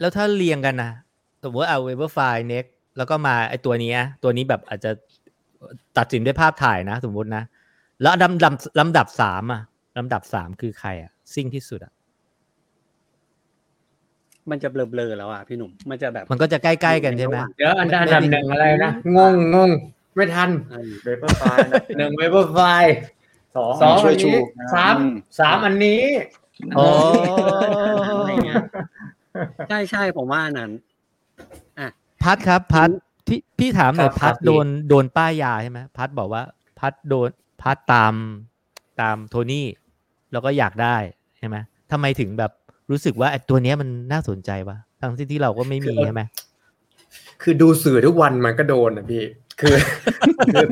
[0.00, 0.90] แล้วถ้าเรียงกันนะ
[1.42, 2.64] สมมติเอา Vaporfly Next
[2.96, 4.90] แล้วก็มาไอ้ตัวนี้อะตัวนี้แบบอาจจะ
[5.98, 7.42] ตัดสินด้วยภาพถ่ายนะ สมมุตินะ
[8.02, 9.62] แล้วลำดับลำดับสามอะ
[9.98, 11.92] ลำดับสามคือใครอะซิ่งที่สุดอะ
[14.50, 19.70] มันจะเบลอๆแล้วอะพี่หนุ่มมันจะแบบมันก็จะใกล้ๆกันใช่ไหมเดี๋ยวอันดับหนึ่งอะไรนะงงงง
[20.16, 22.58] ไม่ทันเออ Vaporfly นะหนึ่งเวเบอร์ไฟ
[23.56, 24.42] สองสองช่อัวยนชูนี้
[24.74, 26.02] สามอืมสามอันนี้
[26.76, 26.84] โอ้
[28.18, 28.62] อะไรเงี้ย
[29.68, 30.72] ใช่ใช่ผมว่าอันนั้น
[32.22, 32.90] พัดครับ พัด
[33.26, 36.42] พี่พี่ถามหน่อยครับพัดครับโดนโดนป้ายยาใช่ไหมพัดบอกว่า
[36.78, 37.28] พัดโดน
[37.62, 38.14] พัดตาม
[39.00, 39.66] ตามโทนี่
[40.32, 40.96] แล้วก็อยากได้
[41.38, 41.56] ใช่ไหม
[41.92, 42.52] ทำไมถึงแบบ
[42.90, 46.22] รู้สึกว่าไอ้ตัวเนี้ยมันน่าสนใจวะทั้งที่ที่เราก็ไม่มีใช่ไหม
[47.42, 49.24] คือดูสื่อทุกวันมันก็โดนนะพี่
[49.60, 49.76] คือ
[50.46, 50.64] คือ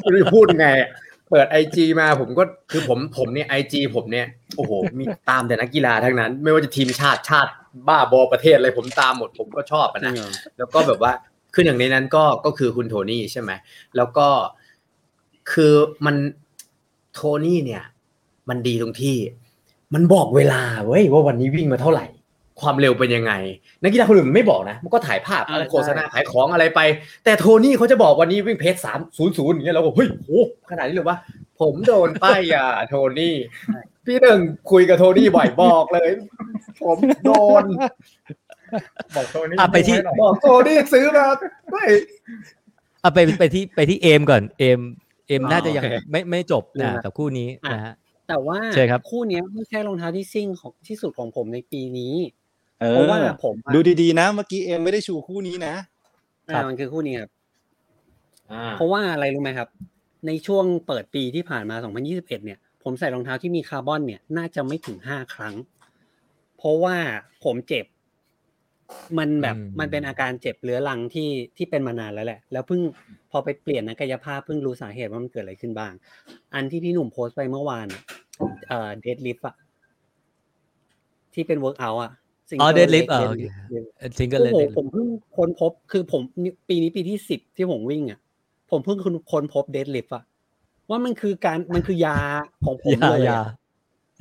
[0.00, 0.90] ไม่รู้จะพูดไงอะ
[1.30, 7.50] เปิดไอจีมาผมก็คือผมผมเนี่ยไอจีผมเนี่ยโอ้โหมีตามแต่นักกีฬาทั้งนั้น ไม่ว่าจะทีมชาติชาติ
[7.88, 10.12] บ้าบอประเทศอะไรผมตามหมดผมก็ชอบอะนะ
[10.58, 11.12] แล้วก็แบบว่า
[11.54, 13.50] คืออย่างในนั้นก็ก็คือคุณโทนี่ใช่ไหม
[13.96, 14.28] แล้วก็
[15.52, 15.74] คือ
[16.06, 16.16] มัน
[17.14, 17.84] โทนี่เนี่ย
[18.48, 19.16] มันดีตรงที่
[19.94, 22.06] มันบอกเวลาเว้ยว่าวันนี้วิ่งมาเท่าไหร่
[22.60, 23.32] ความเร็วเป็นยังไง
[23.82, 26.80] นักกีฬาคนอื่นมันไม่บอกนะ มันก็ถ่ายภาพอ่าโฆษณาขายของอะไรไป
[27.24, 30.30] แต่โทนี่เขาจะบอกวันนี้วิ่งเพจสามศูนย์ศูนย์อย่างเงี้ยเราก็เฮ้ยโห
[30.70, 31.18] ขนาดนี้เลยว่า
[31.60, 33.34] ผมโดนป้ายยาโทนี่
[34.06, 36.10] พี่หนึ่งคุยกับโทนี่บ่อยบอกเลย
[36.82, 37.30] ผมโด
[37.62, 37.64] น
[39.16, 41.26] บอกตัวนี้อะไปที่ให้หน่อยบอกโทนี่ซื้อมา
[41.70, 41.84] ไม่
[43.00, 44.80] เอาไปไปที่ไปที่เอมก่อนเอม
[45.28, 47.94] เอมอ๋อน่าจะยังโอเคไม่ไม่จบเรื่อนะงกับคู่นี้อะนะฮะ
[48.30, 52.14] แต่ว่าใช่ครับคู่เนี้ยไม่ใช่รองเท้าที่ซิ่งของที่สุดของผมในปีนี้
[52.80, 55.74] เอเพราะว่าอผมอะดูดีๆนะ เมื่อกี้เอ็มไม่ได้ชูคู่นี้นะ
[56.48, 57.30] อ่ามันคือคู่นี้ครับ
[58.52, 59.68] อ่าเพราะว่าอะไรรู้ไหมครับ
[60.26, 61.76] ในช่วงเปิดปีที่ผ่านมา
[62.06, 65.54] 2021 เนี่ย ผมใส่รองเท้าที่มีคาร์บอนเนี่ย น่าจะไม่ถึง 5 ครั้ง
[66.58, 66.96] เพราะว่า
[67.44, 67.86] ผมเจ็บ
[69.18, 72.80] มันแบบอืมมันเป็นอาการเจ็บเรื้อรังที่ที่เป็นมานานแล้วแหละ แล้วเพิ่ง
[73.30, 75.92] พอไปเปลี่ยนนักกายภาพเพิ่งรู้สาเหตุว่ามันเกิดอะไรขึ้นบ้าง
[76.54, 78.02] อันที่พี่หนุ่มโพสต์ไปเมื่อวานอะ
[78.68, 79.56] เอ่อ deadlift อะ
[81.34, 82.10] ที่เป็น workout อะ
[82.60, 88.18] อ๋อ single deadlift leg เออโอเค deadlift ซิงเกิลโอ้ leg โหยผมเพิ่งค้นพบคือผมนี่ปีนี้ปีที่สิบที่ผมวิ่งอะ
[88.70, 88.98] ผมเพิ่ง
[89.32, 90.24] ค้นพบ deadlift อะ
[90.90, 92.18] ว่ามันคือการมันคือยา
[92.64, 93.40] ของผมยาเลยยาอะ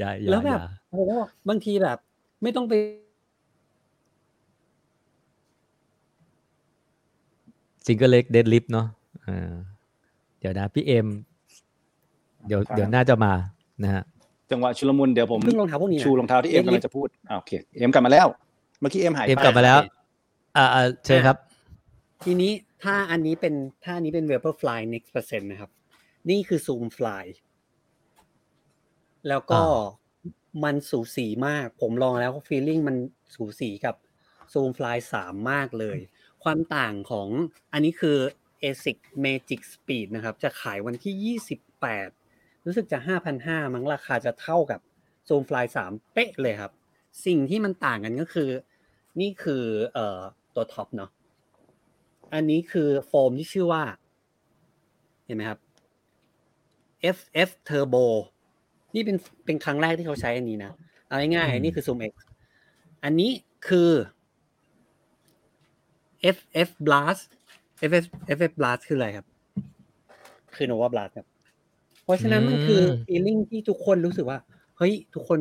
[0.02, 1.14] ยายาแล้วแบบยาโอ้โห
[1.50, 1.98] บางทีแบบ
[2.44, 2.74] ไม่ต้องไป
[7.90, 8.88] single leg deadlift เนาะ
[9.28, 9.54] อ่า
[10.40, 11.08] เดี๋ยวนะพี่เอม
[12.48, 13.34] เดี๋ยวครับเดี๋ยวน่าจะมา
[13.84, 14.04] นะฮะ
[14.52, 18.28] จังหวะชุลมุนเดี๋ยวผมเพิ่งรองเท้าพวกนี้นะชูรองเท้าที่เอ็มกำลังจะพูดอ่าโอเคเอ็มกลับมาแล้ว
[18.80, 19.80] เมื่อกี้เอ็มหายเอมไปกลับมาแล้ว
[20.58, 21.38] อ่าอ่าเชิญครับ
[22.24, 22.52] ทีนี้
[22.84, 25.72] ถ้าอันนี้เป็นถ้าอันนี้เป็น Vaporfly Next Percent นะครับ
[26.30, 27.26] นี่คือ Zoom Fly
[29.30, 29.66] แล้วก็เอ่อ
[30.64, 32.96] มันสูสีมาก ผมลองแล้ว feeling มัน
[33.36, 33.96] สูสีกับ
[34.54, 35.98] Zoom Fly 3มากเลย
[36.44, 37.28] ความต่างของ
[37.74, 38.18] อันนี้คือ
[38.64, 41.38] ASIC Magic Speed นะครับ จะขายวันที่
[42.04, 42.98] 28 รู้สึกจะ
[43.38, 44.80] 5,500 มั้งราคาจะเท่ากับ
[45.28, 46.72] Zoom Fly 3 เป๊ะเลยครับ
[47.26, 48.50] สิ่งที่มันต่างกันก็คือ
[49.22, 49.64] นี่คือ
[49.94, 50.20] เอ่อ
[50.56, 51.12] ตัวท็อปเนาะ
[52.34, 53.84] อันนี้คือโฟมที่ชื่อว่า
[55.26, 55.60] เห็นไหมครับ
[57.18, 58.06] FF Turbo
[58.96, 60.72] นี่เป็นเป็นครั้งแรกที่เขาใช้อันนี้นะ
[61.08, 62.14] เอาง่ายๆอืมอันนี้คือ Zoom X
[63.04, 63.32] อันนี้
[63.68, 63.92] คือ
[66.36, 67.22] FF Blast
[67.90, 68.06] FF
[68.38, 69.26] FF Blast คืออะไรครับ
[70.56, 71.28] คือ Nova Blast ครับ
[72.04, 74.38] เพราะฉะนั้นมันคือ feeling ที่ทุกคนรู้สึกว่า
[74.78, 75.40] เฮ้ย ทุกคน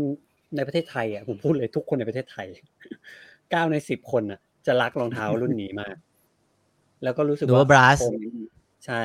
[0.57, 2.47] ในประเทศไทยอะผมพูดเลยทุกคนในประเทศไทย
[3.51, 5.97] เก้าในสิบคนอะ จะรักรองเท้ารุ่นนี้มาก
[7.03, 8.31] แล้วก็รู้สึกว่า Nova Blast โฟมนี้
[8.87, 9.03] ใช่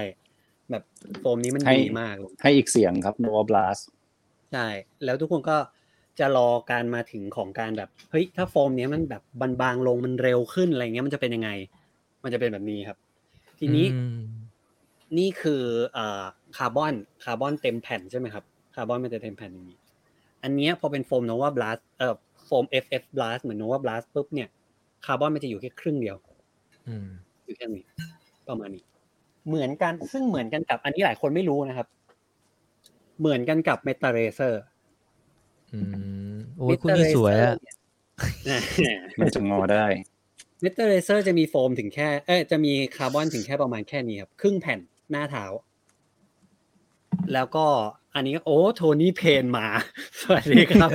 [0.70, 0.84] แบบ
[1.20, 3.82] โฟมนี้มันให้ดีมากเลยให้อีกเสียงครับ Nova Blast
[4.54, 4.68] ใช่
[5.04, 5.58] แล้วทุกคนก็
[6.20, 9.22] จะรอการมาถึงของการแบบเฮ้ยถ้าโฟมเนี้ยมันแบบ
[9.62, 11.50] บางๆลงมันเร็วขึ้นอะไรเงี้ยมันจะเป็นยังไง
[12.24, 12.98] มันจะเป็นแบบนี้ครับ
[13.60, 14.20] ทีนี้อืม
[15.18, 16.24] นี่คือเอ่อ
[16.58, 16.94] คาร์บอน
[17.24, 18.44] คาร์บอนเต็มแผ่นใช่ไหมครับ
[18.76, 19.78] คาร์บอนมันจะเต็มแผ่นอย่างนี้
[20.44, 24.50] อันเนี้ยพอเป็นโฟม Nova Blast เอ่อโฟม FF Blast เหมือน Nova Blast ปุ๊บเนี่ย
[25.06, 26.16] คาร์บอนมันจะอยู่แค่ครึ่งเดียว
[26.88, 27.08] อืม
[27.46, 27.84] อยู่แค่นี้
[28.48, 28.84] ประมาณนี้
[29.48, 31.88] เหมือนกันซึ่งเหมือนกันกับ อันนี้หลายคนไม่รู้นะครับ
[33.20, 34.62] เหมือนกันกับ Metaracer
[35.74, 35.80] อื
[36.34, 37.56] มโอ้ยคุณนี่สวยอะ
[39.20, 39.86] มันจะงอได้
[40.62, 44.80] เมตาเรเซอร์จะมีโฟมถึงแค่ เอ้ยจะมีคาร์บอนถึงแค่ประมาณแค่นี้ครับ ครึ่งแผ่น
[45.12, 45.46] หน้าเท้า
[47.34, 47.66] แล้วก็
[48.16, 49.68] อันนี้โอ้โทนี่เพนมา
[50.22, 50.90] สวัสดีครับ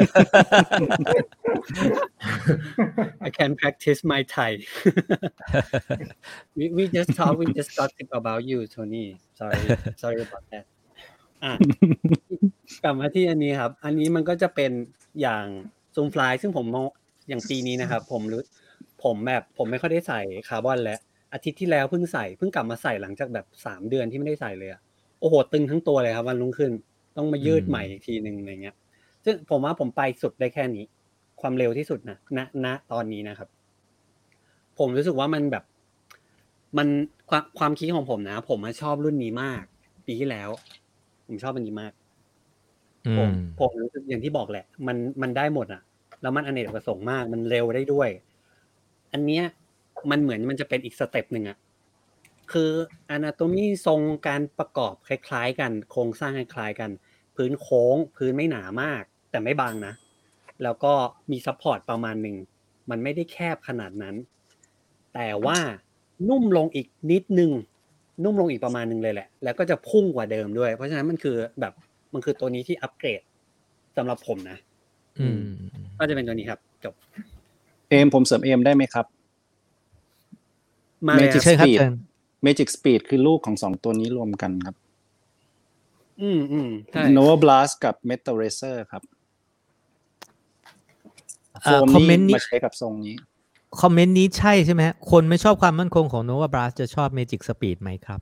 [3.26, 4.50] I can practice my Thai
[6.56, 9.06] we we just talk we just gossip about you Tony
[9.38, 9.62] sorry
[10.02, 10.64] sorry about that
[11.44, 11.52] อะ
[12.84, 14.72] กลับมาที่อันนี้ครับ อันนี้มันก็จะเป็น
[15.20, 15.44] อย่าง
[15.94, 16.86] ซูมฟลายซึ่งผมมอง
[17.28, 18.42] อย่างปีนี้นะครับ ผมรู้
[19.04, 21.00] ผมแบบผมไม่ค่อยได้ใส่คาร์บอนแล้ว
[21.32, 24.80] อาทิตย์ที่แล้วเพิ่งใส่เพิ่งกลับมาใส่หลังจากแบบสามเดือนที่ไม่ได้ใส่เลยอะ
[25.20, 26.72] โอ้โหตึงทั้งตัวเลยครับ วันรุ่งขึ้น
[27.16, 28.76] ต้องมายืดใหม่อีกทีหนึ่งอะไรเงี้ย
[29.24, 30.84] ซึ่งผมว่าผมไปสุดได้แค่นี้
[31.40, 33.48] ความเร็วที่สุดนะณณตอนนี้นะครับ
[34.78, 35.64] ผมรู้สึกว่ามันแบบ
[36.78, 36.88] มัน
[37.30, 39.62] ความความคิดของผมนะ ผมชอบรุ่นนี้มาก
[40.06, 40.48] ปีที่แล้ว
[41.28, 41.92] ผมชอบอันนี้มาก
[43.06, 45.82] อืมผมผมรู้สึกอย่างที่บอกแหละ มันมันได้หมดอะ
[46.22, 48.08] แล้วมันอเนกประสงค์มาก มันเร็วได้ด้วย
[49.12, 49.44] อันเนี้ย
[50.10, 51.58] มันเหมือนมันจะเป็นอีก step หนึ่งอะ
[52.52, 52.72] คือ
[53.10, 56.90] anatomy ทรงการประกอบคล้ายๆ กัน โครงสร้างคล้ายๆกัน
[57.36, 59.94] พื้นโค้ง พื้นไม่หนามาก แต่ไม่บางนะ
[60.62, 60.92] แล้วก็
[61.30, 62.36] มี support ประมาณหนึ่ง
[62.90, 64.16] มันไม่ได้แคบขนาดนั้น
[65.14, 65.58] แต่ว่า
[66.28, 67.50] นุ่มลงอีกนิดนึง
[68.24, 71.72] นุ่มลงอีกประมาณนึงเลยแหละ แล้วก็จะพุ่งกว่าเดิมด้วย เพราะฉะนั้นมันคือแบบ
[72.14, 73.20] มันคือตัวนี้ที่อัปเกรด
[73.96, 74.58] สำหรับผมนะ
[75.20, 75.42] อืม
[75.98, 76.94] ก็จะเป็นตัวนี้ครับจบ
[77.88, 79.06] เอมผมเสริมเอมได้ไหมครับ
[81.06, 81.94] มาเลย Magic เชิญครับ Speed เชิญ
[82.46, 84.76] Magic Speed คือลูกของสองตัวนี้รวมกันครับ
[86.22, 89.02] อืมอืมใช่ Nova Blast กับ Metal Racer ครับ
[91.62, 93.16] โฟเอ่อมคอมเมนต์นี่นี้มาใช้กับทรงนี้
[93.80, 98.20] คอมเมนต์นี้ใช่ใช่ไหมฮะคนไม่ชอบความมั่นคงของ Nova Blast จะชอบ Magic Speed ไหมครับ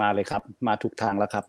[0.00, 1.44] มาเลยครับ มาถูกทางแล้วครับ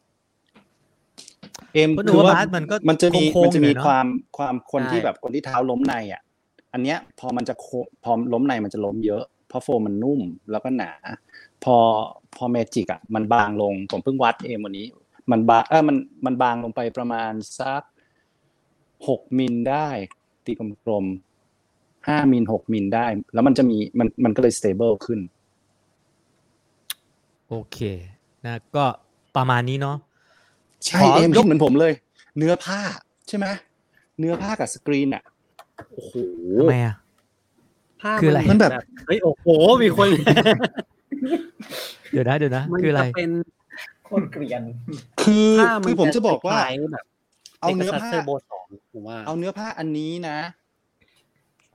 [1.74, 4.08] เอมเพราะคือ Nova ว่า Blast มันก็มันจะมีโค้งๆมันจะมีอยู่เนอะความ
[4.38, 6.22] ความคนใช่ที่แบบคนที่เท้าล้มในอะ
[6.74, 7.68] อันเนี้ยพอมันจะโค
[8.04, 10.22] พอล้มในมันจะล้มเยอะ เพราะโฟมมันนุ่ม
[10.52, 10.92] แล้วก็หนา
[11.64, 11.76] พอ
[12.38, 14.86] พอ Magic อะมันบางลงผมเพิ่งวัดเองวันนี้
[15.32, 17.82] มันบางเออมันมันบางลงไปประมาณสัก
[19.08, 19.88] หกมิลได้
[20.46, 20.52] ตี
[20.86, 21.27] กลมๆ
[22.08, 25.20] ห้ามิลหกมิลได้ แล้วมันจะมีมันมันก็เลย stable ขึ้น
[27.50, 27.80] โอเค
[28.46, 28.86] นะก็
[29.36, 29.98] ประมาณนี้เนาะ
[30.86, 31.94] ใช่ขอเอ็มยคิกดเหมือนผมเลย
[32.38, 32.80] เนื้อผ้า
[33.28, 33.46] ใช่ไหม
[34.20, 35.24] เนื้อผ้ากับสกรีนอะ
[35.92, 36.14] โอ้โห
[36.60, 36.96] ทำไมอะ
[38.02, 38.72] ภาพคืออะไรเหมันแบบ
[39.08, 39.48] เฮ้ยโอ้โห
[39.84, 40.08] มีคน
[42.12, 43.32] เดี๋ยวนะเดี๋ยวนะมันคืออะไรจะเป็น
[44.06, 44.62] โคตรเกลียน
[45.22, 47.06] คือภาพคือผมจะบอกว่าคล้ยๆแบบ
[47.62, 50.38] เอาเนื้อผ้าเซอร์โบสองผมว่าเอาเนื้อผ้าอันนี้นะ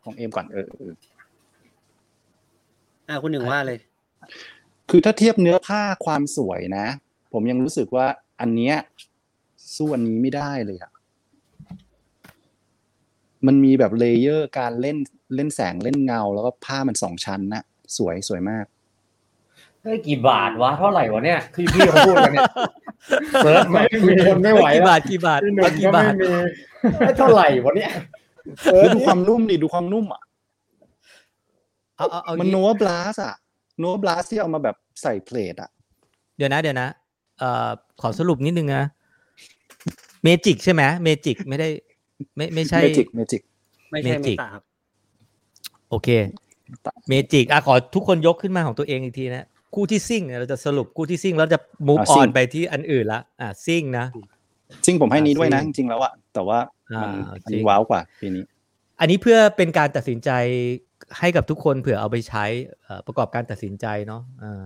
[0.04, 0.92] ของเอ็มก่อนเออเออ
[3.08, 3.78] อ่าคุณหนึ่งว่าเลย
[4.90, 6.86] คือถ้าเทียบเนื้อผ้าความสวยนะ
[7.32, 8.06] ผมยังรู้สึกว่า
[8.40, 8.74] อันเนี้ย
[9.76, 10.92] สู้อันนี้ไม่ได้เลยอะ
[13.46, 14.96] มันมีแบบเลเยอร์การเล่น
[15.34, 17.62] เล่นแสงเล่นเงา แล้วก็ผ้ามันสองชั้นน่ะ
[17.96, 18.64] สวยสวยมาก
[19.82, 22.48] เฮ้ยกี่บาทวะเท่าไหร่วะเนี่ยคือพี่เขาพูดกันเนี่ย
[23.42, 26.26] เซิร์ชไม่มีคนไม่ไหวกี่แล้วบาทกี่บาทที่หนึ่เอางกี่ก็บาไม่ทมี
[26.98, 28.21] เอ้ยเท่าไหร่วะเนี่ยเซิร์
[28.74, 30.22] แล้ชวดูความนุ่มดิดูความนุ่มอะ
[31.96, 33.34] เอาเอาเอามันงี้โนบลาสอะ
[33.80, 35.70] โนบลาสที่เอามาแบบใส่เพลทอะ
[36.36, 36.88] เดี๋ยวนะเดี๋ยวนะ
[37.38, 37.70] เอ่อ
[38.00, 38.84] ขอสรุปนิดนึงนะ
[40.22, 41.68] เมจิกใช่ไหมเมจิกไม่ได้
[42.36, 43.42] ไม่ไม่ใช่เมจิกเมจิก
[43.90, 44.62] ไม่ใช่เม Magic ตาครับ
[45.90, 46.08] โอเค
[47.08, 54.06] เมจิกอะขอทุกคนยกขึ้นมาของตัวเองอีกทีนะ คู่ที่ซิ่งเนี่ยเราจะสรุปคู่ที่ซิ่งแล้วจะ move อะซิ่ on งไปที่อันอื่นละอะซิ่งนะ
[54.84, 56.58] จริงผมให้นี้ด้วยนะอ่าจจริงริงๆแล้วอะแต่ว่า
[57.02, 58.44] มันอ่าอันจรินี้งว้าวกว่าปีนี้
[59.00, 60.30] อันนี้เพื่อเป็นการตัดสินใจ
[61.18, 62.44] ให้กับทุกคนเผื่อเอาไปใช้
[62.82, 64.64] เอ่อประกอบการตัดสินใจเนาะอ่า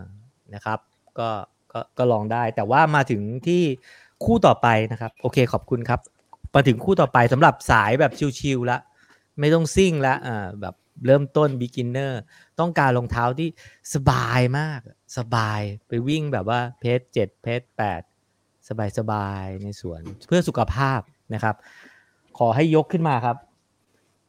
[0.54, 0.78] นะครับ
[1.18, 1.28] ก็
[1.72, 3.62] ก็ก็ลองได้ แต่ว่ามาถึงที่
[4.24, 6.00] คู่ต่อไปนะครับ โอเคขอบคุณครับ
[6.54, 8.78] มาถึงคู่ต่อไปสำหรับสายแบบชิลๆละ
[9.40, 10.74] ไม่ต้องซิ่งละอ่าแบบ
[11.06, 12.12] เริ่มต้น beginner
[12.60, 13.48] ต้องการรองเท้าที่
[13.94, 14.80] สบายมาก
[15.18, 18.15] สบายไปวิ่งแบบว่าเพจเจ็ดเพจแปดสบาย
[18.68, 18.70] ส
[19.12, 21.00] บายๆในสวนเพื่อสุขภาพ
[21.34, 21.54] นะครับ
[22.38, 23.36] ขอให้ยกขึ้นมาครับ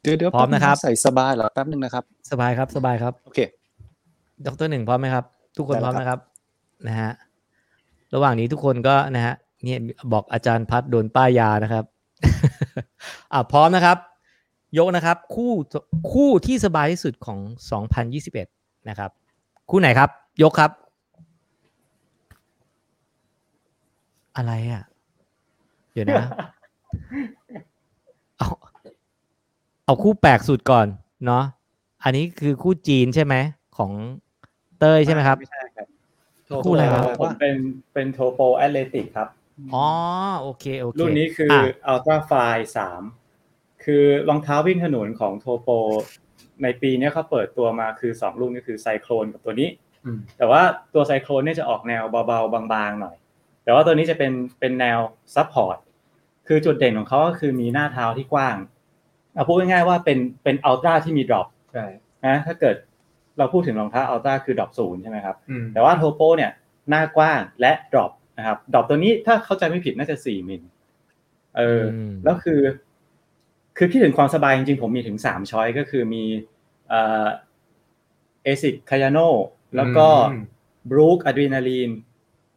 [0.02, 3.38] เดี๋ยวเดี๋ยวพร้อมนะครับ ใส่สบายเหรอแป๊บนึงนะครับ สบายครับสบายครับ โอเค
[4.44, 5.24] ดรหนึ่งพร้อมไหมครับ
[5.56, 6.20] ทุกคนได้พร้อมแล้วนะครับ
[6.88, 7.10] นะฮะ
[8.14, 9.34] ระหว่างนี้ทุกคนก็นะฮะ
[9.64, 9.78] เนี่ย
[10.12, 11.84] บอกอาจารย์พัดโดนป้ายยานะครับ
[13.32, 13.98] อะพร้อมนะครับ
[14.78, 15.52] ยกนะครับ คู่
[16.12, 17.38] คู่ที่สบายที่สุดของ
[18.14, 19.10] 2021 นะครับ
[19.70, 20.10] คู่ไหนครับ
[20.42, 20.70] ยกครับ
[24.38, 24.82] อะไรอะ
[25.92, 26.24] เดี๋ยวนะ
[28.38, 28.48] เอา
[29.84, 30.86] เอาคู่แปลกสุดก่อน
[31.26, 31.44] เนาะ
[32.04, 33.34] อันนี้คือคู่จีนใช่ไหม
[33.78, 33.90] ของ
[34.78, 35.86] เต้ยใช่ไหมครับ ไม่ใช่ครับ
[36.64, 37.56] คู่อะไรครับผมเป็น
[37.94, 39.28] เป็นโทโปแอตเลติกครับ
[39.74, 39.86] อ๋อ
[40.40, 41.54] โอเค โอเค รุ่นนี้คือ
[41.86, 43.02] อ Ultrafly สาม
[43.84, 45.68] คือรองเท้าวิ่งถนนของ Topo
[46.62, 49.68] ในปีนี้เขาเปิดตัวมาคือสองรุ่นก็คือไซโคลนกับตัวนี้
[50.04, 50.62] อืมแต่ว่า
[50.94, 53.16] ตัวไซโคลนเนี่ยจะออกแนวเบาๆ บางๆ หน่อย
[53.68, 54.98] แต่ว่าตัวนี้จะเป็นเป็นแนว
[55.34, 55.76] support
[56.46, 58.56] คือจุดเด่นของเขาก็คือมีหน้าเท้าที่กว้าง
[59.34, 61.86] เอาพูดง่ายๆว่าเป็นเป็น Altra ที่มี drop ใช่
[62.26, 62.76] นะถ้าเกิด
[63.38, 66.50] เราพูดถึงรองเท้า Altra คือ drop ศูนย์ใช่ไหมครับอืมแต่ว่า Topo เนี่ย
[66.88, 70.62] หน้ากว้างและ drop นะครับ drop ตัวนี้ถ้าเข้าใจไม่ผิดน่าจะสี่มิล
[71.56, 72.60] เอออืมแล้วคือ
[73.76, 76.24] คือคิดถึงความสบายจริงๆผมมีถึงสาม choice ก็คือมี
[76.88, 77.26] เอ่อ
[78.42, 79.18] ASICS Kayano
[79.76, 80.42] แล้วก็อืม
[80.90, 81.90] Brooks Adrenaline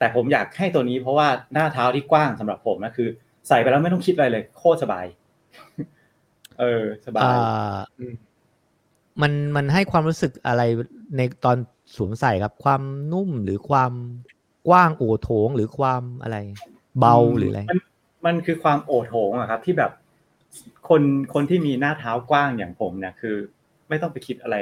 [0.02, 3.10] แต่ผมอยากให้ตัวนี้เพราะว่าหน้าเท้าที่กว้างสำหรับผมนะคือ
[3.47, 5.06] ใส่ไปแล้วไม่ต้องคิดอะไรเลย โคตรสบาย
[6.60, 8.14] เออ สบายอ่าอืม
[9.22, 10.62] มันมันให้ความรู้สึกอะไร
[11.18, 11.58] ในตอน
[11.95, 12.82] สวมใส่ครับ ความ
[13.14, 13.91] นุ่มหรือความ
[14.68, 16.38] กว้างโอโถงหรือความอะไร
[16.99, 17.80] เบาหรืออะไรมัน
[18.26, 19.91] มันคือความโอโถงอะครับ ที่แบบ
[20.89, 21.02] คน
[21.34, 23.36] คนที่มีหน้าเท้ากว้างอย่างผมเนี่ยคือ
[23.89, 24.56] ไม่ต้องไปคิดอะไร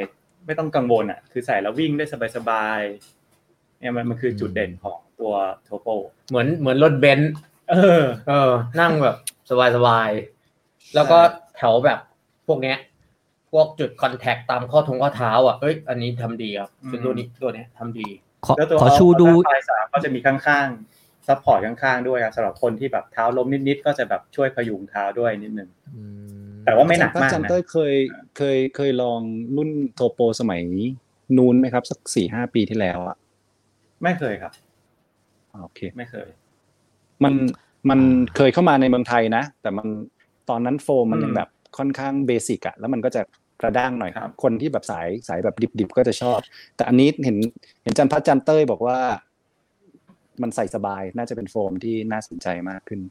[0.46, 3.19] ไม่ต้องกังวลอะคือใส่แล้ววิ่งได้สบายๆ
[3.80, 5.88] เนี่ยมันมันคือจุดเด่นของตัวโทโป
[6.30, 7.34] เหมือนเหมือนรถเบนซ์
[7.72, 9.16] เออ เออ นั่งแบบ
[9.50, 11.18] สบายสบายๆแล้วก็
[11.58, 12.00] แถวแบบ
[12.48, 12.78] พวกเนี้ย
[13.52, 18.08] พวกจุดคอนแทคตามข้อทงข้อเท้า อะเอ้ย อันนี้ทำดีครับคืออืมตัวนี้ตัวเนี้ยทำดี
[18.46, 26.02] ขอแล้วตัวขอชูดูไฟสามก็จะมีข้างๆ support ข้างๆด้วยอะสำหรับคนที่แบบเท้าล้มนิดๆก็จะแบบช่วยพยุงเท้าด้วยนิดนึงอื
[26.50, 27.96] มแต่ว่าไม่หนักมากอาจารย์นะเต้ยเคย
[28.38, 29.20] เคยเคยลอง
[29.58, 30.62] รุ่น Topo สมัย
[31.38, 33.18] นู้นไหมครับ สักสี่ห้าปีที่แล้วอะ
[34.04, 34.54] ไม่เคยครับ
[35.54, 36.28] อ่าโอเค ไม่เคย
[37.24, 37.34] มัน
[37.90, 38.00] มัน
[38.36, 39.88] เคยเข้ามาในเมืองไทยนะ แต่มัน
[40.50, 43.22] ตอนนั้นโฟมมันยังอืมแบบค่อนข้าง basic อะแล้วมันก็จะ
[43.62, 46.40] กระด้างหน่อยครับคนที่แบบสายสายแบบดิบๆก็จะชอบ
[46.76, 47.38] แต่อันนี้เห็น
[47.84, 48.98] เห็นจันพัฒน์จันเต้ยบอกว่า
[50.42, 53.02] มันใส่สบายน่าจะเป็นโฟมที่น่าสนใจมากขึ้น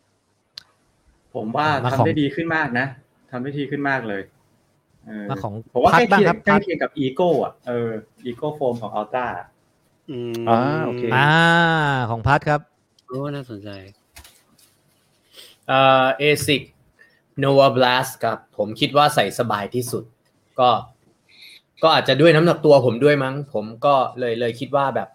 [1.35, 2.87] ผมว่ามาทำของได้ดีขึ้นมากนะ
[3.31, 4.23] ทำได้ดีขึ้นมากเลย
[5.07, 7.91] เออมาของผมว่าพัดใกล้บ้างเคียครังบใกล้พัดเคียงกับอีโก้อะเออ
[8.25, 9.27] อีโก้โฟมของอัลต้า
[10.11, 11.31] อืมอ่าโอเค อ่า
[12.11, 12.61] ของพัดครับ
[13.07, 13.71] โอ้น่าสนใจ
[15.69, 16.63] เอ่อ ASIC
[17.43, 20.05] Nova Blast ครับ ผมคิดว่าใส่สบายที่สุด
[20.61, 20.71] ก็
[21.83, 25.09] ก็อาจจะด้วยน้ำหนักตัวผมด้วยมั้ง ผมก็เลยเลยคิดว่าแบบ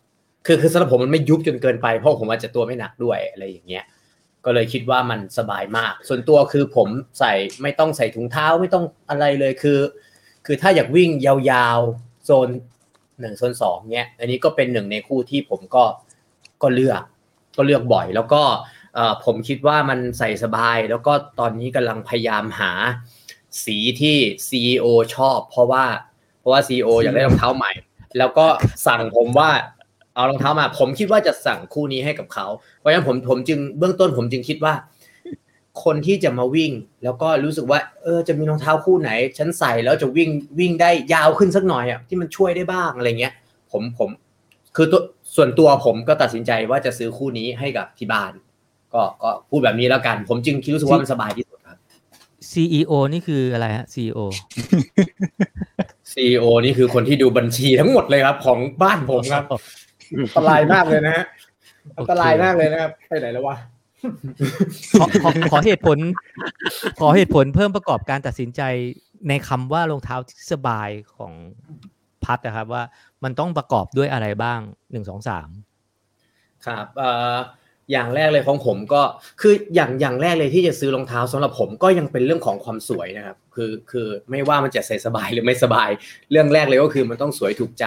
[0.46, 3.86] คือคือสำหรับผมมันไม่ยุบจนเกินไป เพราะผมอาจจะตัวไม่หนักด้วยอะไรอย่างเงี้ย
[4.46, 6.88] ก็เลยคิดว่ามันสบายมาก ส่วนตัวคือผม
[7.20, 9.80] ใส่ไม่ต้องใส่ถุงเท้าไม่ต้องอะไรเลยคือ
[10.46, 12.50] คือถ้าอยากวิ่งยาวๆโซน
[13.20, 15.84] หนึ่งโซนสองเนี้ยอันนี้ก็เป็นหนึ่งในคู่ที่ผมก็
[16.62, 17.02] ก็เลือก
[17.58, 18.42] ก็เลือกบ่อย แล้วก็
[19.26, 22.72] ผมคิดว่ามันใส่สบาย แล้วก็ตอนนี้กำลังพยายามหา
[23.64, 24.86] สีที่ CEO
[25.16, 25.86] ชอบ เพราะว่า
[26.40, 27.72] เพราะว่า CEO อยากได้รองเท้าใหม่
[28.18, 28.46] แล้วก็
[28.88, 29.52] สั่งผมว่า
[30.14, 32.48] เอารองเท้ามา ผมคิดว่าจะสั่งคู่นี้ให้กับเขา
[32.78, 34.74] เพราะฉะนั้นผมผมจึงเบื้องต้นผมจึงคิดว่า
[35.84, 36.72] คนที่จะมาวิ่ง
[37.04, 43.34] แล้วก็รู้สึกว่า เออจะมีรองเท้าคู่ไหน ฉันใส่แล้วจะวิ่งวิ่งได้ยาวขึ้นสักหน่อยอะที่มันช่วยได้บ้างอะไรเงี้ย
[43.72, 44.10] ผมผม
[44.76, 45.02] คือตัว
[45.36, 48.32] ส่วนตัวผมก็ตัดสินใจว่าจะซื้อคู่นี้ให้กับที่บ้าน
[48.94, 51.78] ก็ก็พูดแบบนี้แล้วกัน ผมจึงคิดรู้สึกว่ามันสบายที่สุดครับ
[52.52, 54.20] CEO นี่คืออะไรฮะ CEO
[56.14, 59.44] CEO นี่คือคนที่ดูบัญชีทั้งหมดเลยครับ ของบ้านผมครับ
[60.20, 61.26] อันตรายมากเลยนะฮะ
[61.98, 63.58] อันตรายมากเลยนะครับ ไปไหนแล้ววะ
[65.00, 65.98] ขอขอขอเหตุผล
[67.00, 68.62] ขอเหตุผลเพิ่มประกอบการตัดสินใจ
[69.30, 71.34] ในคำว่ารองเท้าที่สบายของ
[72.24, 72.84] พัดนะครับว่า
[73.24, 74.60] มันต้องประกอบด้วยอะไรบ้าง
[74.92, 75.50] หนึ่งสองสาม
[76.66, 77.36] ครับเอ่อ
[77.92, 79.02] อย่างแรกเลยของผมก็
[79.42, 85.90] คืออย่างอย่างแรกเลยที่จะซื้อรองเท้าสำหรับผมก็ยังเป็นเรื่องของความสวยนะครับคือคือไม่ว่ามันจะใส่สบายหรือไม่สบาย
[86.32, 87.86] เรื่องแรกเลยก็คือมันต้องสวยถูกใจ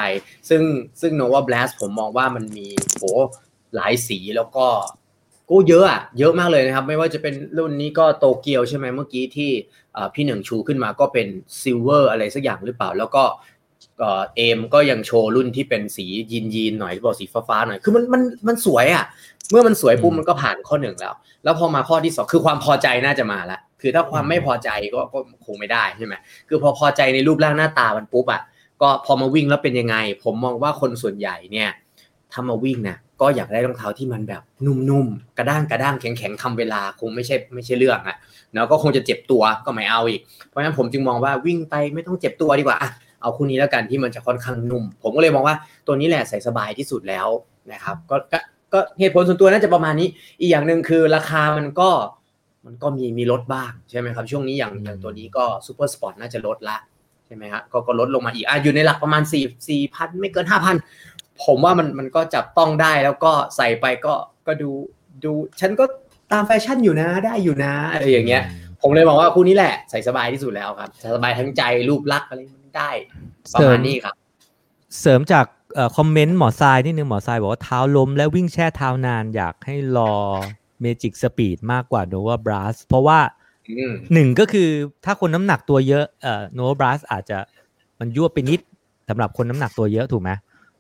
[0.48, 0.62] ซึ่ง
[1.00, 3.04] ซึ่ง Nova Blast ผมมองว่ามันมีโห
[3.74, 4.66] หลายสีแล้วก็
[5.50, 9.50] ก็เยอะอะเยอะมากเลยนะครับ ไม่ว่าจะเป็นรุ่นนี้ก็โตเกียวใช่ไหมเมื่อกี้ที่
[9.94, 11.26] เอ่อพี่หนึ่งชูขึ้นมาก็เป็น
[11.60, 13.22] silver อะไรสักอย่างหรือเปล่า แล้วก็
[13.98, 19.04] เอ่อเอมก็ยังโชว์รุ่นที่เป็นสียีนยีนๆหน่อยหรือเปล่าสีฟ้าๆหน่อยคือมันมันมันสวยอะ
[19.50, 26.14] เมื่อมันสวยปุ๊บมันก็ผ่านข้อหนึ่งแล้ว แล้วพอมาข้อที่สองคือความพอใจน่าจะมาละคือถ้าความไม่พอใจก็ก็คงไม่ได้ใช่ไหม
[26.48, 28.42] คือพอพอใจในรูปร่างหน้าตามันปุ๊บอะ
[28.82, 31.70] ก็พอมาวิ่งแล้วเป็นยังไง ผมมองว่าคนส่วนใหญ่เนี่ย
[32.32, 38.16] ถ้ามาวิ่งเนี่ย ก็อยากได้รองเท้าที่มันแบบนุ่มๆ กระด้างกระด้างแข็งๆทำเวลาคงไม่ใช่ไม่ใช่เรื่องอะ
[38.52, 42.90] เนาะก็คงจะเจ็บตัวก็ไม่เอาอีก เพราะฉะนั้นผมจึงมองว่าวิ่งไปไม่ต้องเจ็บตัวดีกว่าอะ
[43.22, 45.56] เอาคู่นี้แล้วกันที่มันจะค่อนข้างนุ่ม ผมก็เลยมองว่า
[45.86, 47.28] ตัวนี้แหละใส่สบายที่สุดแล้ว
[47.72, 48.38] นะครับก็ก็
[48.72, 50.08] ก็เหตุผลส่วนตัวน่าจะประมาณนี้
[50.40, 51.90] อีกอย่างหนึ่งคือราคามันก็
[52.66, 56.78] มันก็มีมีลดบ้างใช่ไหมครับ ช่วงนี้อย่างอย่างตัวนี้ก็ Supersports น่าจะลดละ
[57.26, 64.14] ใช่ไหมฮะก็ก็ลดลงมาอีกอะอยู่ในหลักประมาณ4 4 0 0 0 ไม่เกิน 5,000 ผมว่ามันมันก็จับต้องได้แล้วก็ใส่ไปก็
[64.46, 64.70] ก็ดู
[65.24, 65.84] ดู ฉันก็
[66.32, 68.42] ตามแฟชั่นอยู่นะได้อยู่นะอะไรอย่างเงี้ย
[68.82, 72.90] ผมเลยมองว่าคู่นี้แหละใส่สบายที่สุดแล้วครับสบายทั้งใจรูปลักษณ์อะไรมันได้
[73.54, 74.14] ประมาณนี้ครับ
[75.00, 80.12] เสริมจากเอ่อคอมเมนต์หมอทรายนิดนึงหมอทรายบอกว่าเท้าล้มและวิ่งแช่เท้านานอยากให้รอ
[80.80, 83.18] Magic Speed มากกว่า Novablast เพราะว่า
[83.70, 84.68] อืมหนึ่งก็คือ
[85.04, 87.38] ถ้าคนน้ำหนักตัวเยอะเอ่อ Novablast อาจจะ
[88.00, 88.60] มันยวบไปนิด
[89.08, 90.30] สำหรับคนน้ำหนักตัวเยอะถูกไหม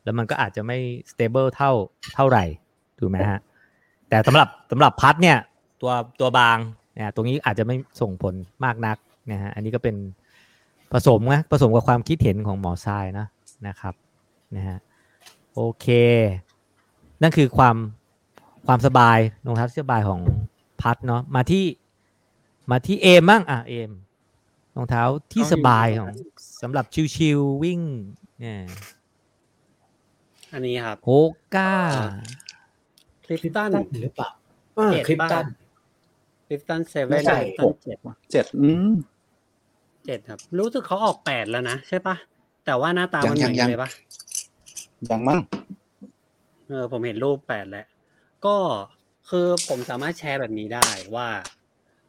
[0.06, 0.78] แล้วมันก็อาจจะไม่
[1.10, 1.70] stable เท่า
[2.14, 2.44] เท่าไหร่
[2.98, 3.40] ถูกไหมฮะ
[4.08, 5.38] แต่สำหรับสำหรับพัฒน์เนี่ย
[5.80, 6.58] ตัวตัวบาง
[6.94, 8.34] เนี่ยตรงนี้อาจจะไม่ส่งผล
[8.64, 8.96] มากนัก
[9.32, 9.96] นะฮะอันนี้ก็เป็น
[10.92, 13.26] ผสมนะผสมกับความคิดเห็นของหมอทรายนะ
[13.66, 13.94] นะครับ
[14.56, 14.78] นะฮะ
[15.54, 15.86] โอเค
[17.22, 17.76] นั่นคือความ
[18.66, 20.20] ความสบายรองเท้าที่สบายของ
[20.80, 21.64] พัฒน์เนาะมาที่
[22.70, 23.90] มาที่เอมบ้างอะเอม
[24.76, 25.02] รองเท้า
[25.32, 26.08] ที่สบายของ
[26.62, 26.84] สำหรับ
[27.16, 27.80] ชิวๆวิ่ง
[28.40, 28.58] เนี่ย
[30.52, 31.10] อันนี้ครับโฮ
[31.54, 31.72] ก้า
[33.26, 33.70] คลิฟตัน
[34.02, 34.28] หรือเปล่า
[34.78, 35.44] อ่าเจ็ดคลิปตัน
[36.46, 37.98] คลิฟตันเซเว่ไม่นใช่คลิฟตันเจ็ด
[38.32, 38.90] เจ็ดอืม
[40.06, 42.16] เจ็ดครับ รู้สึกเขาออกแปดแล้วนะใช่ปะ
[42.66, 43.90] แต่ว่าหน้าตามันยังเหมือนยังเลยปะ
[45.10, 45.40] ยังมั้ง
[46.68, 47.86] เออผมเห็นรูปแปดแล้ว
[48.46, 48.56] ก็
[49.30, 51.28] คือผมสามารถแชร์แบบนี้ได้ว่า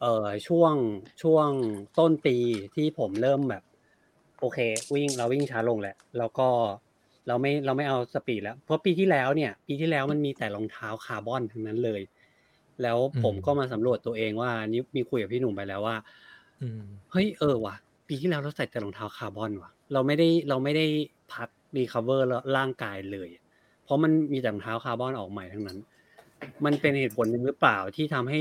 [0.01, 0.73] เออช่วง
[1.23, 1.49] ช่วง
[1.99, 2.35] ต้นปี
[2.75, 3.63] ที่ผมเริ่มแบบ
[4.39, 4.59] โอเค
[4.93, 6.49] วิ่งเราวิ่งช้าลงแหละ แล้วก็
[7.27, 12.01] เราไม่เราไม่เอาสปีดแล้ว เพราะปีที่แล้วเนี่ย ปีที่แล้วมันมีแต่รองเท้าคาร์บอนทั้งนั้นเลย
[12.83, 15.95] แล้วผมอืมก็มาสำรวจตัวเองว่านี่มีคุยกับพี่หนุ่มไปแล้วว่า
[16.61, 17.75] อืมเฮ้ยเออว่ะ
[18.07, 20.85] ปีที่แล้วเราใส่แต่รองเท้าคาร์บอนว่ะ เราไม่ได้เราไม่ได้
[21.33, 22.27] พักrecover
[22.57, 23.29] ร่างกายเลย
[23.83, 25.79] เพราะมันมีแต่รองเท้าคาร์บอนออกใหม่ทั้งนั้น
[26.65, 28.39] มันเป็นเหตุผลหนึ่งหรือเปล่าที่ทำให้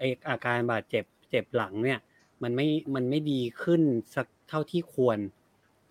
[0.00, 2.00] ไอ้อาการบาดเจ็บเจ็บหลังเนี่ย
[2.42, 3.82] มันไม่มันไม่ดีขึ้น
[4.14, 5.18] สักเท่าที่ควร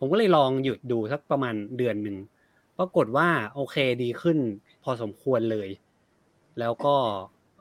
[0.06, 2.18] ผมก็เลยลองหยุดดูสักประมาณเดือนหนึ่ง
[2.78, 4.38] ปรากฏว่าโอเคดีขึ้น
[4.84, 5.70] พอสมควรเลย
[6.60, 6.96] แล้วก็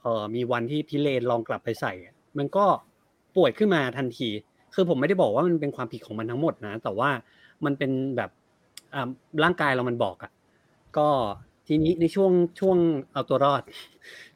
[0.00, 2.64] เออมีวันที่พิเรนทร์ลองกลับไปใส่อะมันก็
[3.36, 4.28] ปวดขึ้นมาทันที
[4.74, 7.10] คือผมไม่ได้บอกว่ามันเป็นความผิดของมันทั้งหมดนะ แต่ว่า
[7.64, 8.30] มันเป็นแบบ
[8.94, 9.08] อ่า
[9.44, 10.32] ร่างกายเรามันบอกอะ่ะ
[10.96, 11.08] ก็
[11.66, 12.78] ทีนี้ในช่วงช่วง
[13.12, 13.62] เอาตัวรอด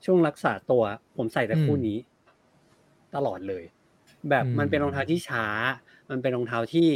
[0.05, 0.83] ช่วงรักษาตัว
[1.17, 1.99] ผมใส่แต่คู่นี้
[3.15, 3.65] ตลอดเลย
[4.31, 5.45] แบบอืมมันเป็นรองเท้าที่ช้า
[6.11, 6.89] มันเป็นรองเท้าที่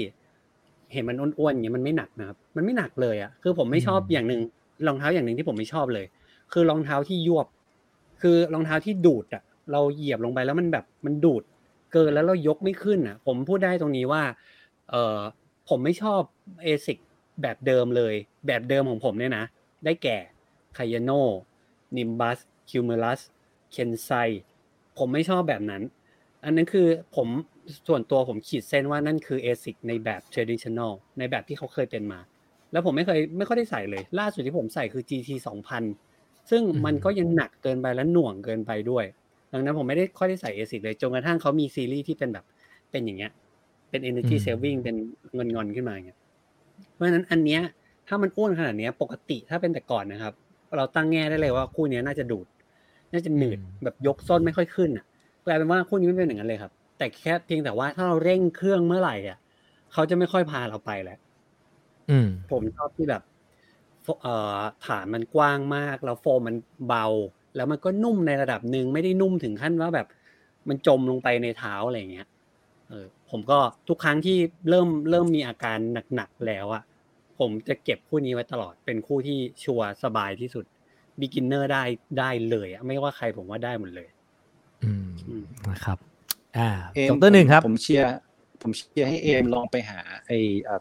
[0.92, 4.42] เห็นมันอ้วนๆอย่างเงี้ยมันไม่หนักนะครับ มันไม่หนักเลยอะ่ะคือผมไม่ชอบอย่างหนึ่ง
[4.86, 6.06] รองเท้าอย่างหนึ่งที่ผมไม่ชอบเลย
[6.52, 7.46] คือรองเท้าที่ยวบ
[8.22, 11.42] คือรองเท้าที่ดูดอะ เราเหยียบลงไปแล้วมันแบบมันดูด
[11.92, 14.22] เกินแล้วเรายกไม่ขึ้นอะ ผมพูดได้ตรงนี้ว่า
[14.90, 15.18] เออ
[15.68, 16.20] ผมไม่ชอบ
[16.62, 16.98] ASICS
[17.42, 18.14] แบบเดิมเลย
[18.46, 19.44] แบบเดิมของผมเนี่ยนะ
[19.84, 20.18] ได้แก่
[20.76, 21.10] Kayano
[21.96, 22.38] Nimbus
[22.70, 23.20] Cumulus
[23.72, 24.10] Kinsei
[24.98, 25.82] ผมไม่ชอบแบบนั้น
[26.44, 26.86] อันนั้นคือ
[27.16, 27.28] ผม
[27.86, 32.20] ส่วนตัวผมขีดเส้นว่านั่นคือ ASICS ในแบบ traditional ในแบบที่เขาเคยเป็นมา
[32.72, 35.30] แล้วผมไม่เคยไม่ค่อยได้ใส่เลย ล่าสุดที่ผมใส่คือ GT
[35.88, 39.04] 2000 ซึ่งมันก็ยังหนักเกินไปและหน่วงเกินไปด้วย
[39.52, 42.44] ดังนั้นผมไม่ได้ค่อยได้ใส่เอซิกเลยจนกระทั่งเขามีซีรีส์ที่เป็นแบบ
[42.90, 43.32] เป็นอย่างเงี้ย
[43.90, 44.96] เป็น energy อืม saving เป็น
[45.34, 46.18] เงินงอนๆขึ้นมาอย่างเงี้ย
[46.92, 47.60] เพราะฉะนั้นอันเนี้ย
[48.08, 50.32] ถ้ามันอ้วนขนาดเนี้ยปกติถ้าเป็นแต่ก่อนนะครับ
[50.76, 52.46] เราตั้งแง่ได้เลยว่าคู่เนี้ยน่าจะดูด
[53.12, 55.04] น่าจะหนืดแบบยกส้นไม่ค่อยขึ้นอะ
[55.44, 56.72] กลายเป็นว่าคู่นี้ไม่เป็นอย่างนั้นเลยครับ
[57.02, 59.38] แต่แค่เพียงแต่ว่าถ้าเราเร่งเครื่องเมื่อไหร่อะ
[59.92, 61.18] เขาจะไม่ค่อยพาเราไปแล้ว
[62.10, 63.22] อืมผมชอบที่แบบ
[64.02, 66.56] โฟเอ่อฐานมันกว้างมาก แล้วโฟมมัน
[66.88, 67.06] เบา
[67.56, 70.06] แล้วมันก็นุ่มในระดับหนึ่งไม่ได้นุ่มถึงขั้นว่าแบบ
[70.68, 72.28] มันจมลงไปในเท้าอะไรอย่างเงี้ย
[72.88, 74.36] เออผมก็ทุกครั้งที่
[74.68, 75.78] เริ่มเริ่มมีอาการ
[76.14, 76.82] หนักๆแล้วอะ
[77.38, 80.64] ผมจะเก็บคู่นี้ไว้ตลอดเป็นคู่ที่ชัวร์สบายที่สุด
[81.20, 81.82] beginner ได้
[82.18, 84.08] ได้เลยอะไม่ว่าใครผมว่าได้หมดเลย
[84.84, 85.98] อืมอืมนะครับ
[86.58, 88.14] อ่าเอมดรหนึ่งครับ ผมเชียร์
[88.62, 90.38] ผมเชียร์ให้เอมลองไปหาไอ้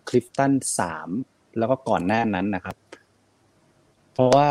[0.09, 1.09] Clifton สาม
[1.57, 2.75] แล้วก็ก่อนหน้านั้นนะครับ
[4.13, 4.47] เพราะว่า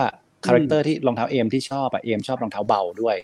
[0.47, 3.17] character ที่รองเท้าเอมที่ชอบอะเอมชอบรองเท้าเบาด้วย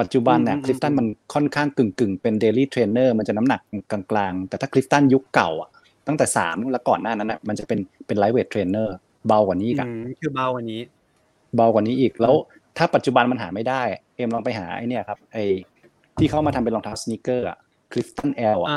[0.00, 5.70] ปัจจุบันเนี่ยอืม Clifton มันค่อนข้างกึ่งกึ่งๆเป็น daily trainer มันจะน้ำหนักกลางๆ แต่ถ้า Clifton ยุคเก่าอะ
[6.06, 8.94] ตั้งแต่สามแล้วก่อนหน้านั้นอะมันจะเป็นเป็น lightweight trainer
[9.26, 10.80] เบากว่านี้อีกอะอืมคือเบากว่านี้
[11.56, 12.34] เบากว่านี้อีกแล้ว
[12.76, 13.82] ถ้าปัจจุบันมันหาไม่ได้
[14.16, 15.44] เอมลองไปหาไอ้เนี่ยครับไอ้
[16.18, 17.58] ที่เขามาทำเป็นรองเท้า sneaker อะ
[17.92, 18.70] Clifton L อะ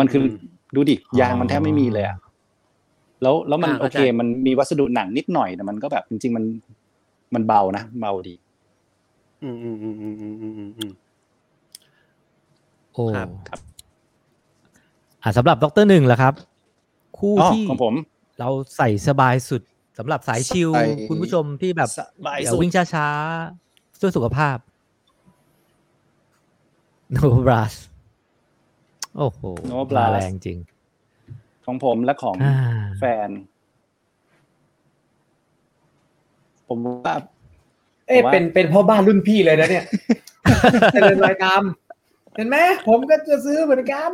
[0.00, 0.24] มันคือ
[0.74, 2.16] ดูดิยางมันแทบไม่มีเลยอะ
[3.22, 6.44] แล้วแล้วมันโอเค มันมีวัสดุหนังนิดหน่อยแต่มันก็แบบจริง ๆ มัน
[7.34, 8.34] มันเบานะเบาดี
[9.42, 10.92] อืมอืมอืมอืมอืมอืม
[12.92, 13.60] โอ้ครับ
[15.22, 16.34] อ่าสำหรับดร.หนึ่งล่ะครับ
[17.18, 17.94] คู่ที่ของผม
[18.40, 19.62] เราใส่สบายสุด
[19.98, 20.70] สำหรับสายชิล
[21.08, 21.88] คุณผู้ชมที่แบบ
[22.62, 24.56] วิ่งช้าๆช่วยสุขภาพ
[27.12, 27.74] โนบรัส
[29.18, 29.40] โอ้โห
[29.70, 30.58] No Blast มาแรงจริง
[31.66, 32.56] ของผมและของอ่า
[33.00, 33.30] แฟน
[36.68, 37.14] ผมว่า
[38.08, 39.84] เอ้ยผมว่า เป็นเป็นพ่อบ้านรุ่นพี่เลยนะเนี่ย
[40.92, 41.62] เจริญรอยตาม
[42.36, 42.56] เห็นไหม
[42.88, 44.10] ผมก็จะซื้อเหมือนกัน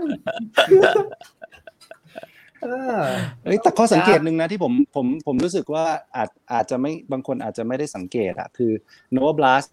[2.63, 2.67] เอ
[2.97, 3.01] อ
[3.45, 5.85] เอ้ยแต่ข้อสังเกตหนึ่งนะที่ผมผมผมรู้สึกว่า
[6.17, 8.73] อาจอาจจะไม่บางคนอาจจะไม่ได้สังเกตอะคือ
[9.15, 9.69] Nova Blast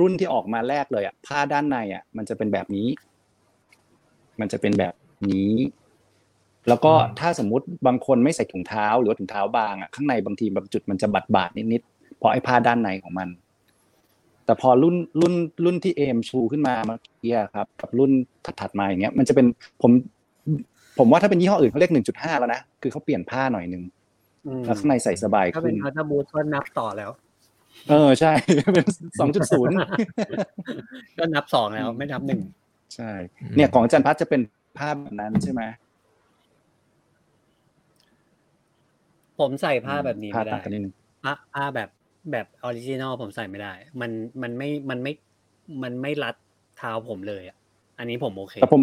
[0.00, 2.88] รุ่นที่ออกมาแรกเลยอะผ้าด้านในอะมันจะเป็นแบบนี้
[4.40, 4.94] มันจะเป็นแบบ
[5.30, 5.52] นี้
[6.68, 13.28] แล้วก็ถ้าสมมุติบางคนไม่ใส่ถุงเท้า หรือว่าถุงเท้าบางอะข้างในบางทีบางจุดมันจะบาดบาดๆนิดๆเพราะไอ้ผ้าด้านในของมัน
[14.44, 15.34] แต่พอรุ่นรุ่น
[15.64, 18.10] รุ่นที่เอมชูขึ้นมาเมื่อกี้อะครับ กับรุ่น
[18.60, 19.46] ถัดๆมาอย่างเงี้ย มันจะเป็น
[19.82, 19.90] ผม
[20.98, 23.82] ผมว่าถ้าเป็นยี่ห้ออื่นเขาเรียกหนึ่งจุดห้าแล้วนะคือเขาเปลี่ยนผ้าหน่อยนึง
[24.46, 27.10] อืมแล้วข้างในใส่สบายถ้าขึ้เป็นนอัลตร้าบูทก็นับต่อแล้ว
[27.90, 28.32] เออใช่
[28.74, 28.86] เป็น
[29.20, 29.76] สองจุดศูนย์
[31.18, 32.40] ก็นับสองแล้วไม่นับหนึ่ง
[32.96, 33.10] ใช่
[33.56, 34.40] เนี่ยของอาจารย์พัฒน์จะเป็น
[34.78, 35.62] ภาพแบบนั้นใช่ไหม
[39.40, 41.88] ผมใส่ผ้าแบบนี้ภาพไม่ต่าได้งกันนิดนึงผ้าผ้าแบบ
[42.32, 44.10] แบบออริจินอลผมใส่ไม่ได้ มัน
[44.42, 45.12] มันไม่มันไม่
[45.82, 46.34] มันไม่รัด
[46.78, 47.56] เท้าผมเลยอะ
[47.98, 48.82] อันนี้ผมโอเคแต่ผม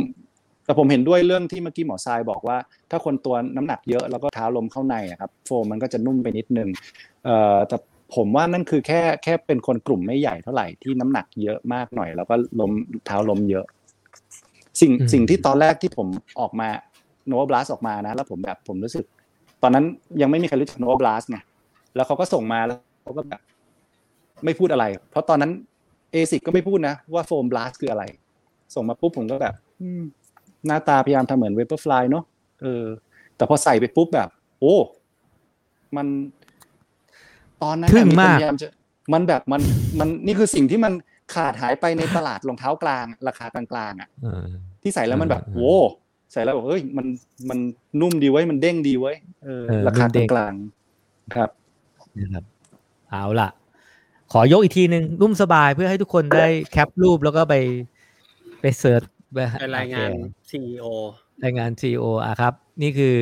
[0.65, 2.57] แต่ผมเห็นด้วยเรื่องที่เมื่อกี้หมอทรายบอกว่า
[2.91, 6.69] ถ้าคนตัวน้ำหนักเยอะแล้วก็เท้าลมเข้าในอะครับ โฟมมันก็จะนุ่มไปนิดนึง
[7.25, 7.77] เอ่อแต่
[8.15, 12.71] ผมว่านั่นคือแค่แค่เป็นคนกลุ่มไม่ใหญ่เท่าไหร่ที่น้ำหนักเยอะมากหน่อย แล้วก็ลม
[13.05, 13.65] เท้าลมเยอะ
[14.81, 16.07] สิ่งอืมสิ่งที่ตอนแรกที่ผม
[16.39, 16.67] ออกมา
[17.27, 19.05] โนวาบลัสออกมานะ แล้วผมแบบผมรู้สึก
[19.63, 19.85] ตอนนั้น
[20.21, 21.37] ยังไม่มีใครรู้จัก Novablast ไง
[21.95, 23.41] แล้วเขาก็ส่งมาแล้วเขาก็แบบ
[24.45, 25.51] ไม่พูดอะไร เพราะตอนนั้น
[26.11, 28.03] ASICS ก็ไม่พูดนะว่าโฟม Blast คืออะไร
[28.75, 30.01] ส่งมาปุ๊บผมก็แบบอืม
[30.67, 32.23] หน้าตาพยายามทำเหมือน Vaporfly เนาะ
[32.61, 32.85] เออ
[33.35, 34.75] แต่พอใส่ไปปุ๊บแบบ โอ้
[35.95, 36.07] มัน
[37.63, 38.69] ตอนนั้นทึ่งน่ะมากคนพยายจะ
[39.13, 39.61] มันแบบมัน
[39.99, 40.93] มันนี่คือสิ่งที่มัน
[41.33, 44.45] ขาดหายไปในตลาดรองเท้ากลาง ราคากลางๆอะเออ
[44.81, 45.75] ที่ใส่แล้วมันแบบอืมโอ้
[46.31, 47.05] ใส่แล้วแบบเฮ้ยมัน
[47.49, 47.59] มัน
[48.01, 51.49] นุ่มดีเว้ยมันเด้งดีเว้ยเออเออราคานุ่มเด้งกลางๆครับ
[52.17, 52.43] นะครับ
[53.09, 53.49] เอาล่ะ
[54.31, 57.55] ขอยกอีกทีหนึ่งนุ่มสบายเพื่อให้ทุกคนได้แคปรูปแล้วก็ไป
[58.61, 59.01] ไปเสิร์ช
[59.33, 59.37] ไป
[59.77, 60.15] รายงานโอ
[60.47, 60.85] เค CEO
[61.43, 63.17] รายงาน CEO อะครับ นี่คือ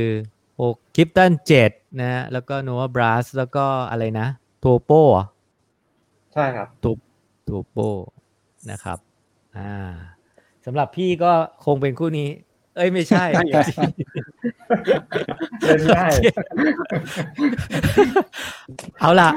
[0.55, 0.61] โอ
[0.95, 4.27] คิปตันเจ็ด นะฮะแล้วก็โนวาบรัสแล้วก็อะไรนะ
[4.59, 4.91] โทโป
[6.33, 6.67] ใช่ครับ
[7.45, 7.77] โทโป
[8.71, 8.97] นะครับ
[9.57, 9.73] อ่า
[10.65, 11.31] สำหรับพี่ก็
[11.65, 12.29] คงเป็นคู่นี้
[12.75, 13.25] เอ้ยไม่ใช่
[15.63, 16.13] เล่นง่าย
[18.99, 19.29] เอาล่ะ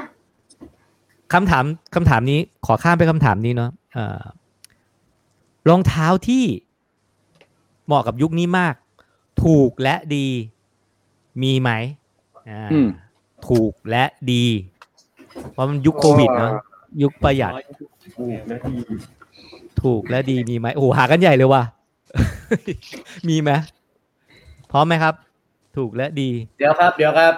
[1.32, 4.22] คำถามคำถามนี้ขอข้ามไปคำถามนี้เนาะเอ่อ
[5.68, 6.44] รองเท้าที่
[7.86, 8.74] เหมาะกับยุคนี้มาก
[9.44, 10.26] ถูกและดี
[11.42, 12.01] มีไหมอ่าอืม
[13.48, 14.44] ถูกและดี
[15.52, 16.52] เพราะมันยุคโควิดเนาะ
[17.02, 17.52] ยุคประหยัด
[18.18, 18.76] ถูกและดี
[19.82, 21.62] ถูกและดีมีไหมโอ้โหหากันใหญ่เลยว่ะ
[23.28, 23.50] มีไหม
[24.72, 25.14] พร้อมไหมครับ
[25.76, 27.34] ถูกและดี เดี๋ยวครับ เดี๋ยวครับ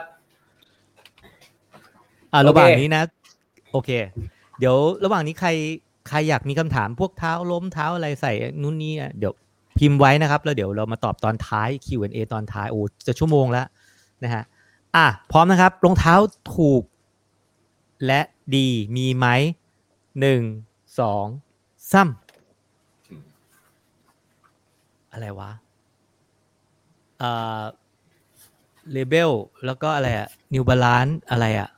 [2.32, 3.02] อ่าโอเคระหว่างนี้นะ
[3.72, 3.90] โอเค
[4.59, 5.50] เดี๋ยวระหว่างนี้ใคร
[6.09, 8.32] ใครอยากมีคำถามพวกเท้าล้มเท้าอะไรใส่
[8.62, 9.32] นู่นนี่อะเดี๋ยว
[9.78, 13.66] พิมพ์ไว้นะครับ แล้วเดี๋ยวเรามาตอบตอนท้าย Q&A ตอนท้ายโอ้จะชั่วโมงแล้ว
[14.24, 14.42] นะฮะ
[14.97, 16.14] อะพร้อมนะครับรองเท้า
[16.55, 16.82] ถูก
[18.07, 18.20] และ
[18.57, 19.26] ดีมีไหม
[20.20, 20.42] หนึ่ง
[20.99, 21.26] สอง
[21.92, 22.14] สาม
[25.12, 25.51] อะไรวะ
[27.18, 27.30] เอ่
[27.61, 27.62] อ
[28.92, 29.30] Rebel
[29.66, 31.68] แล้วก็อะไรอะ New Balance อะไรอะ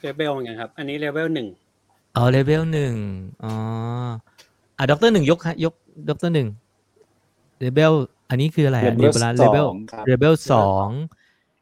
[0.00, 1.48] เลเวลไงครับ อันนี้เลเวลหนึ่ง
[2.16, 2.94] อ๋อเลเวลหนึ่ง
[3.42, 3.52] อ๋อ
[4.78, 5.74] อะด็อกเตอร์หนึ่งยกฮะยก
[6.08, 6.48] ด็อกเตอร์หนึ่ง
[7.60, 7.92] เลเวล
[8.30, 10.88] อันนี้คืออะไรอะ Level นิวบาลานเลเวลสองครับเลเวลสอง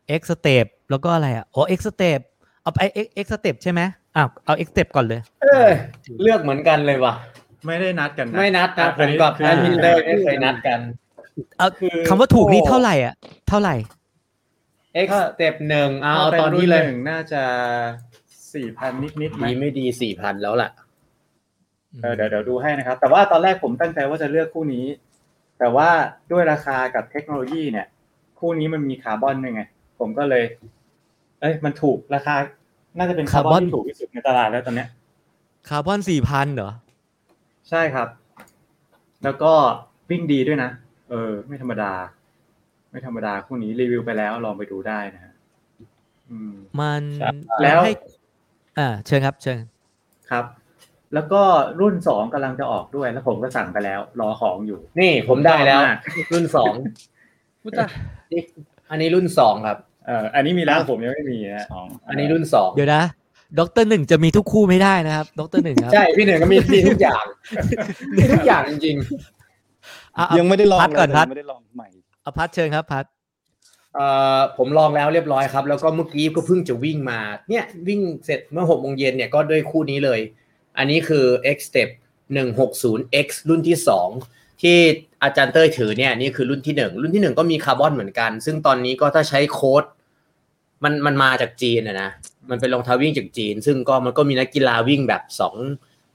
[0.08, 2.20] เอ็กสเตป แล้วก็อะไรอะอ๋อเอ็กสเตป
[2.62, 3.80] เอาไปเอ็กเอ็กสเตปใช่ไหม
[4.16, 5.68] อ้าวเอาเอ็กสเตปก่อนเลย เออ
[6.22, 7.14] เลือกเหมือนกันเลยว่ะ
[7.66, 10.80] ไม่ได้นัดกันนะไม่นัดนะอัผมกับคือแอดมินเตอร์ไม่เคยนัดกัน
[11.58, 13.14] เอาคือคำว่าถูกนี่เท่าไหร่อะ
[13.48, 13.74] เท่าไหร่
[15.06, 17.42] X step หนึ่งเอาถ้าเป็นตอนรุ่นี้นเลหยนึ่งน่าจะ
[18.54, 20.70] สี่พันนิดนิดๆไหมดีไม่ดีสี่พันแล้วล่ะ
[22.02, 24.86] เออเดี๋ยวเดี๋ยวดูให้นะครับ แต่ว่าตอนแรกผมตั้งใจว่าจะเลือกคู่นี้
[25.58, 25.88] แต่ว่า
[26.32, 27.86] ด้วยราคากับเทคโนโลยีเนี่ย
[28.38, 29.62] คู่นี้มันมีคาร์บอนด้วยไง
[29.98, 30.44] ผมก็เลย
[31.40, 32.36] เอ้ยมันถูกราคา
[32.98, 34.88] น่าจะเป็นคาร์บอนคาร์บอนที่ถูกที่สุดในตลาดแล้วตอนเนี้ย
[35.68, 36.70] คาร์บอนสี่พันเหรอ
[37.70, 38.08] ใช่ครับ
[39.24, 39.52] แล้วก็
[40.10, 40.70] วิ่งดีด้วยนะ
[41.10, 41.92] เออ ไม่ธรรมดา
[42.90, 45.34] ไม่ธรรมดาคู่นี้รีวิวไปแล้วลองไปดูได้นะฮะ
[46.30, 47.92] อืมมันครับแล้วให้
[48.78, 49.58] อ่าเชิญครับ เชิญ
[50.30, 50.44] ครับ
[51.14, 51.42] แล้วก็
[51.80, 55.98] รุ่นสองกำลังจะออกด้วยแล้วผมก็สั่งไปแล้ว รอของอยู่ นี่ผมได้แล้วชอบมาก
[56.32, 56.72] รุ่นสอง
[58.32, 58.42] นี่
[58.90, 63.04] อันนี้รุ่นสองครับ เอออันนี้มีแล้วผมยังไม่มีนะสองอันนี้รุ่นสองเดี๋ยวนะ
[63.58, 67.24] ด็อกเตอร์หนึ่งจะมีทุกคู่ไม่ได้นะครับด็อกเตอร์หนึ่งครับใช่พี่หนึ่งก็มีมีทุกอย่าง
[68.16, 68.96] มีทุกอย่างจริง
[70.18, 71.88] อะเอายังไม่ได้ลองพัดก่อนเลยพัดยังไม่ได้ลองใหม่
[72.22, 73.04] เอาพัดเชิญครับพัด
[73.94, 80.20] เอ่อผมลองแล้วเรียบร้อยครับ แล้วก็เมื่อกี้ก็เพิ่งจะวิ่งมาเนี่ยวิ่งเสร็จเมื่อหกโมงเย็นเนี่ยก็ด้วยคู่นี้เลย
[80.78, 81.24] อันนี้คือ
[81.56, 81.88] X Step
[82.36, 84.08] 160X รุ่นที่สอง
[84.62, 84.76] ที่
[85.22, 89.84] อาจารย์เต้ยถือเนี่ยนี่คือรุ่นที่หนึ่งรุ่นที่หนึ่งก็มีคาร์บอนเหมือนกัน ซึ่งตอนนี้ก็ถ้าใช้โค้ด
[90.84, 92.10] มันมันมาจากจีนนะนะ
[92.50, 95.56] มันเป็นรองเท้าวิ่งจากจีน ซึ่งก็มันก็มีนักกีฬาวิ่งแบบสอง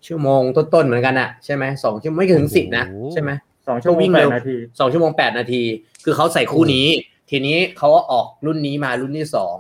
[0.08, 3.32] ชั่วโมงต้นๆเหมือนกันอะใช่ไหมสองชั่วโมงไม่ถึงสิบนะใช่ไหม
[3.68, 5.64] สองชั่วโมงวิ่งแปเร็ดวนาทีสองชั่วโมงแปดนาที
[6.04, 6.88] คือเขาใส่คู่นี้
[7.30, 9.58] ทีนี้เขาก็ออกรุ่นนี้มารุ่นที่สอง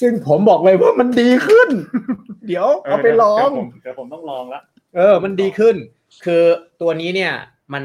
[0.00, 1.68] ซึ่งผมบอกเลยว่ามันดีขึ้น
[2.46, 3.50] เดี๋ยวเอาไปลอง
[3.82, 4.60] เดี๋ยวผมต้องลองละ
[4.96, 5.76] เออ มันดีขึ้น
[6.24, 6.42] คือ
[6.80, 7.32] ตัวนี้เนี่ย
[7.72, 7.82] มัน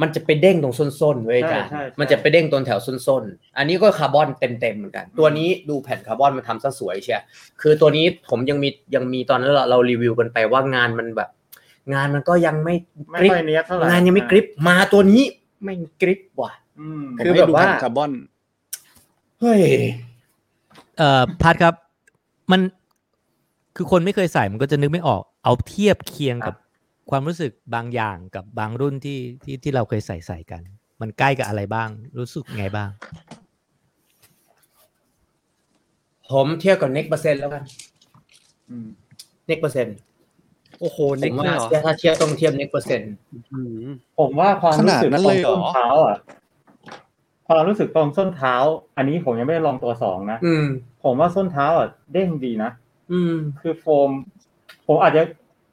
[0.00, 7.22] มันจะไปเด้งตรงส้นๆเว้ยใช่จ้ะใช่ใช่มันจะไปเด้งตรงแถวส้นๆ อันนี้ก็คาร์บอนเต็มๆเหมือนกัน ตัวนี้ดูแผ่นคาร์บอนมันทำซะสวยเชีย
[7.60, 11.30] คือตัวนี้ผมยังมียังมีตอนนั้นเราเรารีวิวกันไปว่างานมันแบบ
[11.94, 12.74] งานมันก็ยังไม่
[13.10, 15.22] ไม่กริปค่อยเนี้ยบเท่าไหร่งานยังไม่กริปมาตัวนี้
[15.64, 18.10] ไม่งกริปว่ะอืมผมคือให้แบบดูว่าแผ่นคาร์บอน
[19.40, 19.62] เฮ้ย
[20.98, 21.74] เอ่อพัดครับ
[22.50, 22.60] มัน
[23.76, 26.54] คือคนไม่เคยใส่มันก็จะนึกไม่ออก เอาเทียบเคียงกับ
[27.10, 30.62] ความรู้สึกบางอย่างกับบางรุ่นที่ที่ที่เราเคยใส่ใส่กัน
[31.00, 31.88] มันใกล้กับอะไรบ้าง
[32.18, 32.90] รู้สึกไงบ้าง
[36.32, 37.62] ผมเทียบกับเน็กเปอร์เซ็นต์แล้วกัน
[38.70, 38.88] อืม
[39.46, 39.96] เน็กเปอร์เซ็นต์
[40.80, 43.12] โอ้โหผเน็กมเลว่ายเหรอถ้าเทียบต้องเทียบเน็กเปอร์เซ็นต์
[43.52, 43.86] อืม
[44.18, 46.16] ผมว่าความรู้สึกขนาดนั้นตรเลงยเหรอส้นเท้าอะ
[47.48, 48.54] ความรู้สึกตรงส้นเท้า
[48.96, 50.64] อันนี้ผมยังไม่ได้ลองตัวสองนะอืม
[51.04, 52.70] ผมว่าส้นเท้าอะเด้งดีนะ
[53.12, 54.10] อืม คือโฟม
[54.86, 55.22] ผมอาจจะ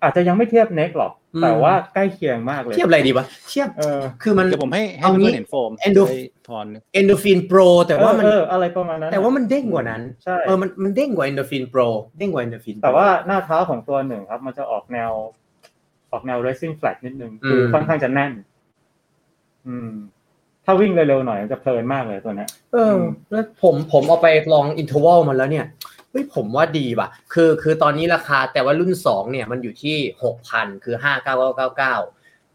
[0.04, 11.82] อาจจะยังไม่เทียบเน็กหรอกอืมแต่ว่าใกล้เคียงมากเลย เทียบอะไรดีวะเทียบเออคือมันเดี๋ยวผมให้ให้เอางี้เพื่อนเห็นโฟม Endo- ให้พร Endorphin Pro แต่ว่ามันเออเอออะไรประมาณนั้นแต่ว่ามันเด้งกว่านั้นใช่เออมันมันเด้งกว่า Endorphin Pro
[12.18, 15.12] เด้งกว่าเอนโดฟินแต่ว่าหน้าเท้าของตัวหนึ่งครับ มันจะออกแนว
[16.12, 18.32] ออกแนว racing flat นิดนึงคือค่อนข้างจะแน่น
[19.68, 19.92] อืม
[20.66, 22.96] ถ้าวิ่งเร็วๆหน่อยมันจะเพลินมากเลยตัวเนี้ยเออ
[23.32, 25.66] แล้วผมผมเอาไปลอง interval มาแล้วเนี่ย
[25.97, 31.96] เฮ้ยผมว่าดีว่ะ คือคือตอนนี้ราคาแต่ว่ารุ่นสองเนี่ยมันอยู่ที่หกพันคือห้าเก้าเก้าเก้าเก้า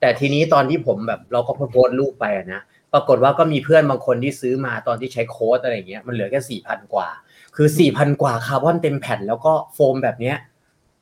[0.01, 7.09] แต่ทีนี้ตอนที่ผมแบบเราก็โพสต์รูปไปอะนะปรากฏว่าก็มีเพื่อนบางคนที่ซื้อมาตอนที่ใช้โค้ดอะไรอย่างเงี้ยมันเหลือแค่สี่พันกว่า
[7.57, 10.37] คือสี่พันกว่าคาร์บอนเต็มแผ่นแล้วก็โฟมแบบเนี้ย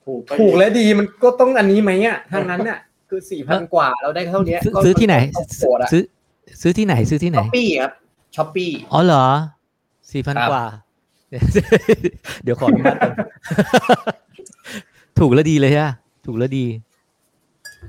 [0.05, 5.17] ถูกถูกและดีมันก็ต้องอันนี้ไหมอะทางนั้นอะคือสี่พันกว่าเราได้เท่านี้ซื้อซื้อที่ไหน
[5.59, 6.03] โหดอะซื้อ
[6.63, 7.93] ซื้อที่ไหนซื้อที่ไหน Shopeeครับ
[8.37, 9.27] Shopeeอ๋อเหรอ
[10.13, 10.65] สี่พันครับกว่า
[12.43, 13.15] เดี๋ยวขออนุญาตก่อน
[15.19, 15.91] ถูกแล้วดีเลยฮะ
[16.27, 16.65] ถูกแล้วดี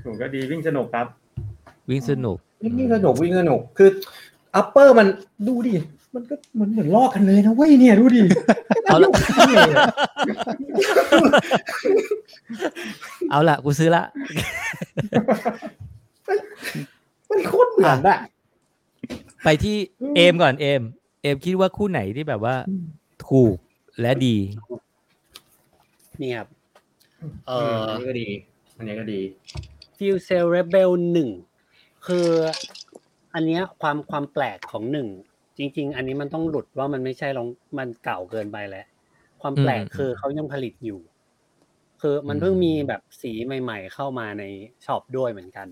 [0.04, 1.06] ถูกก็ดีวิ่งสนุกครับ
[1.90, 3.88] วิ่งสนุก วิ่งสนุกวิ่งสนุกคือ
[4.54, 5.06] อัปเปอร์มัน
[5.48, 5.74] ดูดิ
[6.14, 8.22] มันก็เหมือนเหมือนลอกกันเลยนะเว้ยเนี่ยดูดิ
[8.84, 9.08] เอาละ
[13.30, 14.02] เอาละกูซื้อละ
[17.28, 18.18] มันโคตรเหมือนอะ
[19.44, 19.76] ไปที่
[20.16, 20.82] เอมก่อนเอม
[21.22, 22.54] เอมคิดว่าคู่ไหนที่แบบว่า
[23.28, 23.56] ถูก
[24.00, 24.36] และดี
[26.20, 26.48] นี่ครับ
[27.48, 28.28] เอเออออันนี้ก็ดี
[28.76, 29.20] อันนี้ก็ดี
[29.96, 31.30] FuelCell Rebel หนึ่ง
[32.06, 32.28] คือ
[33.34, 35.08] อันเนี้ยความความแปลกของหนึ่ง
[35.58, 37.48] จริง ๆ อันนี้มันต้องหลุดว่ามันไม่ใช่ลอง
[37.78, 38.86] มันเก่าเกินไปแล้ว
[39.42, 41.00] ความแปลกอืมคือเขายังผลิตอยู่
[42.00, 44.44] คือมันเพิ่งมีแบบสีใหม่ ๆ เข้ามาใน
[44.84, 45.68] ช็อปด้วยเหมือนกัน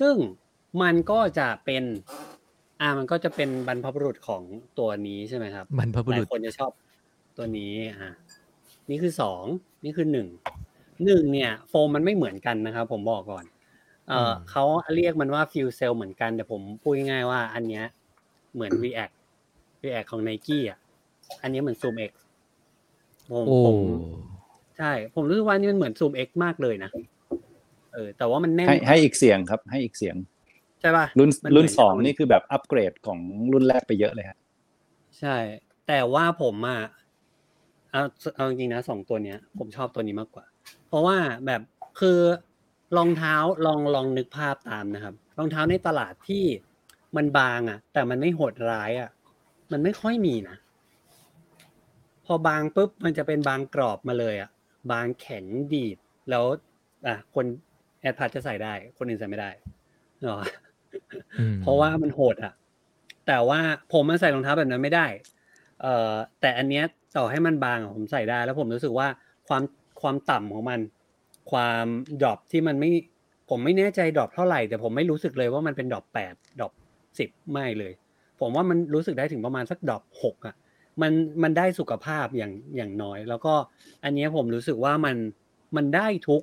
[0.00, 0.14] ซึ่ง
[0.82, 1.84] มันก็จะเป็น
[2.80, 4.42] อ่ามันก็จะเป็นบรรพบุรุษของ
[4.78, 6.70] ตัวนี้ใช่ไหมครับบรรพบุหลารุยษคนจะชอบ
[7.36, 8.12] ตัวนี้อะ
[8.90, 9.42] นี่คือสอง
[9.84, 10.28] นี่คือหนึ่ง
[11.04, 13.44] หนึ่งเนี่ย โฟมมันไม่เหมือนกันนะครับ ผมบอกก่อน
[14.08, 14.64] เออมเขา
[14.96, 17.84] เรียกมันว่าฟิวเซลเหมือนกัน แต่ผมพูดง่ายๆว่า อันเนี้ย
[18.54, 19.14] เหมือน React
[19.84, 20.78] React ของ Nike อะ
[21.42, 22.12] อันนี้เหมือน Zoom X
[23.30, 23.76] ผมโอ้ผม
[24.78, 26.90] ใช่ ผมรู้สึกว่านี่มันเหมือน Zoom X มากเลยนะ
[27.92, 33.20] เออแต่ว่ามันแน่นให้ให้อีกเสียงครับ ให้อีกเสียงใช่ป่ะรุ่นมันเหมือนรุ่นสองกันนี่คือแบบอัปเกรดของ
[33.52, 34.38] รุ่นแรกไปเยอะเลยฮะ
[35.18, 35.36] ใช่
[35.86, 36.80] แต่ว่าผมอะ
[37.92, 38.02] เอา
[38.36, 40.44] เอาจริงๆนะสองตัวเนี้ย ผมชอบตัวนี้มากกว่า
[40.88, 41.16] เพราะว่า
[41.46, 41.60] แบบ
[42.00, 42.18] คือ
[42.96, 46.44] รองเท้าลองลองนึกภาพตามนะครับ รองเท้าในตลาดที่
[47.16, 49.10] มันบางอะ แต่มันไม่โหดร้ายอะ
[49.72, 50.56] มันไม่ค่อยมีนะ
[52.26, 54.50] พอบางปุ๊บมันจะเป็นบางกรอบมาเลยอะ
[54.92, 55.98] บางแข็งดีด
[56.30, 56.44] แล้ว
[57.06, 57.46] อะคน
[58.00, 59.50] แอดพัดจะใส่ได้ คนอื่นใส่ไม่ได้
[60.22, 60.63] เหรออืม
[61.62, 62.54] เพราะว่ามันโหดอะ
[63.26, 63.60] แต่ว่า
[63.92, 65.06] ผมมันใส่รองเท้าแบบนั้นไม่ได้
[65.80, 66.84] เอ่อแต่อันเนี้ย
[67.16, 69.08] ต่อให้มันบางอะผมใส่ได้ แล้วผมรู้สึกว่า
[69.48, 69.62] ความ
[70.00, 70.80] ความต่ำของมัน
[71.50, 71.86] ความ
[72.22, 72.90] drop ที่มันไม่
[73.50, 76.72] ผมไม่แน่ใจ drop เท่าไหร่แต่ผมไม่รู้สึกเลยว่ามันเป็น drop แปด drop
[77.18, 77.92] สิบไม่เลย
[78.40, 80.54] ผมว่ามันรู้สึกได้ถึงประมาณสัก drop หกอะ
[81.02, 83.54] มันมันได้สุขภาพอย่างอย่างน้อย แล้วก็
[84.04, 85.16] อันเนี้ยผมรู้สึกว่ามัน
[85.76, 86.42] มันได้ทุก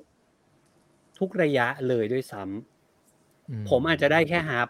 [1.18, 2.71] ทุกระยะเลยด้วยซ้ำ
[3.70, 4.68] ผมอาจจะได้แค่ half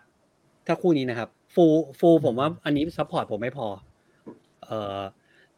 [0.67, 3.69] ถ้าคู่นี้นะครับ full full ผมว่าอันนี้ support ผมไม่พอ
[4.65, 5.01] เอ่อ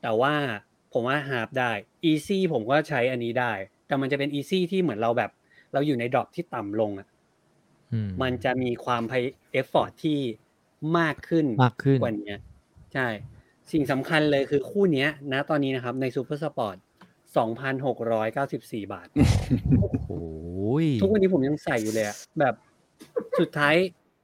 [0.03, 0.35] แต่ว่า
[0.93, 1.73] ผมว่า half ได้
[2.11, 3.53] easy ผมก็ใช้อันนี้ได้
[3.87, 5.31] แต่มันจะเป็น easy ที่เหมือนเราแบบ
[5.73, 7.09] เราอยู่ใน drop ที่ต่ำลงอะ
[7.93, 10.19] อืมันจะมีความพยeffort ที่
[10.99, 12.35] มากขึ้นมากขึ้นกว่านี้
[12.95, 13.07] ใช่
[13.73, 16.77] สิ่งสำคัญเลยคือคู่เนี้ยนะตอนนี้นะครับ ใน Supersports
[17.45, 19.09] 2,694 บาท
[20.09, 22.55] โอ้ยทุกวันนี้ผมยังใส่อยู่เลยอะแบบ
[23.41, 23.75] สุดท้าย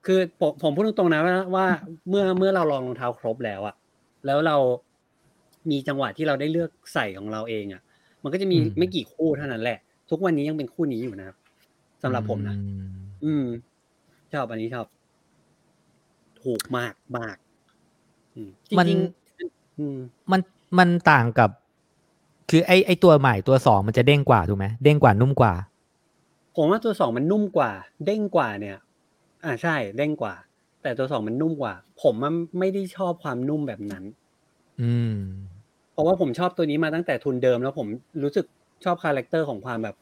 [0.06, 1.66] คือผมผมพูดตรงๆนะว่าว่า
[2.08, 3.74] เมื่อเมื่อเราลองรองเท้าครบแล้วอะ
[4.26, 4.56] แล้วเรา
[5.70, 7.82] มีจังหวะที่เราได้เลือกใส่ของเราเองอะ
[8.22, 9.78] มันก็จะมีไม่กี่คู่เท่านั้นแหละ
[10.10, 11.36] ทุกวันนี้ยังเป็นคู่นี้อยู่นะครับ
[12.02, 12.90] สำหรับผมนะอืม
[13.24, 13.44] อืม
[14.32, 14.86] ชอบอันนี้ชอบ
[16.42, 17.36] ถูกมากมาก
[18.34, 19.98] อืมจมันริงๆอืม
[20.32, 20.40] มัน
[20.78, 21.50] มันต่างกับ
[22.50, 25.52] คือไอไอตัวใหม่ตัวสองมันจะเด้งกว่าถูกไหมเด้งกว่านุ่มกว่า
[26.57, 27.72] ผมว่าตัวสองมันนุ่มกว่า
[28.07, 28.78] เด้งกว่าเนี่ย
[29.44, 30.34] อ่าใช่ เด้งกว่า
[30.82, 34.05] แต่ตัวสองมันนุ่มกว่า ผมมันไม่ได้ชอบความนุ่มแบบนั้น
[34.82, 35.16] อืม
[35.92, 37.86] เพราะว่าผมชอบตัวนี้มาตั้งแต่ทุนเดิมแล้วผม
[38.22, 38.46] รู้สึก
[38.84, 39.96] ชอบ character ของความแบบ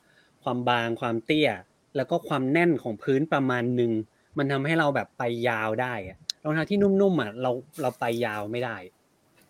[0.45, 1.51] ความบางความเตี้ย
[1.97, 3.93] แล้วก็ความแน่นของพื้นประมาณหนึ่ง
[4.39, 7.51] มันทำให้เราแบบไปยาวได้อะรองเท้าที่นุ่มๆอะเรา
[7.83, 8.77] เราไปยาวไม่ได้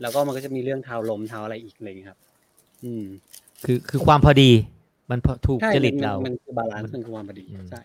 [0.00, 2.18] แล้วก็มันก็จะมีเรื่องเท้าลมเท้าอะไรอีกอะไรอย่างเลยครับ
[2.84, 3.04] อืม
[3.64, 4.50] คือคือความพอดี
[5.10, 7.80] มันพอถูกใช่จริตมันเรา มันคือ balance มันคือความพอดีอืมใช่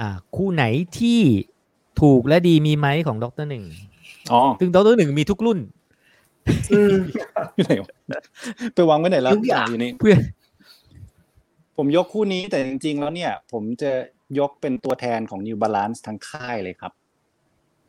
[0.00, 0.64] อ่า คู่ไหน
[0.98, 1.20] ที่
[2.00, 3.64] ถูกและดีมีไหมของดรหนึ่ง
[4.32, 5.58] อ๋อซึ่งดรหนึ่งมีทุกรุ่น
[7.56, 7.94] อยู่ไหนวะ
[8.74, 10.16] ไปวางไว้ไหนแล้วทุกอย่างอยู่นี่เพื่อ
[11.76, 13.90] ผมยกคู่นี้แต่จริง ๆ แล้วเนี่ย ผมจะ
[14.38, 16.92] ยกเป็นตัวแทนของ New Balance ทั้งค่ายเลยครับ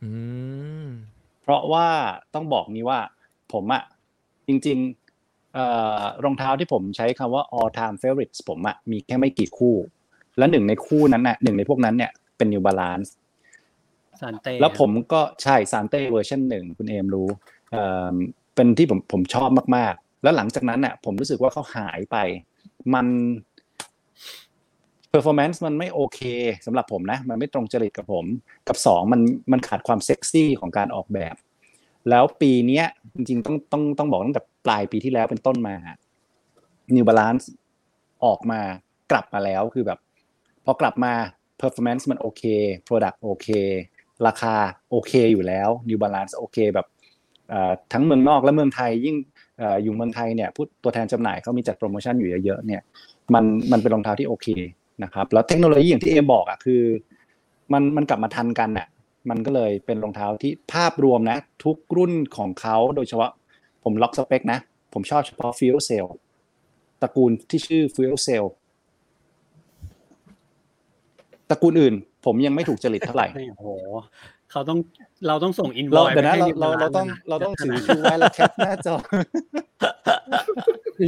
[0.02, 0.10] อื
[0.84, 0.86] ม
[1.42, 1.88] เพราะว่า
[2.34, 3.00] ต้องบอกนี้ว่า
[3.52, 3.82] ผมอะ
[4.46, 5.03] จริงๆเอ่อ
[6.24, 9.74] รองเท้าที่ผมใช้คำว่า all time favorites ผมอะมีแค่ไม่กี่คู่
[10.38, 13.08] และหนึ่งในคู่นั้นน่ะหนึ่งในพวกนั้นเนี่ยเป็น New Balance
[14.20, 17.28] ซานเต้แล้วผมก็ใช่ซานเต้เวอร์ชันหนึ่งคุณเอมรู้
[17.70, 18.14] เอ่อ
[18.54, 22.16] เป็นที่ผมผมชอบมากๆ แล้วหลังจากนั้นน่ะผมรู้สึกว่าเขาหายไป
[22.94, 23.06] มัน
[25.12, 26.20] performance มันไม่โอเค
[26.66, 28.24] สำหรับผมนะ มันไม่ตรงจริตกับผม
[28.68, 29.20] กับสองมัน
[29.52, 31.34] มันขาดความเซ็กซี่ของการออกแบบ
[32.10, 35.74] แล้วปีเนี้ยจริงๆต้องต้องต้องบอกตั้งแต่ ปลายปีที่แล้วเป็นต้นมา
[36.94, 37.44] New Balance
[38.24, 38.60] ออกมา
[39.10, 39.98] กลับมาแล้วคือแบบ
[40.64, 41.12] พอกลับมา
[41.60, 42.42] performance มันโอเค
[42.86, 43.48] product โอเค
[44.26, 44.54] ราคา
[44.90, 46.86] โอเคอยู่แล้ว New Balance โอเคแบบ
[47.92, 49.16] ทั้งเมืองนอกและเมืองไทยยิ่ง
[49.60, 52.82] ออยู่เมืองไทยเนี่ยผู้ตัวแทนจำหน่ายเขามีจัดโปรโมชั่นอยู่เยอะๆเนี่ย
[53.34, 54.48] มันมันเป็นรองเท้าที่โอเค
[55.02, 56.82] นะครับแล้วเทคโนโลยีอย่างที่เอบอกอะคือ
[57.72, 58.86] มันมันกลับมาทันกันอะ
[59.30, 63.30] มันก็เลยเป็นรองเท้าที่ภาพรวมนะ ทุกรุ่นของเขาโดยเฉพาะ
[63.84, 64.58] ผมล็อกสเปคนะ
[64.94, 66.06] ผมชอบเฉพาะฟิวเซล
[67.02, 68.44] ตระกูลที่ชื่อ FuelCell
[71.50, 73.26] ตระกูลอื่น ผมยังไม่ถูกจริตเท่าไหร่
[73.56, 73.70] โอ้โห
[74.50, 74.78] เขาต้อง
[75.28, 78.94] เราต้องส่งอินเราวอยเดี๋ยวนะเราเราเราต้องเราต้องถือชูไว้แล้ว cap หน้าจอ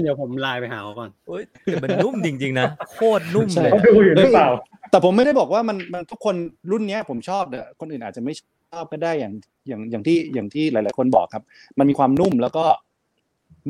[0.03, 4.49] เดี๋ยวผมไลน์ไปหาเขาก่อนโอ้ยแต่มันนุ่มจริง ๆ นะโคตรนุ่มใช่เลยเขาดูอยู่หรือเปล่า
[4.91, 6.35] แต่ผมไม่ได้บอกว่ามันมันทุกคน
[6.71, 8.33] รุ่นเนี้ยผมชอบแต่คนอื่นอาจจะไม่
[8.73, 9.33] ชอบก็ได้อย่าง
[9.69, 11.45] อย่างอย่างที่อย่างที่หลาย ๆ คนบอกครับ
[11.79, 12.65] มันมีความนุ่มแล้วก็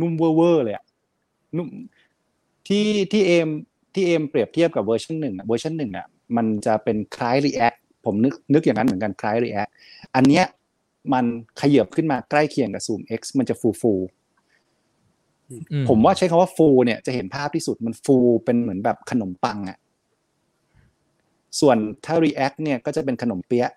[0.00, 0.84] นุ่มเวอร์ๆเลยอะ
[1.56, 1.68] นุ่ม
[2.68, 3.48] ที่ที่เอม
[3.94, 9.70] ที่เอมเปรียบเทียบกับเวอร์ชันหนึ่งอะเวอร์ชันหนึ่งอะมันจะเป็นคล้าย React ผมนึกนึกอย่างนั้นเหมือนกันคล้าย React
[10.14, 10.44] อันเนี้ย
[11.12, 11.24] มัน
[11.60, 13.92] ขยับขึ้นมาใกล้เคียงกับ Zoom X มันจะฟูฟู
[15.50, 15.56] อื
[15.88, 19.78] ผมว่าใช้คำว่าฟูเนี่ยจะเห็นภาพที่สุดมันฟูเป็นเหมือนแบบขนมปังอะ
[21.60, 23.72] ส่วนถ้า React เนี่ยก็จะเป็นขนมเปี๊ยะ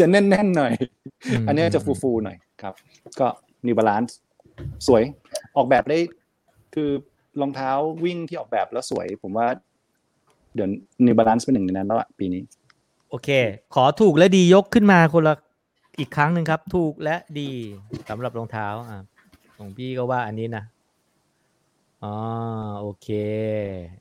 [0.00, 0.72] จะแน่นๆหน่อย
[1.42, 2.74] มอันเนี้ยจะฟูๆหน่อยครับ
[3.20, 3.26] ก็
[3.66, 4.12] New Balance
[4.86, 5.02] สวย
[5.56, 5.98] ออกแบบได้
[6.74, 6.90] คือ
[7.40, 7.70] รองเท้า
[8.04, 9.46] วิ่งที่ออกแบบแล้วสวย ผมว่า
[10.54, 10.68] เดี๋ยว
[11.06, 12.42] New Balance เป็นหนึ่งในนั้นแล้วอะปีนี้
[13.10, 13.28] โอเค
[13.74, 15.34] ขอถูกและดียกขึ้นมาคนละ
[15.98, 17.50] อีกครั้งหนึ่งครับ ถูกและดี
[18.10, 19.00] สำหรับรองเท้าอะ
[19.58, 20.64] ของพี่ก็ว่าอันนี้นะ
[22.02, 22.14] อ๋อ
[22.80, 23.08] โอเค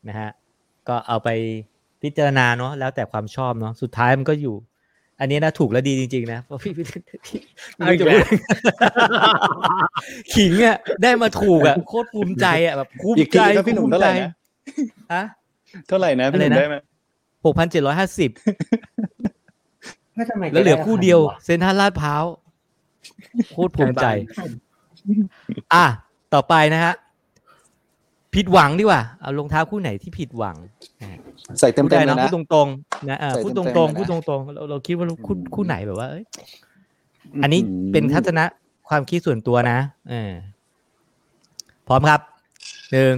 [0.07, 0.29] นะฮะ
[0.87, 1.29] ก็เอาไป
[2.01, 4.55] พิจารณาเนาะแล้วแต่ความชอบเนาะสุดท้ายมันก็อยู่
[5.19, 7.39] อันนี้นะถูกและดีจริงๆนะเพราะพี่พี่พี่
[7.75, 8.37] เอาอีกจะแล้วพูด
[10.33, 14.31] ขิงอะได้มาถูกอะโคตรภูมิใจอะแบบภูมิอีกใจทีครับพี่หนุ่มเท่าไหร่นะ
[15.13, 15.23] ฮะ
[15.87, 16.77] เท่าไหร่นะพี่หนุ่มอะไรนะได้ไหม
[17.45, 18.29] หกพันเจ็ดร้อยห้าสิบ
[20.15, 22.23] แล้วทำไมแล้วเหลือคู่เดียวแกไเซนทรัลลาดพร้าว
[23.53, 24.07] โคตรภูมิใจ
[25.73, 25.85] อะ
[26.33, 26.93] ต่อไปนะฮะ
[28.35, 30.55] ผิดหวังดีกว่าเอารองเท้าคู่ไหนที่ผิดหวัง
[31.01, 31.19] นะฮะ
[31.59, 36.25] ใส่เต็มพูดๆได้เลยนะนะพูดตรงๆนะเออใส่พูดตเต็รมงๆเลยนะๆพูดตรงๆเราเราคิดว่าคู่อืมคู่ไหนแบบว่าเอ้ย
[37.43, 37.61] อันนี้
[37.91, 38.43] เป็นทัศนะ
[38.89, 39.77] ความคิดส่วนตัวนะ
[40.09, 40.31] เออ
[41.87, 42.21] พร้อมครับ
[42.91, 43.15] หนึ่ง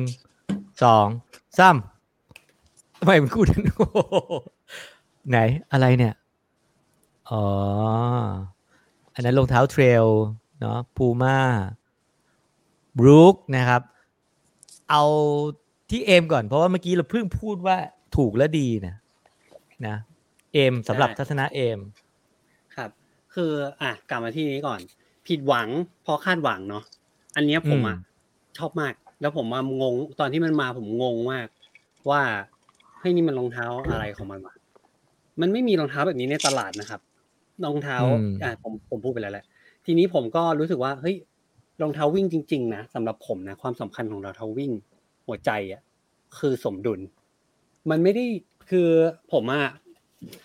[0.83, 1.07] สอง
[1.59, 1.75] สาม
[2.99, 3.97] ทำไมมันคู่นั้นโอ้โห
[5.29, 5.37] ไหน
[5.71, 6.13] อะไรเนี่ย
[7.29, 7.43] อ๋อ
[9.13, 10.05] อันนั้นรองเท้าเทรล
[10.59, 11.37] เนาะพูม่า
[12.97, 13.81] บรูคนะครับ
[14.91, 15.03] เอา
[15.89, 17.77] ที่เอมก่อนเพราะว่าเมื่อกี้เราเพิ่งพูดว่า
[18.17, 18.95] ถูกและดีนะ
[19.87, 19.95] นะ
[20.53, 21.79] เอมสำหรับใช่ทัศนะเอม
[22.75, 22.89] ครับ
[23.33, 24.79] คืออะกลับมาที่นี้ก่อน
[25.27, 25.67] ผิดหวัง
[26.03, 26.83] เพราะคาดหวังเนาะ
[27.35, 28.17] อันเนี้ยผมอะอืม
[28.57, 31.47] ชอบมาก แล้วผมมางงตอนที่มันมาผมงงมาก
[32.09, 32.21] ว่า
[32.99, 34.55] เฮ้ยนี่มันรองเท้าอะไรของมันวะ
[35.41, 37.01] มันไม่มีรองเท้าแบบนี้ในตลาดนะครับ
[37.65, 39.45] รองเท้าอืมอะผมผมพูดไปแล้วแหละ
[39.85, 41.15] ทีนี้ผมก็รู้สึกว่าเฮ้ย
[41.81, 44.71] รองเท้าวิ่งจริง ๆ นะสำหรับผมนะความสำคัญของรองเท้าวิ่ง
[45.27, 45.81] หัวใจอะ
[46.37, 46.99] คือสมดุล
[47.89, 48.25] มันไม่ได้
[48.69, 48.89] คือ
[49.33, 49.65] ผมอะ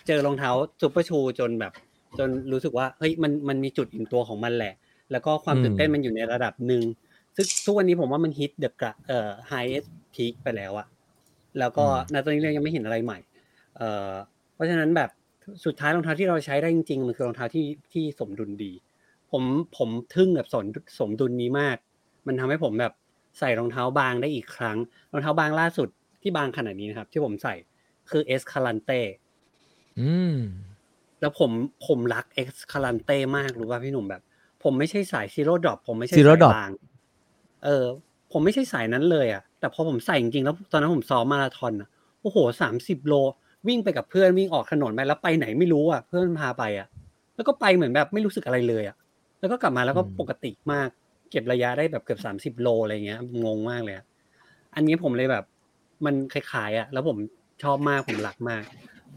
[0.07, 1.73] เจอรองเท้า super shoe จนแบบ
[2.19, 4.73] จนรู้สึกว่าเฮ้ยมันมันมีจุดอิ่มตัวของมันแหละ
[5.11, 6.83] แล้วก็ความอืมตื่นเต้นมันอยู่ในระดับหนึ่ง
[7.35, 10.87] ซึ่งทุกวันนี้ผมว่ามัน hit the กระเอ่อ highest peak ไปแล้วอะ
[11.59, 13.19] แล้วก็ณตอนนี้เรายังไม่เห็นอะไรใหม่
[13.77, 14.11] เอ่อ
[14.53, 15.09] เพราะฉะนั้นแบบ
[15.65, 18.71] สุดท้ายรองเท้าที่เราใช้ได้จริงๆมันคือรองเท้าที่ที่สมดุลดี
[19.31, 19.43] ผม
[19.77, 20.65] ผมทึ่งกับสม
[20.99, 21.77] สมดุลนี้มาก
[22.27, 22.93] มันทำให้ผมแบบ
[23.39, 24.77] ใส่รองเท้าบางได้อีกครั้ง
[25.11, 25.89] รองเท้าบางล่าสุด
[26.23, 27.55] ที่บางขนาดนี้นะครับ ที่ผมใส่
[28.09, 28.99] คือ Escalante
[29.99, 30.37] อืม
[31.21, 31.51] แล้วผม
[31.87, 34.21] ผมรัก Escalante มากรู้ป่ะพี่หนุ่มแบบ
[34.63, 36.71] ผมไม่ใช่สาย zero drop ผมไม่ใช่ Zero สาย Drop บาง
[37.63, 37.85] เออ
[38.31, 41.89] ผมไม่ใช่สายนั้นเลยอะ แต่พอผมใส่จริงๆแล้วตอนนั้นผมซ้อมมาราธอนอะ
[42.21, 43.13] โอ้โหสามสิบโล
[43.67, 46.87] วิ่งไปกับเพื่อนวิ่งออกถนนไปแล้วไปไหนไม่รู้อะเพื่อนพาไปอะ
[47.35, 48.95] แล้วก็ไปเหมือนแบบไม่รู้สึกอะไรเลยอะ
[49.39, 50.89] แล้วก็กลับมาแล้วก็อืมปกติมาก
[51.31, 54.05] เก็บระยะได้แบบเกือบสามสิบโลอะไรเงี้ยงงมากเลยอะ
[54.75, 55.43] อันนี้ผมเลยแบบ
[56.05, 57.17] มันคล้ายๆอะแล้วผม
[57.63, 58.63] ชอบมากผมรักมาก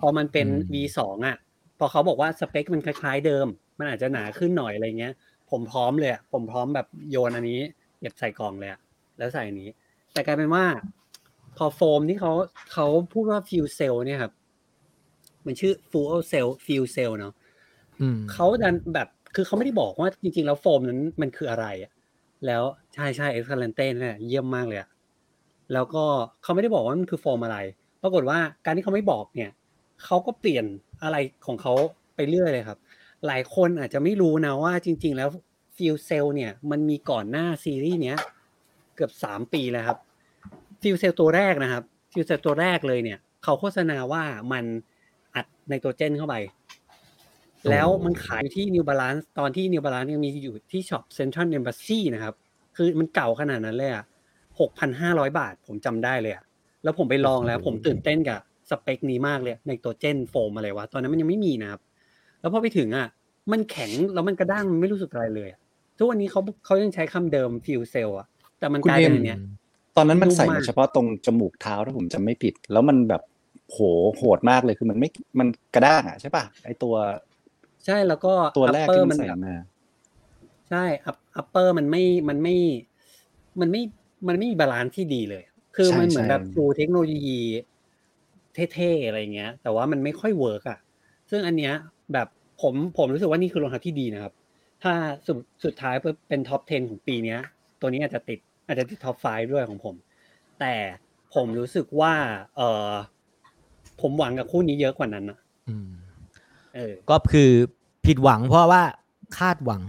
[0.01, 1.37] พอมันเป็นอืม V2 อะ
[1.79, 3.47] พอเขาบอกว่าสเปคมันคล้ายๆเดิม
[3.79, 5.15] มันอาจจะหนาขึ้นหน่อยอะไรเงี้ย
[5.51, 7.61] ผมพร้อมเลยอะผมพร้อมแบบโยนอันนี้
[8.01, 8.81] เก็บใส่กล่องเลยอะ
[9.19, 9.71] แล้วใส่อันนี้
[10.13, 10.65] แต่กลายเป็นว่า
[11.57, 12.33] พอโฟมที่เขา
[12.73, 14.33] เขาพูดว่า FuelCell เนี่ยครับ
[15.47, 17.33] มันชื่อ FuelCell FuelCell เนาะ
[18.01, 21.93] อืมเขาดันแบบคือเขาไม่ได้บอกว่าจริง ๆ แล้วโฟมนั้นมันคืออะไรอะ
[22.47, 22.63] แล้ว
[22.95, 24.89] ใช่ใช่ Escalante เนี่ยเยี่ยมมากเลยอะ
[25.73, 26.05] แล้วก็
[26.43, 27.59] เขาไม่ได้บอกว่ามันคือโฟมอะไร
[28.03, 29.51] ปรากฏว่าการที่เขาไม่บอกเนี่ย
[30.05, 30.65] เขาก็เปลี่ยน
[31.03, 31.17] อะไร
[31.47, 31.73] ของเขา
[32.17, 32.79] ไปเรื่อยเลยครับ
[33.27, 35.29] หลายคนอาจจะไม่รู้นะว่าจริง ๆ แล้ว
[35.77, 38.19] FuelCell เนี่ยมันมีก่อนหน้าซีรีส์เนี้ย
[38.95, 39.99] เกือบสามปีแล้วครับ
[40.83, 44.65] FuelCell ตัวแรกนะครับ FuelCell ตัวแรกเลยเนี่ยเขาโฆษณาว่ามัน
[45.35, 46.35] อัดไนโตรเจนเข้าไป
[47.71, 52.35] แล้วมันขายที่ New Balance ตอนที่ New Balance ยังมีอยู่ที่ช็อป Central Embassy นะครับ
[52.77, 54.05] คือมันเก่าขนาดนั้นเลยอะ
[54.61, 56.45] หกพันห้าร้อยบาท ผมจำได้เลยอะ
[56.85, 61.81] แล้วผมไปลองแล้วผมตื่นเต้นกับสเปคนี้มากเลยในตัวเจนโฟมอะไรวะตอนนั้นมันยังไม่มีนะครับ
[62.41, 63.07] แล้วพอไปถึงอะ
[63.53, 65.61] มันแข็งแล้วมันกระด้างมันไม่รู้สึกอะไรเลยอะ
[65.99, 68.27] ทุกวันนี้เขาเขายังใช้คำเดิม FuelCell อะ
[68.59, 69.39] แต่มันกลายเป็นอันเนี้ย
[69.97, 73.23] ตอนนั้นมันใส่นุ่มมากมาเฉพาะตรงจมูกเท้าถ้าผมจำไม่ผิด แล้วมันแบบ
[73.73, 73.79] โห
[74.17, 75.09] โหดมากเลยคือมันไม่
[75.39, 76.95] มันกระด้างอะใช่ป่ะไอตัว
[77.87, 79.57] ใช่แล้วก็ตัวแรก upper ที่มันมันใส่แบบมา
[80.71, 82.57] ใช่อัป upper มันไม่มันไม่
[83.61, 83.83] มันไม่
[84.29, 85.43] มันไม่มี balance ที่ดีเลย
[85.77, 87.41] คือมันเหมือนแบบดูเทคโนโลยี
[88.75, 90.79] เท่ๆอะไรเงี้ย แต่ว่ามันไม่ค่อย work อะ
[91.31, 91.75] ซึ่งอันเนี้ย
[92.13, 92.29] แบบ
[92.63, 94.33] ผมผมรู้สึกว่านี่คือรองเท้าที่ดีนะครับ
[94.83, 94.93] ถ้า
[95.27, 95.95] สุดสุดท้าย
[96.29, 97.41] เป็น top 10 ของปีเนี้ย
[97.81, 99.95] ตัวนี้อาจจะติดอาจจะติด top 5 ด้วยของผม
[100.61, 100.75] แต่
[101.35, 102.15] ผมรู้สึกว่า
[102.57, 102.93] เออ
[104.01, 105.39] ผมหวังกับคู่นี้เยอะกว่านั้นนะ
[105.69, 105.89] อืม
[106.75, 107.51] เออ ก็คือ
[108.07, 108.83] ผิดหวังเพราะว่า
[109.39, 109.83] คาดหวัง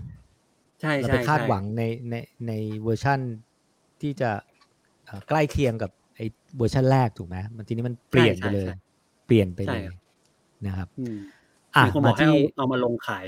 [0.82, 2.16] ใช่เราใช่ไปคาดใช่หวังในใน
[2.48, 2.52] ใน
[2.84, 3.20] เวอร์ชั่น
[4.02, 4.32] ที่จะ
[5.06, 6.26] เอ่อใกล้เคียงกับไอ้
[6.58, 8.68] เวอร์ชันแรกถูกไหมมันทีนี้มันเปลี่ยนไปเลย
[9.28, 9.98] เปลี่ยนไปใช่เลยครับ
[10.66, 11.18] นะครับอืม
[11.76, 13.26] อะมีคนบมาอกให้ที่เอาเอามาลงขาย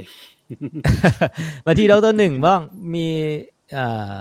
[1.65, 2.61] มาที่ดรหนึ่งบ้าง
[2.93, 3.07] มี
[3.73, 3.85] เอ่
[4.15, 4.17] อ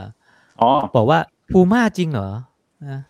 [0.60, 1.18] อ๋อบอกว่า
[1.52, 2.30] พูม่าจริงเหรอ
[2.88, 3.00] นะ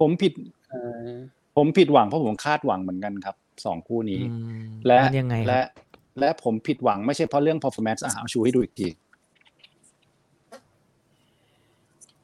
[0.00, 0.32] ผมผิด
[0.70, 0.74] เอ
[1.06, 1.10] อ
[1.56, 3.36] ผมผิดหวังเพราะผมคาดหวังเหมือนกันครับ
[3.66, 4.34] สองคู่นี้อื
[4.66, 5.62] มและมันยังไงคและรับ
[6.20, 8.88] และผมผิดหวังไม่ใช่เพราะเรื่อง performance อะเอาชูให้ดูอีกที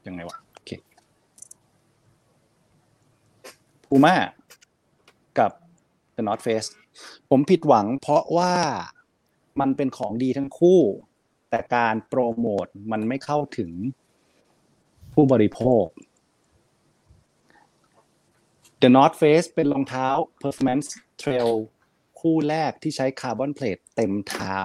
[0.07, 0.71] ยังไงวะโอเค
[3.87, 4.17] พูม่า
[5.39, 5.51] กับ
[6.17, 6.69] The North Face
[7.31, 8.55] ผมผิดหวังเพราะว่า
[9.61, 10.81] มันเป็นของดีทั้งคู่
[11.51, 13.71] แต่การโปรโมทมันไม่เข้าถึง
[15.15, 15.87] ผู้บริโภค
[18.83, 20.09] The North Face เป็นรองเท้า
[20.43, 20.89] Performance
[21.23, 21.51] Trail
[22.21, 24.57] คู่แรกที่ใช้คาร์บอน plate เต็มเท้า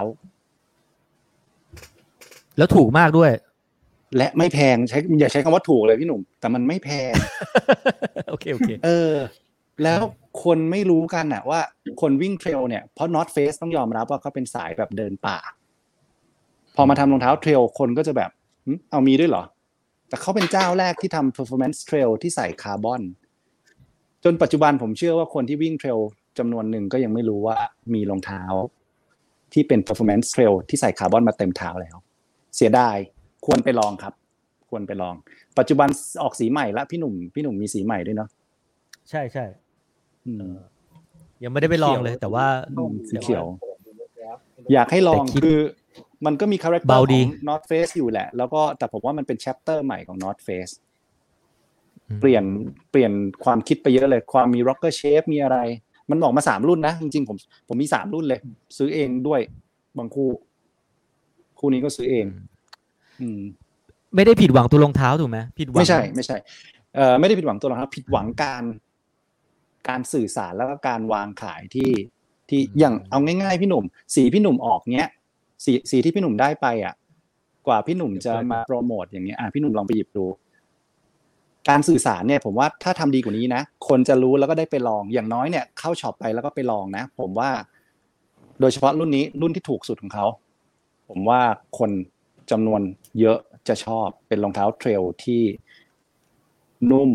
[2.56, 3.30] แล้วถูกมากด้วย
[4.16, 7.12] และไม่แพงใช้อย่าใช้คำว่าถูกเลยพี่หนุ่ม แต่มันไม่แพง
[8.30, 9.14] โอเคโอเคเออ
[9.82, 10.00] แล้ว
[10.44, 11.60] คนไม่รู้กันอะว่า
[12.00, 15.38] คนวิ่ง trail เนี่ยเพราะ North Face ต้องยอมรับว่าเขาเป็นสายแบบเดินป่า
[16.76, 18.30] พอมาทำรองเท้า trail คนก็จะแบบ
[18.66, 19.44] หึเอามีด้วยเหรอ
[20.08, 23.02] แต่เขาเป็นเจ้าแรกที่ทำ performance trail ที่ใส่คาร์บอน
[24.24, 25.98] จนปัจจุบันผมเชื่อว่าคนที่วิ่ง trail
[26.38, 27.56] จำนวนหนึ่งก็ยังไม่รู้ว่า
[27.94, 28.42] มีรองเท้า
[29.52, 31.96] ที่เป็น performance trail ที่ใส่คาร์บอนมาเต็มเท้าแล้ว
[32.56, 32.96] เสียดาย
[33.46, 34.14] ควรไปลองครับ
[34.70, 35.14] ควรไปลอง
[35.58, 35.88] ปัจจุบัน
[36.22, 38.28] ออกสีใหม่ละพี่หนุ่มพี่หนุ่มมีสีใหม่ด้วยเนาะ
[39.10, 39.44] ใช่ใช่
[40.26, 40.54] อืม
[41.42, 42.46] ยังไม่ได้ไปลองเลย แต่ว่า
[42.76, 43.44] อืมสีเขียว
[44.72, 45.58] อยากให้ลองแต่คิดคือ
[46.26, 50.72] มันก็มี character ของ North Face อยู่แหละ แล้วก็แต่ผมว่ามันเป็น chapter ใหม่ของ North Face
[52.08, 52.44] อืมเปลี่ยน
[52.90, 53.12] เปลี่ยน
[53.44, 55.58] ความคิดไปเยอะเลย ความมี rocker shape มีอะไร
[56.10, 57.36] มันออกมาสามรุ่นนะ จริงๆ ผม
[57.68, 58.40] ผมมีสามรุ่นเลย
[58.78, 59.40] ซื้อเองด้วย
[59.98, 60.28] บางคู่
[61.58, 62.55] คู่นี้ก็ซื้อเองอืม
[64.14, 66.36] ไม่ได้ผิดหวังตัวรองเท้าถูกไหมผิดหวังไม่ใช่ไม่ใช่
[66.94, 68.62] เอ่อไม่ได้ผิดหวังตัวเราครับผิดหวังการ
[69.88, 71.90] การสื่อสารแล้วก็การวางขายที่
[72.48, 73.84] ที่อย่างเอาง่ายๆพี่หนุ่ม
[74.14, 75.08] สีพี่หนุ่มออกเนี้ย
[75.64, 76.94] สีสีที่พี่หนุ่มได้ไปอะ
[77.66, 80.26] กว่าพี่หนุ่มจะมาโปรโมทอย่างเงี้ยอะพี่หนุ่มลองไปหยิบดู
[81.68, 87.50] การสื่อสารเนี่ย ผมว่าถ้าทำดีกว่านี้นะคนจะรู้แล้วก็ได้ไปลองอย่างน้อยเนี่ย เข้าช็อปไปแล้วก็ไปลองนะ ผมว่า
[88.60, 90.26] โดยเฉพาะรุ่นนี้รุ่นที่ถูกสุดของเขา
[91.08, 91.40] ผมว่า
[91.78, 91.90] คน
[92.50, 92.80] จำนวน
[93.20, 95.42] เยอะจะชอบเป็นรองเท้าเทรลที่
[96.90, 97.10] นุ่ม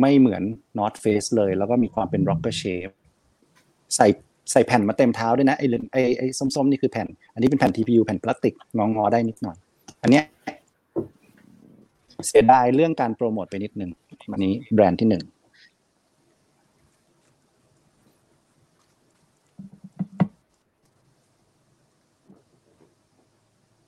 [0.00, 0.42] ไม่เหมือน
[0.78, 2.92] North Face เลย แล้วก็มีความเป็น rocker shape
[3.96, 4.06] ใส่
[4.52, 9.56] ใส่แผ่นมาเต็มเท้าด้วยนะไอ้ไอ้ไอ้ส้มๆนี่คือแผ่น อันนี้เป็นแผ่น TPU แผ่นพลาสติกงองอได้นิดหน่อย
[10.02, 10.24] อันเนี้ย
[12.26, 13.90] เสียดายเรื่องการโปรโมทไปนิดนึง
[14.32, 15.22] อันนี้แบรนด์ที่หนึ่ง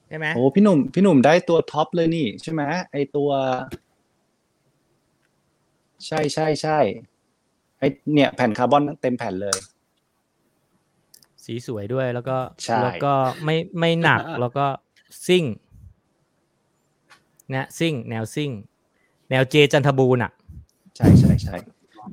[0.08, 2.62] ใช่ไหมโอ้พี่หนุ่มพี่หนุ่มได้ตัวท็อปเลยนี่ใช่ไหม
[2.92, 3.30] ไอตัว
[6.06, 6.78] ใช่ใช่ใช่
[7.78, 7.82] ไอ
[8.14, 9.58] เนี่ย แผ่นคาร์บอนเต็มแผ่นเลย
[11.44, 13.12] สีสวยด้วยแล้วก็ใช่แล้วก็
[13.44, 14.66] ไม่ไม่หนักแล้วก็
[15.26, 15.44] ซิ่ง
[17.54, 18.50] นะซิ่ง แนวซิ่ง
[19.30, 20.32] แนวเจจันทบูรณ์อะ
[20.96, 21.56] ใช่ใช่ใช่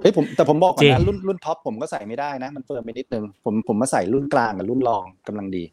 [0.01, 5.63] เฮ้ยผมแต่ผมบอกก่อนจริงนะรุ่นรุ่น top ผมก็ใส่ไม่ได้นะ มัน firm ไปนิดนึงผมผมมาใส่รุ่นกลางกับรุ่นรองกำลังดี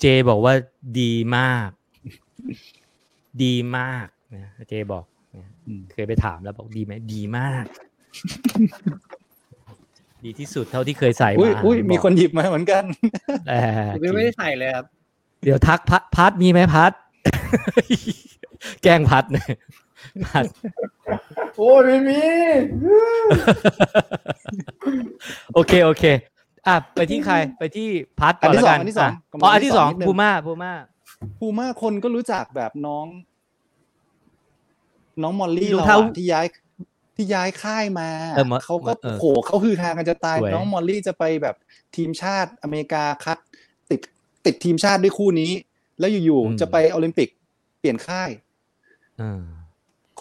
[0.00, 0.54] เจบอกว่า
[1.00, 1.68] ดีมาก
[3.42, 5.04] ดีมากนะเจบอก
[5.36, 7.64] นะอืมเคยไปถามแล้วบอกดีไหมดีมาก
[10.24, 12.84] ดีที่สุดเท่าที่เคยใส่อุ้ยมาอุ้ยบอกมีคนหยิบมาเหมือนกัน
[13.50, 13.54] เอ
[13.86, 14.84] อผมยังไม่ได้ใส่เลยครับ
[15.44, 16.92] เดี๋ยวทักพัดพัดมีไหมพัด
[18.82, 19.46] แกล้งพัดเนี่ย
[20.26, 20.44] พัด
[21.56, 22.22] โอ้ยไม่มี
[25.54, 26.04] โอเค โอเค
[26.66, 27.88] อะไปที่ใครไปที่
[28.20, 30.72] พัดก่อนอันที่แล้วกันสองอันที่สองะกำลังอ๋ออันที่สองนิดนึงพูม่าพูม่า
[31.38, 33.06] ภูมาคนก็รู้จักแบบน้อง
[35.22, 36.46] น้องมอลลี่รองเราเท้าอะที่ย้าย
[37.16, 41.56] ที่ย้ายค่ายมาเออมอเขาก็เออโหเขาคือทางกันจะตายสวยน้องมอลลี่จะไปแบบ
[41.96, 43.38] ทีมชาติอเมริกาคัด
[43.90, 44.00] ติด
[44.44, 45.52] ติดทีมชาติด้วยคู่นี้
[45.98, 47.28] แล้วอยู่ๆจะไปโอลิมปิก
[47.78, 48.30] เปลี่ยนค่าย
[49.20, 49.42] อ่า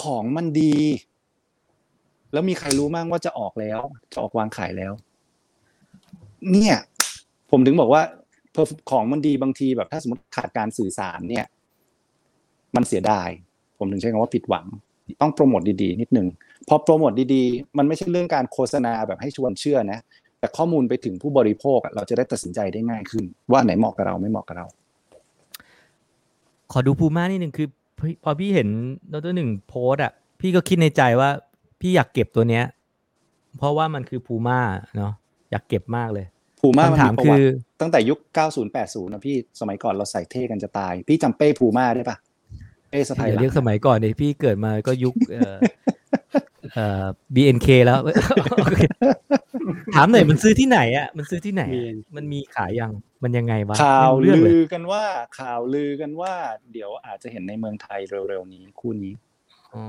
[0.03, 0.75] ของมันดี
[2.33, 3.79] แล้วมีใครรู้มั่งว่าจะออกแล้ว
[4.13, 4.93] จะออกวางขายแล้ว
[6.51, 6.75] เนี่ย
[7.51, 8.01] ผมถึงบอกว่า
[8.89, 11.45] ของมันดีบางทีแบบ ถ้าสมมติขาดการสื่อสารเนี่ย
[12.75, 13.29] มันเสียดาย
[13.77, 14.65] ผมถึงใช้คำว่าผิดหวัง
[15.21, 16.27] ต้องโปรโมทดีๆ นิดนึง
[16.67, 19.99] พอโปรโมทดีๆ มันไม่ใช่เรื่องการโฆษณาแบบให้ชวนเชื่อนะ
[20.39, 24.67] แต่ข้อมูลไปถึงผู้บริโภคเราจะได้ตัดสินใจได้ง่ายขึ้น ว่าไหนเหมาะกับเราไม่เหมาะกับเรา
[26.71, 27.67] ขอดูพูม่านิดหนึ่งคือ
[28.23, 28.69] พอพี่เห็น
[29.13, 31.29] ดรหนึ่งโพสอะ พี่ก็คิดในใจว่า
[31.81, 32.65] พี่อยากเก็บตัวเนี้ย
[33.57, 34.59] เพราะว่ามันคือพูม่า
[34.97, 35.13] เนาะ
[35.51, 36.25] อยากเก็บมากเลย
[36.59, 37.43] ภูมามันคำถามมีประคืวัอติ
[37.81, 42.17] ตั้งแต่ยุค 90 80 นะพี่สมัยก่อนเราใส่เท่กันจะตาย พี่จำเป้ภูมาได้ปะ
[42.89, 45.55] เป้สะพายอย่าหลัเรียงกสมัยก่อนเลยพี่เกิดมาก็ยุคเอ่อ
[46.73, 47.05] เอ่อ
[47.35, 47.99] BNK แล้ว
[49.95, 52.91] ถามหน่อยมันซื้อที่ไหนอะมันซื้อที่ไหนอะ BNK มันมีขายยัง
[53.23, 55.03] มันยังไงวะข่าวไม่รู้เรื่องเลลืยอกันว่า
[55.39, 56.33] ข่าวลือกันว่า
[56.73, 57.99] เดี๋ยวอาจจะเห็นในเมืองไทย
[58.29, 59.13] เร็วๆนี้คู่นี้
[59.73, 59.83] อ๋อ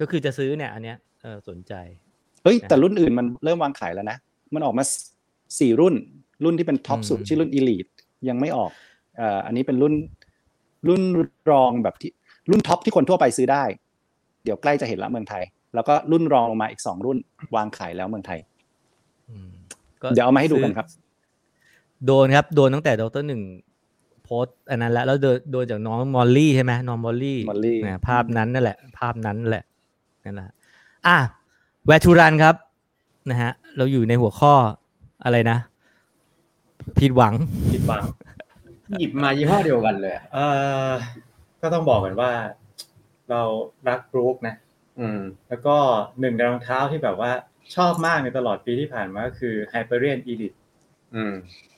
[0.00, 1.74] ก็คือจะซื้อเนี่ย อันเนี้ยเออสนใจ
[2.44, 4.18] เฮ้ยแต่รุ่นอื่นมันเริ่มวางขายแล้วนะ
[4.54, 4.84] มันออกมา
[5.60, 5.94] สี่รุ่น
[6.44, 7.90] รุ่นที่เป็น top สุดอืมชื่อรุ่น Elite
[8.28, 8.70] ยังไม่ออก
[9.16, 9.94] เอ่ออันนี้เป็นรุ่น
[10.88, 11.02] รุ่น
[11.50, 12.10] รองแบบที่
[12.50, 13.64] รุ่น top ที่คนทั่วไปซื้อได้
[14.44, 15.42] เดี๋ยวใกล้จะเห็นละเมืองไทย
[15.74, 17.18] แล้วก็รุ่นรองลงมาอีกสองรุ่น
[17.56, 18.38] วางขายแล้วเมืองไทย
[19.30, 19.48] อืม
[20.02, 20.86] ก็เดี๋ยวเอามาให้ดูกันครับ
[22.06, 23.42] โดนครับ โดนตั้งแต่ดรหนึ่ง
[24.24, 29.64] โพสต์อันนั้นแล้วแล้วโดนโดนจากน้องมอลลี่ใช่ไหมน้องมอลลี่ Molly นะภาพนั้นนั่นแหละ ภาพนั้นแหละ
[30.24, 30.50] นั่นแหละ
[31.06, 31.18] อะ
[31.86, 32.54] แวทูรันครับ
[33.30, 34.54] นะฮะ เราอยู่ในหัวข้อ
[35.24, 35.58] อะไรนะ
[36.98, 37.34] ผิดหวัง
[37.72, 38.04] ผิดหวัง
[38.98, 40.46] หยิบมายี่ห้อเดียวกันเลยอะเอ่
[40.88, 40.92] อ
[41.62, 42.30] ก็ต้องบอกกันว่า
[43.30, 43.42] เรา
[43.88, 44.54] รักบรูคนะ
[45.00, 45.76] อืม แล้วก็
[46.20, 47.30] หนึ่งในรองเท้าที่แบบว่า
[47.76, 50.56] ชอบมากในตลอดปีที่ผ่านมาก็คือ Hyperion Elite
[51.14, 51.32] อืม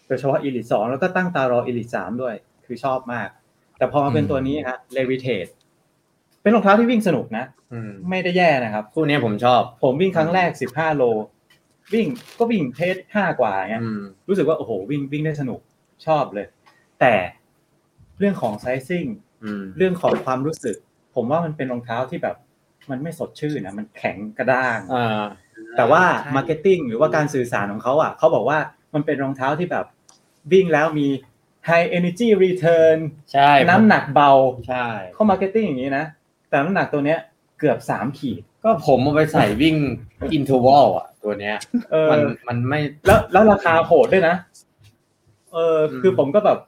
[0.07, 2.35] โดยเฉพาะ Elite 2 แล้วก็ตั้งตารอ Elite 3 ด้วย
[2.67, 3.29] คือชอบมาก
[3.79, 5.51] แต่พอมาเป็นอืมตัวนี้ฮะ Levitate
[6.43, 11.03] เป็นรองเท้าที่วิ่งสนุกนะอืมไม่ได้แย่นะครับ คู่เนี้ยผมชอบ ผมวิ่งครั้งแรก 15 โล
[11.93, 12.07] วิ่ง
[12.39, 15.61] ก็วิ่งเพจห้ากว่าเงี้ยอืมรู้สึกว่าโอ้โหวิ่งวิ่งได้สนุก
[16.07, 16.47] ชอบเลย
[17.01, 17.15] แต่
[18.19, 19.05] เรื่องของไซซิ่ง
[19.45, 20.77] อืมเรื่องของความรู้สึก
[21.15, 22.37] ผมว่ามันเป็นรองเท้าที่แบบ
[22.91, 25.25] มันไม่สดชื่นนะมันแข็งกระด้างอ่า
[25.77, 28.59] แต่ว่าใช่ marketing หรือว่าการสื่อสารของเขาอะเขาบอกว่า
[28.95, 29.87] มันเป็นรองเท้าที่แบบ
[30.53, 31.09] วิ่งแล้วมี
[31.69, 32.99] high energy return
[33.33, 34.31] ใช่น้ำหนักเบา
[34.69, 36.05] ใช่เขา marketing อย่างนี้นะ
[36.49, 37.19] แต่น้ำหนักตัวเนี้ย
[37.59, 39.77] เกือบสามขีด ก็ผมเอาไปใส่วิ่ง
[40.35, 41.57] interval อะ ตัวเนี้ย
[41.93, 44.37] เออมันมันไม่แล้วแล้วราคาโหดด้วยนะ
[45.53, 46.59] เอออืมคือผมก็แบบ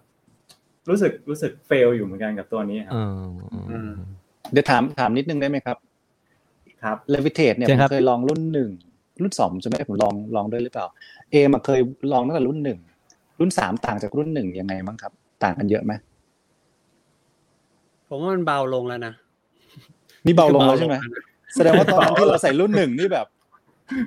[0.91, 3.23] รู้สึกรู้สึก fail อยู่เหมือนกันกับตัวนี้ครัเอบอ
[3.71, 3.91] อืม
[4.53, 5.77] เดี๋ยวถามถามนิดนึงได้ไหมครับ
[6.83, 8.71] ครับเลวิเท e เนี่ยเชิผญมครับเคยลองรุ่นหนึ่ง
[9.23, 10.87] รุ่นสองผมจะไม่ได้ผมลองลองด้วยหรือเปล่า
[11.31, 11.81] เอมาเคย
[12.13, 12.79] ลองตั้งแต่รุ่นหนึ่ง
[13.41, 15.13] รุ่นสามต่างจากรุ่นหนึ่งยังไงบ้างครับ
[15.45, 15.93] ต่างกันเยอะไหม
[18.09, 19.13] ผมว่ามันเบาลงแล้วนะ
[20.27, 21.25] นี่เบาลงแล้วใช่ไหมเบาลง
[21.55, 23.27] แสดงว่าตอนนั้นที่เราใส่รุ่นหนึ่งนี่แบบ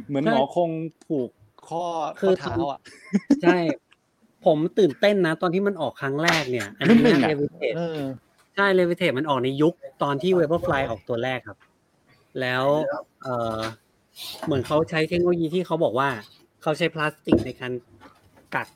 [0.07, 0.69] เหมือนใช่หมอคง
[1.05, 1.29] ผูก
[1.67, 1.83] ข้อ
[2.19, 2.79] คืข้ออเท้าอะ
[3.43, 3.57] ใช่
[4.45, 7.99] ผมตื่นเต้นนะ ตอนที่มันออกครั้งแรกเนี่ย อันรุ่นี้นหนึ่งนะอะเลวิเทเออ
[8.55, 9.73] ใช่ Levitate มันออกในยุค
[10.03, 11.57] ตอนที่เวเ e อร์ฟลายออกตัวแรกครับ
[12.41, 12.65] แล้ว
[13.23, 13.27] เอ
[13.57, 13.59] อ
[14.45, 16.09] เหมือนเขาใช้เทคโนโลยีที่เขาบอกว่า
[16.61, 17.71] เขาใช้พลาสติกในการ
[18.55, 18.67] กัด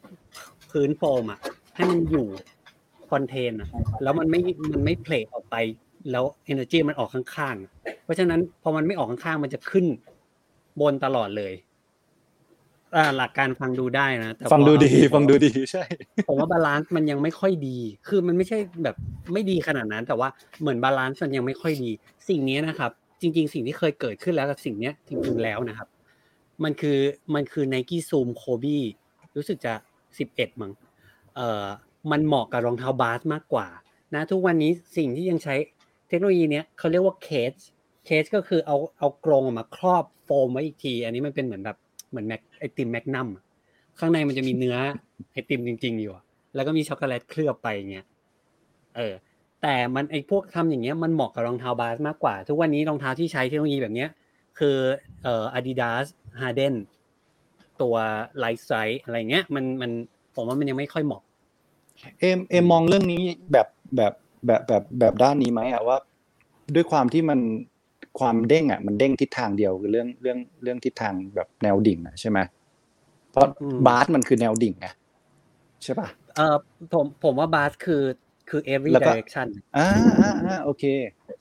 [0.72, 1.40] พื้นโฟมอะ
[1.76, 2.28] ให้มันอยู่
[3.12, 3.68] contain อะ
[4.04, 4.40] แล้วมันไม่
[4.72, 5.56] มันไม่ spread ออกไป
[6.12, 7.72] แล้ว energy มันออกข้างๆอะ
[8.04, 9.86] เพราะฉะนั้นพอมันไม่ออกข้างๆ มันจะขึ้น
[10.82, 11.54] บนตลอดเลย
[12.96, 15.84] อ่าหลักการฟังดูได้นะแต่ฟังดูดีพอฟังดูดีใช่
[16.28, 17.78] ผมว่า balance มันยังไม่ค่อยดี
[18.08, 18.96] คือมันไม่ใช่แบบ
[19.34, 20.30] ไม่ดีขนาดนั้น แต่ว่า
[20.62, 21.92] เหมือน balance มันยังไม่ค่อยดี
[22.30, 22.92] สิ่งนี้นะครับ
[23.22, 25.88] จริง ๆ สิ่งที่เคยเกิดขึ้นแล้วกับสิ่งเนี้ยจริงๆแล้วนะครับ
[26.64, 27.00] มันคือ
[27.36, 28.80] มันคือ n นกี้ซูมโคบี
[29.36, 29.74] รู้สึกจะ
[30.18, 30.72] สิบเอ็ดมั้ง
[31.36, 31.66] เอ่อ
[32.12, 33.68] มันเหมาะกับรองเท้าบาสมากกว่า
[34.16, 35.56] นะ ทุกวันนี้สิ่งที่ยังใช้
[36.08, 37.54] เทคโนโลยีเนี้ยเขาเรียกว่าเคส
[38.06, 41.78] เคสก็คือเอาเอากรงออกมาครอบ โฟมไว้อีกที อันนี้มันเป็นเหมือนแบบ
[42.10, 43.28] เหมือนแมกไอติม Magnum
[44.00, 44.78] ข้างในมันจะมีเนื้อ
[45.32, 46.14] ไอติมจริง ๆ อยู่
[46.56, 48.06] แล้วก็มีช็อกโกแลตเคลือบไปเงี้ย
[48.96, 49.14] เออ
[49.62, 54.10] แต่มันไอพวกทำอย่างเงี้ยมันเหมาะกับรองเท้าบาสมากกว่า ทุกวันนี้รองเท้าที่ใช้เทคโนโลยีแบบเนี้ย
[54.60, 54.78] คือ
[55.24, 56.06] เอ่อ Adidas
[56.42, 56.76] Harden
[57.82, 57.96] ตัว
[58.40, 59.92] Lightstrike อะไรเงี้ย มันมัน
[60.36, 61.22] ผมว่ามันยังไม่ค่อยเหมาะ
[62.20, 63.22] เอ็มเอ็มมองเรื่องนี้
[63.52, 64.14] แบบแบบ
[64.46, 65.98] แบบแบบแบบด้านนี้ไหมอะว่า
[66.76, 67.40] ด้วยความที่มัน
[68.20, 72.40] ความเด้งอะมันเด้งทิศทางเดียวคือเรื่องเรื่องเรื่องทิศทางแบบแนวดิ่งอะใช่ไหม
[73.32, 74.88] เพราะอืมบาสมันคือแนวดิ่งไง
[75.84, 76.56] ใช่ป่ะเออ
[76.94, 78.04] ผมผมว่าบาสคือ
[78.50, 79.90] คือ every แล้วก็ direction อ่า
[80.22, 80.84] อ่าอ่าโอเค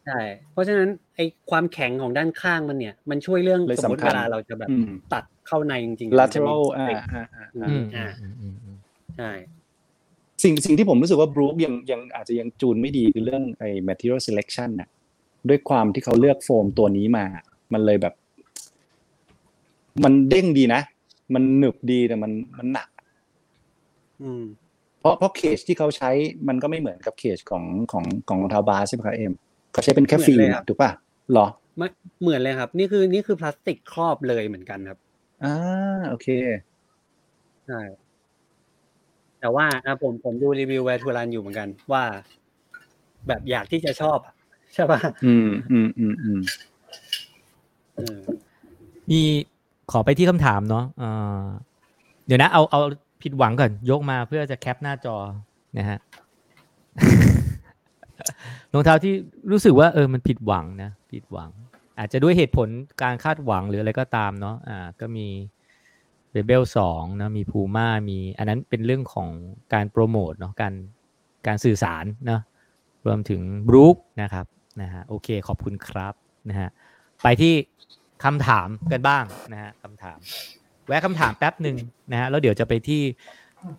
[0.06, 0.20] ใช่
[0.52, 1.20] เพราะฉะนั้นไอ
[1.50, 8.76] ความแข็งของด้านข้างมันเนี่ย มันช่วยเรื่องเลยสมมติสำคัญเวลาเราจะแบบอืมตัดเข้าในจริงๆ lateral มันอ่าจะมีอ่าอ่าอือ่าอืมอ่าอืมอืมอืม
[9.16, 9.30] ใช่
[10.42, 14.88] สิ่งสิ่งที่ผมรู้สึกว่าบรูคยังยังอาจจะยังจูนไม่ดีคือเรื่องไอ้ material selection น่ะ
[15.48, 17.24] ด้วยความที่เขาเลือกโฟมตัวนี้มา
[17.72, 18.14] มันเลยแบบ
[20.04, 20.80] มันเด้งดีนะ
[21.34, 22.88] มันหนึบดีแต่มันมันหนัก
[24.22, 24.44] อืม
[25.00, 26.10] เพราะเพราะ cage ที่เขาใช้
[26.48, 29.32] มันก็ไม่เหมือนกับ cage ของของของรองเท้าบาสใช่ไหมครับเอ็ม
[29.72, 30.90] เขาใช้เป็นแค่เหมือนฟิล์มเลยอะครับถูกป่ะ
[31.32, 31.46] หรอ
[31.76, 31.88] ไม่
[32.20, 34.98] เหมือนเลยครับ นี่คือนี่คือพลาสติกครอบเลยเหมือนกันครับ
[35.44, 35.54] อ่า
[36.08, 36.28] โอเค
[37.66, 37.80] ใช่
[39.40, 42.04] แต่ว่าอะผมผมดูรีวิว Where to Run อยู่เหมือนกันว่า
[43.26, 44.34] แบบอยากที่จะชอบอะ
[44.74, 46.40] ใช่ป่ะอืมอืมอืมอืม
[47.96, 48.18] เออ
[49.10, 49.20] มี
[49.90, 51.08] ขอไปที่คำถามเนาะเอ่
[51.40, 51.44] อ
[52.26, 52.80] เดี๋ยวนะ เอาเอา
[53.22, 55.16] ผิดหวังก่อน ยกมาเพื่อจะแคปหน้าจอ
[55.78, 55.98] นะฮะ
[58.72, 59.12] รองเท้าที่
[59.50, 61.50] รู้สึกว่าเออมันผิดหวังนะผิดหวัง
[61.98, 62.68] อาจจะด้วยเหตุผล
[63.02, 65.26] การคาดหวังหรืออะไรก็ตามเนาะอ่า ก็มี
[66.32, 69.28] เรเบลสองนะมีพูม่ามี อันนั้นเป็นเรื่องของ
[69.72, 70.74] การโปรโมทเนาะการ
[71.46, 72.40] การสื่อสารเนาะ
[73.06, 74.46] รวมถึงบรูคนะครับ
[74.80, 76.14] นะฮะโอเคขอบคุณครับ
[76.48, 76.68] นะฮะ
[77.22, 77.54] ไปที่
[78.24, 80.18] คำถามกันบ้างนะฮะคำถาม
[80.86, 81.76] แวะคำถามแป๊บหนึ่ง
[82.12, 83.02] นะฮะแล้วเดี๋ยวจะไปที่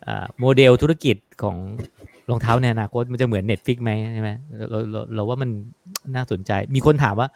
[0.03, 1.57] เอ่อโมเดลธุรกิจของ
[2.29, 4.31] รองเท้าในอนาคตมันจะเหมือน Netflix ไหมใช่ไหม
[4.69, 5.49] เราเราเราว่ามัน
[6.15, 7.27] น่าสนใจ มีคนถามว่า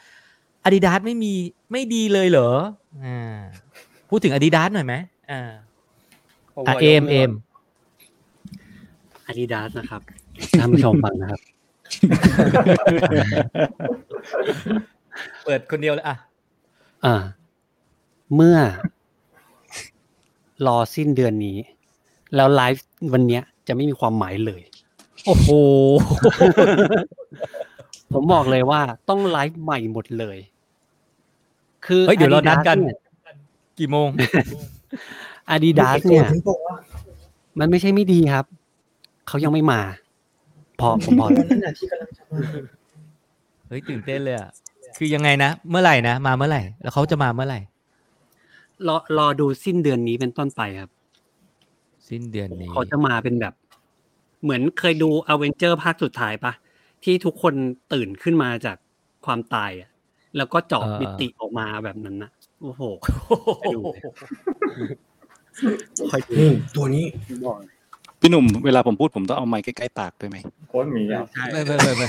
[0.66, 1.34] Adidas ไม่มี
[1.72, 2.50] ไม่ดีเลยเหรอ
[3.06, 3.38] อ่า
[4.10, 4.94] พูดถึง Adidas หน่อยไหม
[5.32, 5.42] อ่า
[6.56, 7.32] ผมอะขเอมยกเอมืม
[9.26, 10.02] อาดิดาสนะครับ
[10.60, 11.42] ท่านผู้ชมฟังนะครับ
[15.44, 16.16] เปิดคนเดียวเลยอะ
[17.06, 17.16] อ่า
[18.36, 18.58] เมื่อ
[20.66, 21.58] รอสิ้นเดือนนี้
[22.36, 24.62] แล้วไลฟ์วันเนี้ย จะไม่มีความหมายเลย
[25.26, 25.50] โอ้โห
[28.14, 30.38] ผมบอกเลยว่าต้องไลฟ์ใหม่หมดเลย
[31.86, 32.96] คือเฮ้ยเดี๋ยวเรานัดกัน Adidas
[33.80, 34.10] กี่โมง
[35.50, 36.76] อาดิดาสเนี่ยถึงบอกว่า
[37.60, 38.46] มันไม่ใช่ไม่ดีครับ
[39.28, 39.82] เขายังไม่มา
[40.80, 42.40] พอผมบอกวันนั้นน่ะที่กำลังจะมา
[43.68, 44.50] เฮ้ยตื่นเต้นเลยอะ
[44.98, 47.60] คือยังไงนะ เมื่อไหร่นะ มาเมื่อไหร่ แล้วเขาจะมาเมื่อไหร่
[48.88, 50.92] รอรอดูสิ้นเดือนนี้เป็นต้นไปครับ
[52.10, 53.54] สิ้นเดือนนี้เขาจะมาเป็นแบบ
[54.44, 56.54] เหมือนเคยดูอเวนเจอร์ภาคสุดท้ายปะ
[57.04, 57.54] ที่ทุกคน
[57.94, 58.78] ตื่นขึ้นมาจาก
[59.26, 59.90] ความตายอะ
[60.38, 62.32] แล้วก็เจาะมิติออกมาแบบนั้นนะ
[62.62, 62.82] โอ้โห
[63.60, 64.02] ไปดูเลย
[66.10, 67.06] คอยดูนี่ตัวนี้
[67.46, 67.77] บอกเลย
[68.22, 70.38] พี่หนุ่มเวลาผมพูดผมต้องเอาไมค์ใกล้ๆปากด้วยไหม
[70.70, 72.08] โค้ดหมีอะใช่ไม่ไม่ไม่ไม่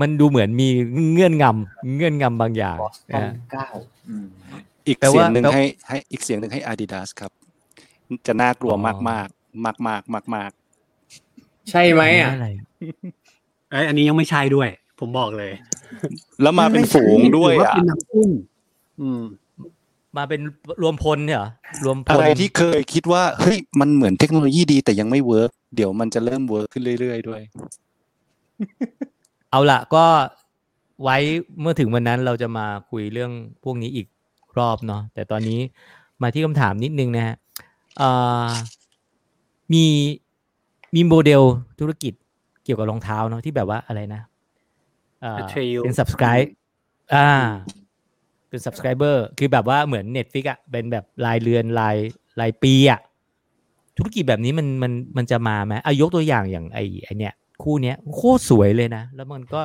[0.00, 0.68] มันดูเหมือนมี
[1.12, 3.68] เงื่อนงำเงื่อนงำบางอย่างบอสตันนะเก้า
[4.08, 4.26] อืม
[4.86, 7.32] อีกแปลเสียว่างหนึ่งแปลให้ให้อีกเสียงหนึ่งให้ Adidas ครับ
[8.26, 9.28] จะน่ากลัวอ๋อมากมาก
[9.64, 10.50] มากมากมากมาก
[11.70, 12.48] ใช่ไหมอะอะไร
[13.70, 14.68] ไอยอันนี้ยังไม่ใช่ด้วย
[15.00, 18.30] ผมบอกเลยๆแล้วมาเป็นฝูงด้วยถืว่าอะเป็นน้ำอุ้ม
[19.00, 19.08] อื
[20.16, 20.40] มมาเป็น
[20.82, 21.50] รวมพลเนี่ยเหรอ
[21.84, 27.40] รวมพลอะไรที่เคยคิดว่าเฮ้ยมันเหมือนเทคโนโลยีดีแต่ยังไม่เวิร์กเดี๋ยวมันจะเริ่มเวิร์กขึ้นเรื่อยๆด้วย
[29.50, 30.04] เอาละก็
[31.02, 31.16] ไว้
[31.60, 33.32] เมื่อถึงวันนั้นเราจะมาคุยเรื่อง
[33.64, 34.06] พวกนี้อีก
[34.58, 35.60] รอบเนาะแต่ตอนนี้
[36.22, 37.36] มาที่คำถามนิดนึงนะฮะ
[37.98, 38.10] เอ่
[38.46, 38.48] อ
[39.72, 39.84] มี
[40.94, 41.42] มีโมเดล
[41.80, 42.12] ธุรกิจ
[42.64, 44.22] เกี่ยวกับรองเท้าเนาะที่แบบว่าอะไรนะ
[45.20, 46.48] เอ่อ Atreyu เป็น subscribe
[47.14, 47.30] อ่า
[48.52, 51.96] เป็น subscriber คือแบบว่าเหมือน Netflix อะเป็นแบบรายเดือนราย
[52.40, 53.00] รายปีอะ
[53.96, 59.62] ธุรกิจแบบนี้มันมันมันจะมาไหมอายกตัวอย่างอย่างไอไอเนี้ยคู่เนี้ยโคตรสวยเลยนะ แล้วมันก็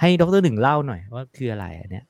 [0.00, 2.04] ให้ดรหนึ่งเล่าหน่อยว่าคืออะไรอันเนี้ย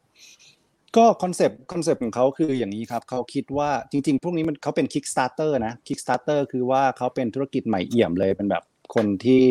[0.96, 8.62] ก็คอนเซปต์คอนเซปต์ของเขาคืออย่างนี้ครับเขาคิดว่าจริง ๆ พวกนี้มันเขาเป็น Kickstarter นะ Kickstarter คือว่าเขาเป็นธุรกิจใหม่เอี่ยมเลยเป็นแบบ
[8.94, 9.44] คนที่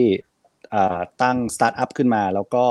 [1.22, 2.66] ตั้งสตาร์ทอัพขึ้นมา แล้วก็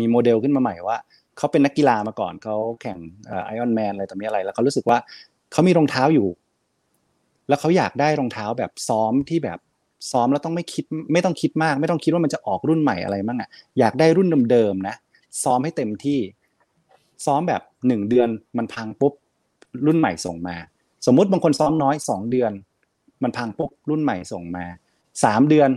[0.00, 0.96] มีโมเดลขึ้นมาใหม่ว่า
[1.40, 2.98] เขาเป็นนักกีฬามาก่อนเขาแข่ง
[3.46, 4.98] ไอออนแมนอะไรต่อมีอะไร แล้วเขารู้สึกว่า
[5.52, 6.28] เขามีรองเท้าอยู่
[7.48, 9.58] แล้วเขาอยากได้รองเท้าแบบซ้อมที่แบบ
[10.10, 13.48] ซ้อมแล้วต้องไม่คิดไม่ต้องคิดมาก ไม่ต้องคิดว่ามันจะออกรุ่นใหม่อะไรมั่งอะ
[13.78, 14.94] อยากได้รุ่นเดิมๆนะ
[15.44, 16.20] ซ้อมให้เต็มที่
[17.26, 19.12] ซ้อมแบบหนึ่งเดือนมันพังปุ๊บ
[19.86, 20.56] รุ่นใหม่ส่งมา
[21.06, 22.52] สมมุติบางคนซ้อมน้อยสองเดือน
[23.22, 24.64] มันพังปุ๊บรุ่นใหม่ส่งมา
[25.24, 25.70] สามเดือน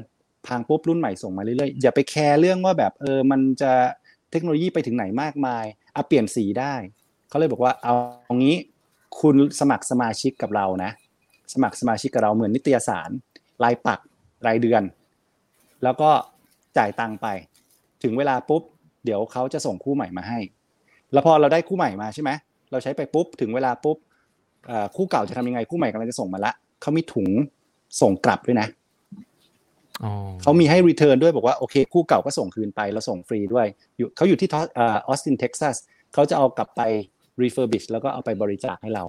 [0.47, 3.71] พังปุ๊บรุ่นใหม่ส่งมาเรื่อยๆอย่าไปแคร์เรื่องว่าแบบเออมันจะ
[4.33, 6.73] เทคโนโลยีไปถึงไหนมากมายเอาเปลี่ยนสีได้
[7.29, 7.93] เขาเลยบอกว่าเอา
[8.25, 8.57] เอางี้
[9.19, 10.91] คุณสมัครสมาชิกกับเรานะ
[11.53, 13.09] สมัครสมาชิกกับเราเหมือนนิตยสาร
[13.63, 13.99] รายปักษ์
[14.47, 14.83] รายเดือน
[15.83, 16.09] แล้วก็
[16.77, 17.27] จ่ายตังค์ไป
[18.03, 18.61] ถึงเวลาปุ๊บ
[19.05, 20.39] เดี๋ยวเขาจะส่งคู่ใหม่มาให้
[21.13, 22.31] แล้วพอเราได้คู่ใหม่มาใช่ไหม
[22.71, 23.97] เราใช้ไปปุ๊บถึงเวลาปุ๊บ
[24.95, 26.51] คู่เก่าจะทำยังไงคู่ใหม่กำลังจะส่งมาละ
[26.81, 27.29] เขามีถุง
[28.01, 28.67] ส่งกลับด้วยนะ
[30.41, 33.67] เขามีให้ return ด้วยบอกว่าโอเคคู่เก่าก็ส่งคืนไปแล้วส่งฟรีด้วย
[33.97, 35.75] อยู่เขาอยู่ที่ทอออสตินเท็กซัส
[36.13, 36.81] เขาจะเอากลับไป
[37.41, 39.05] refurbish แล้วก็เอาไปบริจาคให้เรา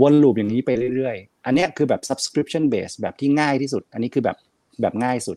[0.00, 4.36] วนลูปอย่างนี้ไปเรื่อยๆ อันนี้คือแบบ subscription base แบบที่ง่ายที่สุด อันนี้คือแบบ
[4.80, 5.36] แบบง่ายสุด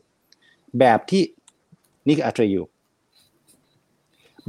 [0.79, 1.23] แบบที่
[2.07, 2.63] นี่คือ Atreyu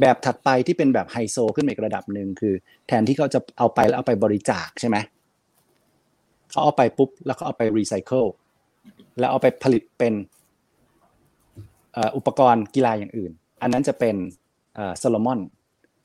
[0.00, 2.54] แบบถัดไปที่เป็นแบบไฮโซขึ้นอีกระดับหนึ่งคือ
[2.86, 4.96] แทนที่เขาจะเอาไปแล้วเอาไปบริจาคใช่ไหม
[6.50, 8.24] เขาเอาไปปุ๊บแล้วเขาเอาไปรีไซเคิล
[9.18, 10.14] แล้วเอาไปผลิตเป็น
[11.92, 13.32] เอ่ออุปกรณ์กีฬาอย่างอื่น
[13.62, 14.16] อันนั้นจะเป็น
[14.98, 15.40] โซโลมอน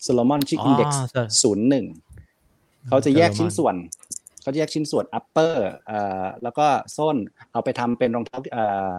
[0.03, 0.89] โซโลมอนชื่อ index
[1.41, 1.85] ศูนย์หนึ่ง
[2.88, 3.76] เขาจะแยกชิ้นส่วน
[4.41, 5.55] เขาจะแยกชิ้นส่วน upper
[5.88, 6.65] เอ่อแล้วก็
[6.97, 7.18] ส้น
[7.51, 8.91] เอาไปทำเป็นรองเท้าเอ่อ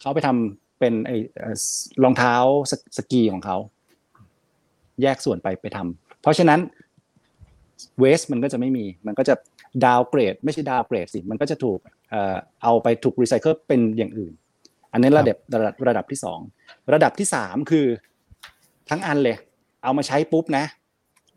[0.00, 1.56] เขาไปทำเป็นไอเอ่อ
[2.04, 2.34] รองเท้า
[2.70, 3.56] สกสกีของเขา
[5.02, 6.60] แยกส่วนไปไปทำเพราะฉะนั้น
[7.98, 9.34] waste มันก็จะไม่มี มันก็จะ
[9.84, 11.78] downgrade ไม่ใช่ downgrade สิ มันก็จะถูก
[12.10, 14.32] เอ่อเอาไปถูกรีไซเคิลเป็นอย่างอื่น
[14.92, 16.40] อันนี้ระดับระดับระดับที่สอง
[16.94, 17.86] ระดับที่สามคือ
[18.90, 19.36] ทั้งอันเลย
[19.84, 20.64] เอามาใช้ปุ๊บนะ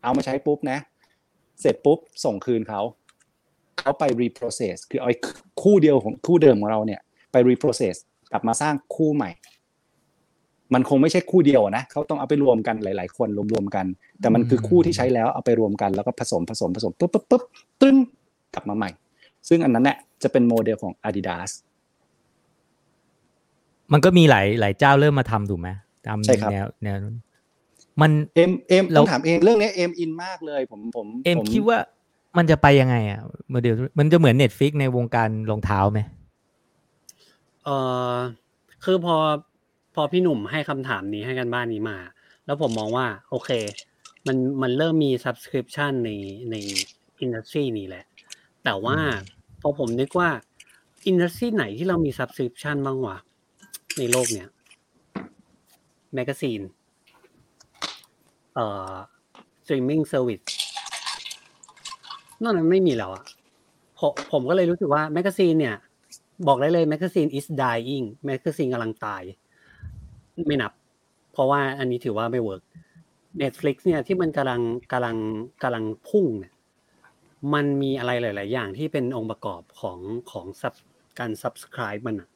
[0.04, 0.78] เอามาใช้ปุ๊บนะ
[1.60, 2.80] เสร็จปุ๊บส่งคืนเขา
[3.78, 5.18] เขาไป reprocess คือเอาไอ้
[5.62, 7.00] คู่เดียวของคู่เดิมของเราเนี่ย
[7.32, 7.96] ไป reprocess
[8.32, 9.30] กลับมาสร้างคู่ใหม่
[10.74, 13.86] มันคงไม่ใช่คู่เดียวนะเขาต้องเอาไปรวมกันหลาย ๆ คนรวมๆกัน
[14.20, 17.42] แต่มันคือคู่ที่ใช้แล้วเอาไปรวมกันแล้วก็ผสมผสมผสมปุ๊บปุ๊บปุ๊บ
[17.82, 17.96] ตึ้ง
[18.54, 18.90] กลับมาใหม่
[19.48, 21.50] ซึ่งอันนั้นเนี่ยจะเป็นโมเดลของ Adidas
[23.92, 25.68] มันก็มีหลายหลายเจ้าเริ่มมาทำถูกไหม
[26.06, 27.16] ตามใช่ครับแนวแนวนั้น
[28.00, 31.78] มันเอ็มเอ็มเราต้องถามเองเรื่องนี้เอ็มอินมากเลยผมผมเอ็มผมคิดว่า
[32.38, 36.00] มันจะไปยังไงอะโมเดลมันจะเหมือน Netflix ในวงการรองเท้าไหม
[37.64, 37.68] เอ
[38.12, 38.14] อ
[38.84, 39.16] คือพอ
[39.94, 41.98] พอพี่หนุ่มให้คำถามนี้ให้การบ้านนี้มา
[42.46, 43.50] แล้วผมมองว่า โอเค
[44.26, 46.10] มันมันเริ่มมี subscription ใน
[46.50, 46.56] ใน
[47.20, 48.04] industry นี้แหละ
[48.64, 48.96] แต่ว่า
[49.60, 50.30] พอผมนึกว่า
[51.06, 53.16] industry ไหนที่เรามี subscription บ้างวะ
[53.98, 54.48] ในโลกเนี้ย
[56.14, 56.60] magazine
[58.54, 58.94] เอ่อ
[59.62, 60.44] streaming service
[62.42, 63.24] นอกนั้นไม่มีแล้วอะ
[63.98, 65.76] ผมผมก็เลยรู้สึกว่า magazine เนี่ย
[66.46, 69.22] บอกได้เลยแมกกาซีน is dying แมกกาซีนกำลังตาย
[70.46, 70.72] ไม่นับ
[71.32, 72.62] เพราะว่าอันนี้ถือว่าไม่ work
[73.42, 74.60] Netflix เนี่ยที่มันกำลัง
[74.92, 75.16] กำลัง
[75.62, 76.52] กำลังพุ่งเนี่ย
[77.54, 79.98] มันมีอะไรหลาย ๆ อย่างที่เป็นองค์ประกอบของ
[80.30, 80.74] ของ sub
[81.18, 82.28] การ subscribe มันอะ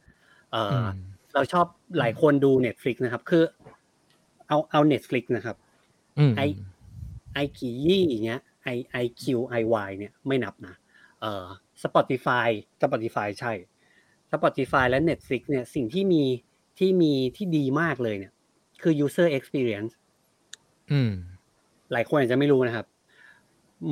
[0.53, 0.99] เอออม
[1.35, 1.67] เราชอบ
[1.99, 3.43] หลายคนดู Netflix นะครับ คือ
[4.49, 5.57] เอาเอา Netflix นะครับ
[6.19, 6.43] อืมไอ
[7.35, 10.75] iQIYI อย่างเงี้ยไอ iQIYI เนี่ยไม่นับนะ
[11.21, 11.47] เอ่อ
[11.83, 12.49] Spotify
[12.83, 13.53] Spotify ใช่
[14.33, 16.23] Spotify และ Netflix เนี่ยสิ่งที่มี
[16.79, 18.33] ที่มีที่ดีมากเลยเนี่ย
[18.83, 19.93] คือ user experience
[20.93, 21.13] อืม
[21.93, 22.87] หลายคนอาจจะไม่รู้นะครับ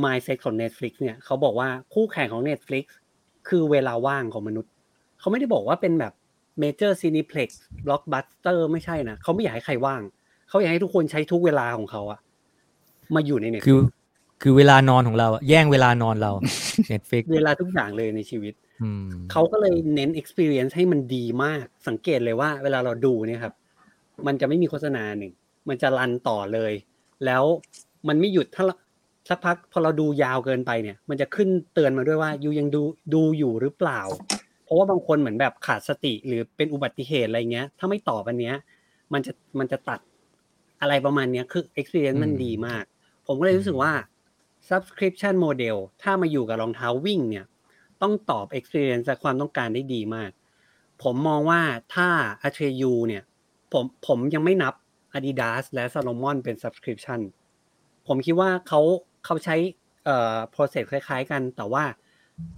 [0.05, 2.85] mindset ของ Netflix เนี่ยเขาบอกว่าคู่แข่งของ Netflix
[3.49, 4.73] คือเวลาว่างของมนุษย์
[5.21, 6.13] เขาไม่ได้บอกว่าเป็นแบบ
[6.63, 7.49] major cineplex
[7.85, 10.03] blockbuster ไม่ใช่นะเขาไม่อยากให้ใครว่าง
[10.49, 12.21] เขาอยากให้ทุกคนใช้ทุกเวลาของเขาอะ
[13.15, 13.81] มาอยู่ใน Netflix คือ
[14.43, 16.33] คือเวลานอนของเราอะแย่งเวลานอนเรา
[16.93, 23.55] Netflix เวลาทุกอย่างเลยในชีวิตอืมเขาก็เลยเน้น experience ให้มันดีมาก สังเกตเลยว่า เวลาเราดูเนี่ยครับ
[24.27, 25.33] มันจะไม่มีโฆษณาหนึ่ง
[25.69, 26.73] มันจะรันต่อเลย
[27.25, 27.43] แล้ว
[28.09, 28.75] มันไม่หยุดถ้าเรา
[29.29, 32.83] สักพักพอเราดูยาวเกินไปเนี่ย มันจะขึ้นเตือนมาด้วยว่ายูยังดู
[33.15, 34.01] ดูอยู่หรือเปล่า
[34.65, 38.57] เพราะว่าบางคนเหมือนแบบขาดสติหรือเป็นอุบัติเหตุอะไรเงี้ย ถ้าไม่ตอบอันเนี้ย
[39.13, 40.01] มันจะมันจะตัด
[40.81, 42.85] อะไรประมาณเนี้ยคือ experience มันดีมาก
[43.27, 43.93] ผมก็เลยรู้สึกว่า
[44.69, 47.45] subscription model ถ้ามาอยู่กับรองเท้าวิ่งเนี่ย
[48.03, 50.31] ต้องตอบ experience และความต้องการได้ดีมาก
[51.03, 51.61] ผมมองว่า
[51.95, 52.09] ถ้า
[52.49, 53.23] a t r e u เนี่ย
[53.73, 54.75] ผมผมยังไม่นับ
[55.17, 57.21] Adidas และ Salomon เป็น subscription
[58.07, 58.81] ผมคิดว่าเขา
[59.25, 59.57] เขาใช้
[60.05, 61.85] เอ่อ process คล้าย ๆ กัน แต่ว่า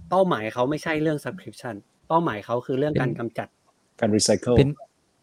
[0.09, 1.75] เป้าหมายเขาไม่ใช่เรื่อง subscription
[2.07, 3.47] เป้าหมายเขาคือเรื่องการกำจัด
[3.99, 4.69] การรีไซเคิลเป็น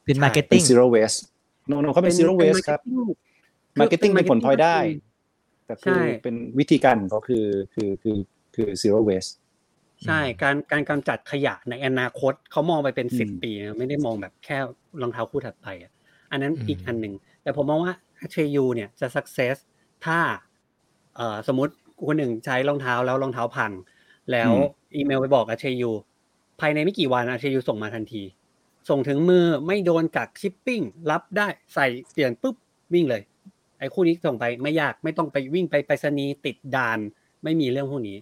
[0.05, 1.19] เป็นใช่เป็น marketing zero waste
[1.71, 2.81] no no เขาเป็น zero ป็ waste ครับ
[3.81, 4.77] marketing เป็นผลพลอยได้
[5.67, 8.17] แต่คือใช่เป็นวิธีการของเขาคือคือคือ
[8.55, 9.33] คือ zero waste
[10.05, 14.57] ใช่ การการกำจัดขยะในอนาคตเขามองไปเป็นอืมสิบปีนะไม่ได้มองแบบแค่
[15.01, 15.93] รองเท้าคู่ถัดไปอะ
[16.31, 17.95] อันนั้นอืมอีกอันหนึ่ง แต่ผมมองว่า
[18.31, 19.57] เทรยูเนี่ยจะ success
[20.05, 20.39] ถ้าเอ่อ
[21.49, 21.73] สมมติ
[22.07, 23.73] คนหนึ่งใช้รองเท้าแล้วรองเท้าพัง
[24.33, 24.51] แล้ว
[24.95, 25.91] อีเมลไปบอกอาเทยู
[26.61, 28.23] ภายในไม่กี่วันอาเทยูส่งมาทันที
[28.89, 30.81] ส่งถึงมือไม่โดนกักชิปปิ้ง
[31.11, 32.57] รับได้ใส่เปลี่ยนปุ๊บ
[32.95, 33.23] วิ่งเลย
[33.79, 36.99] ไอ้คู่นี้ส่งไปไม่ยากไม่ต้องไปวิ่งไปไปรษณีย์ติดด่าน
[37.43, 38.19] ไม่มีเรื่องพวกนี้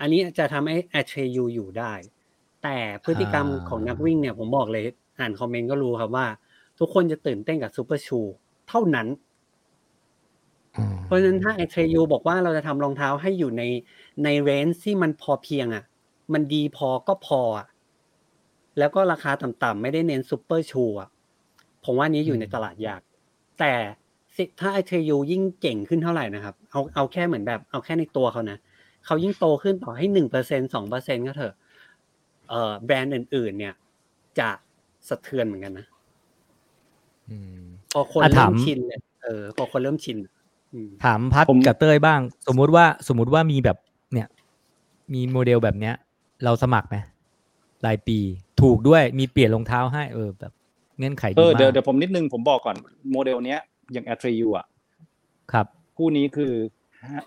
[0.00, 1.92] อันนี้จะทำให้ Atreyu อยู่ได้
[2.62, 4.84] แต่พฤติกรรมอ่าของนักวิ่งเนี่ยผมบอกเลย
[5.18, 6.26] อ่านคอมเมนต์ก็รู้ครับว่า
[6.78, 8.20] ทุกคนจะตื่นเต้นกับ super shoe
[8.68, 9.25] เท่านั้นอืม
[11.06, 13.62] เพราะฉะนั้นถ้า a t r e u บอกว่าเราจะทำรองเท้าให้อยู่ใน
[14.24, 15.84] ใน range ที่มันพอเพียงอะ
[16.32, 17.66] มันดีพอก็พออะ
[18.78, 21.08] แล้วก็ราคาต่ำๆไม่ได้เน้น super shoe อะ
[21.84, 23.00] ผมว่านี้อยู่ในตลาดยาก
[23.58, 23.72] แต่
[24.36, 28.58] สิถ้า a t r e u ยิ่งเก่งขึ้นเท่าไหร่นะครับ เอาเอาแค่เหมือนแบบ เอาแค่ในตัวเขานะ
[29.06, 31.54] เขายิ่งโตขึ้นต่อให้หนึ่งเปอร์เซ็นต์สองเปอร์เซ็นต์ก็เถอะ
[32.48, 33.74] เอ่อแบรนด์อื่น ๆ เนี่ย
[34.38, 34.48] จะ
[35.08, 35.86] สะเทือนเหมือนกันนะ
[37.30, 37.60] อืม
[37.92, 40.35] พอคนอะเริ่ถามมชินเลยเออพอคนเริ่มชินอืม
[41.04, 43.76] ถามพัดผมกับเต้ยบ้าง สมมุติว่าสมมุติว่ามีแบบ
[44.12, 44.28] เนี่ย
[45.14, 45.94] มีโมเดลแบบเนี้ย
[46.44, 46.96] เราสมัครไหม
[47.86, 48.18] รายปี
[48.62, 50.52] ถูกด้วยมีเปลี่ยนรองเท้าให้เออแบบ
[50.98, 52.76] เงื่อนไขเอดีอมาเดี๋ยวกเดี๋ยวผมนิดนึงผมบอกก่อน
[53.12, 53.60] โมเดลเนี้ย
[53.92, 54.66] อย่าง a t r e u อะ
[55.52, 55.66] ครับ
[55.96, 56.52] คู่นี้คือ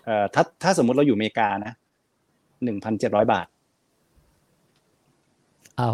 [0.04, 1.72] เอ่อถ้าถ้าสมมุติเราอยู่อเมริกานะ
[2.64, 3.46] หนึ่งพันเจ็ดร้อยบาท
[5.78, 5.90] เอา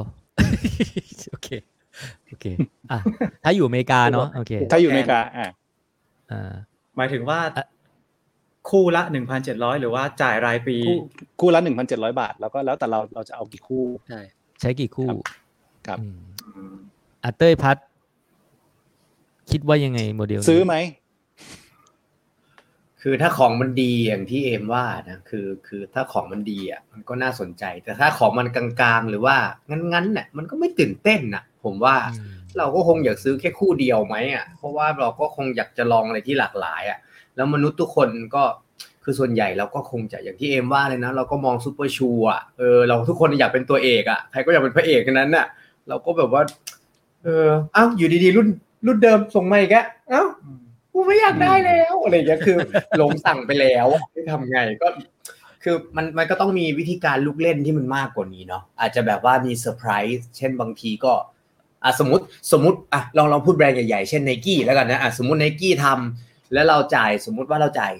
[1.31, 1.49] โอเค
[2.29, 2.47] โอเค
[2.91, 2.99] อะ
[3.45, 5.47] ถ้าอยู่อเมริกาเนาะโอเค ถ้าอยู่อเมริกาอ่า
[6.33, 6.53] อ่า
[6.97, 7.67] หมายถึงว่าอะ
[8.71, 10.97] คู่ละหนึ่งพันเจ็ดร้อยหรือว่าจ่ายรายปีคู่
[11.41, 14.21] คู่ละหนึ่งพันเจ็ดร้อยบาท แล้วก็แล้วแต่เราเราจะเอากี่คู่ใช่
[14.61, 15.09] ใช้กี่คู่
[15.87, 16.07] ครับอื
[16.73, 16.75] ม
[17.25, 17.77] อะเต้ยพัด
[19.51, 20.75] คิดว่ายังไงโมเดลนี้ซื้อไหม
[23.03, 29.37] คือถ้าของมันดีอย่างที่เอมว่านะคือคือถ้าของมันดีอะมันก็น่าสนใจ แต่ถ้าของมันกลางๆ หรือว่า
[29.69, 36.99] งั้นๆน่ะมันก็ไม่ตื่นเต้นน่ะผมว่าอืม เราก็คงอยากซื้อแค่คู่เดียวไหมอะเพราะว่าเราก็คงอยากจะลองอะไรที่หลากหลายอะ
[37.37, 38.45] แล้วมนุษย์ทุกคนก็
[39.05, 45.47] คือส่วนใหญ่เราก็คงจะอย่างที่เอมว่าเลยนะ เราก็มอง super shoe อะเออเราทุกคนอยากเป็นตัวเอกอะใครก็อยากเป็นพระเอกกันนั้นน่ะ
[45.89, 46.43] เราก็แบบว่า
[47.25, 48.49] เอออ้าวอยู่ดีๆรุ่น
[48.87, 50.25] รุ่นเดิมส่งมาอีกแล้วเอ้า
[50.93, 52.57] กูไม่อยากได้แล้วอะไรอย่างเงี้ยคือ
[53.01, 54.89] ลงสั่งไปแล้วไม่ทำไงก็
[55.65, 61.13] คือมันมันก็ต้องมีวิธีการลูกเล่นที่มันมากกว่านี้เนาะอาจจะแบบว่ามีเซอร์ไพรส์เช่นบางทีก็
[61.85, 67.93] อะสมมติสมมติอะลองลองพูดแบรนด์ใหญ่ๆ เช่นไนกี้แล้วกันนะอะสมมติไนกี้ทำแล้วเราจ่ายสมมุติว่าเราจ่าย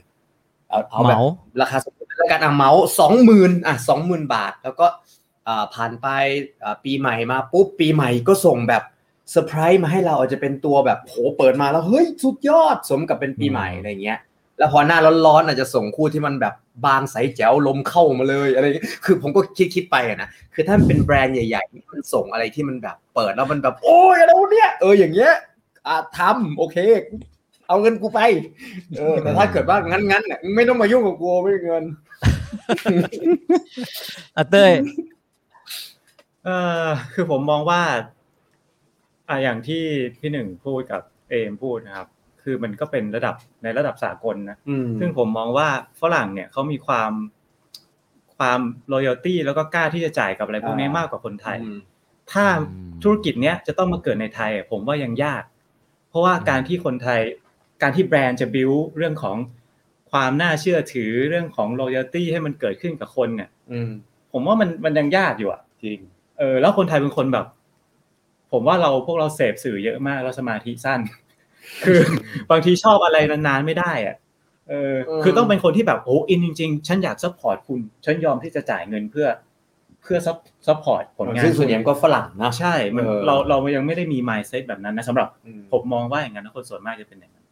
[0.69, 1.23] เอาเอาแบบเหมา
[1.61, 2.71] ราคาสมมติแล้วกันอะเหมา
[3.01, 4.87] สองหมื่นอะสองหมื่นบาท แล้วก็
[5.47, 6.07] อ่าผ่านไป
[6.65, 8.83] อ่าปีใหม่มาปุ๊บปีใหม่ก็ส่งแบบ
[9.31, 14.19] เซอร์ไพรส์มาให้เราอาจจะเป็นตัวแบบโหเปิดมาแล้วเฮ้ยสุดยอดสมกับเป็นปีใหม่อะไรเงี้ย
[14.59, 16.55] แล้วพอหน้าร้อนๆอาจจะส่งคู่ที่มันแบบ
[16.87, 25.33] บางใสแจ๋วลมเข้ามาเลยอะไรอย่างเงี้ยคือผมก็คิดคิดๆไปอะนะคือถ้ามันเป็นแบรนด์ใหญ่ๆที่มันส่งอะไรที่มันแบบเปิดแล้วมันแบบ โอ้ยอะไรวะเนี่ยเอออย่างเงี้ย
[25.87, 26.77] อะทำโอเค
[27.69, 28.21] เอาเงินกูไป
[28.99, 31.85] เออ แต่ถ้าเกิดว่างั้นงั้นๆน่ะไม่ต้องมายุ่งกับกูไม่มีเงิน
[34.37, 34.73] อะเต้ย
[36.45, 36.49] เอ
[36.85, 37.83] อคือผมมองว่า
[39.29, 39.83] อ่าอย่างที่
[40.21, 42.09] พี่หนึ่งพูดกับเอมพูดนะครับ
[42.49, 45.69] คือมันก็เป็นระดับในระดับสากลนะอืมซึ่งผมมองว่า
[46.01, 47.13] ฝรั่งเนี่ยเขามีความ
[48.37, 48.61] ความ
[48.93, 51.79] loyalty แล้วก็กล้าที่จะจ่ายกับอะไรพวกนี้อ่ามมากกว่าคนไทยอืม
[52.33, 55.43] ถ้าอืมธุรกิจเนี้ยจะต้องมาเกิดในไทยอะผมว่ายังยาก
[56.11, 57.21] เพราะว่าการที่คนไทย
[57.83, 59.37] การที่แบรนด์จะ build เรื่องของ
[60.11, 63.91] ความน่าเชื่อถือเรื่องของ loyalty ให้มันเกิดขึ้นกับคนเนี่ยอืม
[64.33, 65.99] ผมว่ามันมันยังยากอยู่อะจริง
[66.39, 67.47] เออแล้วคนไทยเป็นคนแบบ
[68.53, 71.01] ผมว่าเราพวกเราเสพสื่อเยอะมากแล้วสมาธิสั้น
[71.85, 72.01] คือ
[72.51, 74.17] บางทีชอบอะไรนานๆไม่ได้อะ
[74.71, 79.29] เออเออคือต้องเป็นคนที่แบบโอ้อินจริงๆ ฉันอยาก support คุณฉันยอมที่จะจ่ายเงินเพื่อ
[80.03, 87.45] เพื่อซัพ support ผลงานซึ่งส่วนใหญ่ก็ฝรั่งนะใช่มันเออเราเรายังไม่ได้มี mindset แบบนั้นนะสำหรับอืมผมมองว่าอย่างนั้นนะคนส่วนมากจะเป็นอย่างนั้น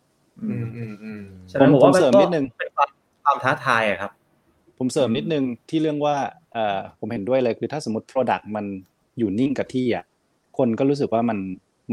[0.43, 2.89] อืมอืมอืมฉะนั้นผมผมว่าผมเสริมก็นิดนึงเป็นความ
[3.25, 4.11] ความท้าทายอะครับ
[4.79, 6.17] ผมเสริมนิดนึงที่เรื่องว่า
[6.53, 8.65] เอ่อผมเห็นด้วยเลยคือถ้าสมมติ Product มัน
[9.19, 10.05] อยู่นิ่งกับที่อะ
[10.59, 11.39] คนก็รู้สึกว่ามัน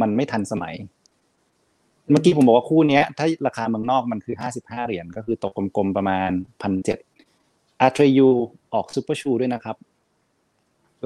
[0.01, 0.75] มันไม่ทันสมัย
[2.11, 6.31] เมื่อกี้ผมบอกว่าคู่เนี้ยถ้าราคาเมืองนอกมันคือห้าสิบห้าเหรียญก็คือตกกลมๆประมาณ
[6.61, 6.99] พันเจ็ด
[7.81, 8.29] อาทรยู
[8.73, 9.75] ออกซูเปอร์ชูด้วยนะครับ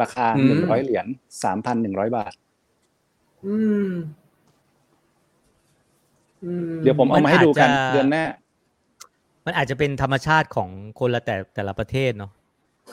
[0.01, 1.05] ราคาอืหนึ่งมร้อยเหรียญ
[1.43, 2.33] สามพันหนึ่งร้อยบาท
[3.45, 3.55] อื
[3.89, 3.91] ม
[6.43, 8.23] อืมเดี๋ยวผมเอามาให้ดูกันมันอาจจะเดือนหน้า
[9.45, 10.69] มันอาจจะเป็นธรรมชาติของ
[10.99, 12.31] คนละแต่แต่ละประเทศเนาะ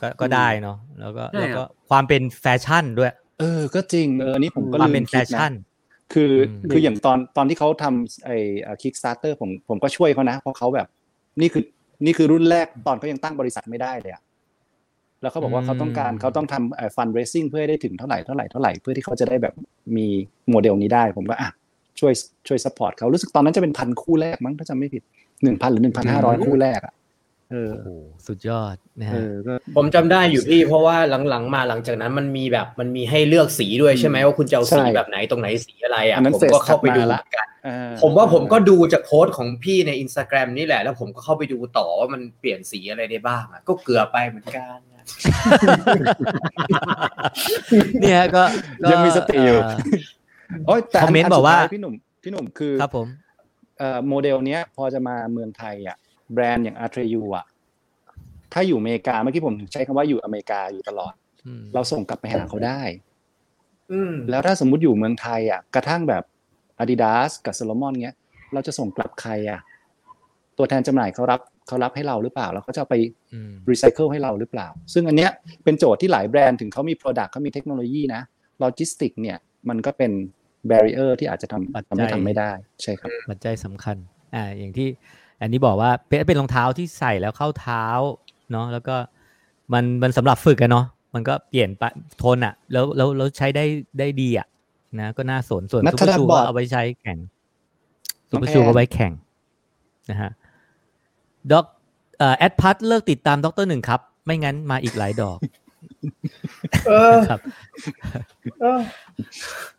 [0.00, 5.52] ก็ก็ได้เนาะแล้วก็ใช่แล้วก็ครับความเป็นแฟชั่นด้วย เออ ก็จริงเออนี่ผมก็ความลืเป็มนแฟคิดชั่นนะ
[6.14, 6.30] คือ
[6.62, 8.36] อมคืออย่างตอนตอนที่เขาทำไอ้
[8.82, 10.86] Kickstarter ผมผมก็ช่วยเขานะ เพราะเขาแบบ
[11.40, 11.64] นี่คือ
[12.04, 14.22] นี่คือรุ่นแรกตอนเขายังตั้งบริษัทไม่ได้เลยอะ
[15.22, 19.54] แล้วเขาบอกว่าเขาต้องการเขาต้องทำ fundraising เพื่อให้ได้ถึงเท่าไหร่เท่าไหร่เท่าไหร่เพื่อที่เขาจะได้แบบ
[19.96, 20.06] มี
[20.50, 21.50] โมเดลนี้ได้ผมก็อะ
[22.00, 22.12] ช่วย
[22.48, 25.02] ช่วย support เขารู้สึกตอนนั้นจะเป็นพันคู่แรกมั้งถ้าจำไม่ผิด
[25.42, 26.94] หนึ่งพันหรือหนึ่งพันห้าร้อยคู่แรกอะ
[27.52, 27.88] เออโอ้โห
[28.26, 30.96] สุดยอดนะเอฮะอก็ผมจำได้อยู่พี่ เพราะว่า
[31.28, 45.04] หลังๆมาหลังจากนั้นมันมีแบบมันมีให้เลือกสีด้วยใช่ไหมว่าคุณจะเอาสีใช่แบบไหนตรงไหนสีอะไรอะอันนั้นผมก็เข้าไปดูเฟซเหถัดมาละมือนกันเออผมว่าผมก็ดูจากโพสต์ของพี่ในอินสตาแกรมนี่แหละ แล้วผมก็เข้าไปดูต่อว่ามันเปลี่ยนสีอะไรได้บ้างอะก็เกือบไปเหมือนกันนะ
[48.00, 48.42] เนี่ยก็
[48.82, 53.06] ก็ยังมีสติอยู่เโอ้ยแต่คอมเมนต์สุดบอกว่าท้ยพี่หนุ่มพี่หนุ่มคือครับผม
[53.78, 55.96] เอ่อโมเดลเนี้ยพอจะมาเมืองไทยอะ
[56.32, 57.46] แบรนด์อย่างอาร์เทยูอะ
[58.52, 61.12] ถ้าอยู่อเมริกาเมื่อกี้ผมใช้คำว่าอยู่อเมริกาอยู่ตลอด
[61.46, 62.82] อืมเราส่งกลับไปหาเขาได้
[63.92, 66.24] อืมแล้วถ้าสมมุติอยู่เมืองไทยอะ กระทั่งแบบ
[66.82, 68.16] Adidas กับ Salomon เงี้ย
[68.54, 69.60] เราจะส่งกลับใครอะ
[70.58, 72.96] ตัวแทนจำหน่ายเขารับเขารับให้เราหรือเปล่า แล้วเขาจะเอาไป
[73.32, 75.30] อืมรีไซเคิลให้เราหรือเปล่า ซึ่งอันเนี้ย
[75.64, 78.22] เป็นโจทย์ที่หลายแบรนด์ถึงเขามี Product เขามีเทคโนโลยีนะ
[78.58, 79.38] โลจิสติกเนี่ย
[79.68, 80.12] มันก็เป็น
[80.70, 82.50] barrier ที่อาจจะทำทำให้ทำไม่ได้
[82.82, 83.96] ใช่ครับปัจจัยสำคัญ
[84.34, 84.88] อ่าอย่างที่
[85.42, 87.84] อันนี้บอกว่าเป็นเป็นรองเท้าที่ใส่แล้วเข้าเท้า
[88.52, 88.96] เนาะแล้วก็
[89.72, 91.82] มันมันสำหรับฝึกอะเนาะมันก็เปลี่ยนไป
[92.22, 93.64] ทนอะแล้วแล้วแล้วใช้ได้
[93.98, 94.46] ได้ดีอะ
[95.00, 97.18] นะก็น่าสนส่วนนัซูทเปอร์ดัชูบบอร์ดก็เอาไว้ใช้แข่ง
[98.30, 99.12] น้ซูองเปอร์แอนชูก็ไว้แข่ง
[100.10, 100.30] นะฮะ
[101.52, 101.66] ด็อก
[102.18, 105.38] เอ่อแอดพัทเลิกติดตามด็อกเตอร์หนึ่งครับ ไม่งั้นมาอีกหลายดอก
[106.88, 107.40] เออครับ
[108.60, 108.80] เออ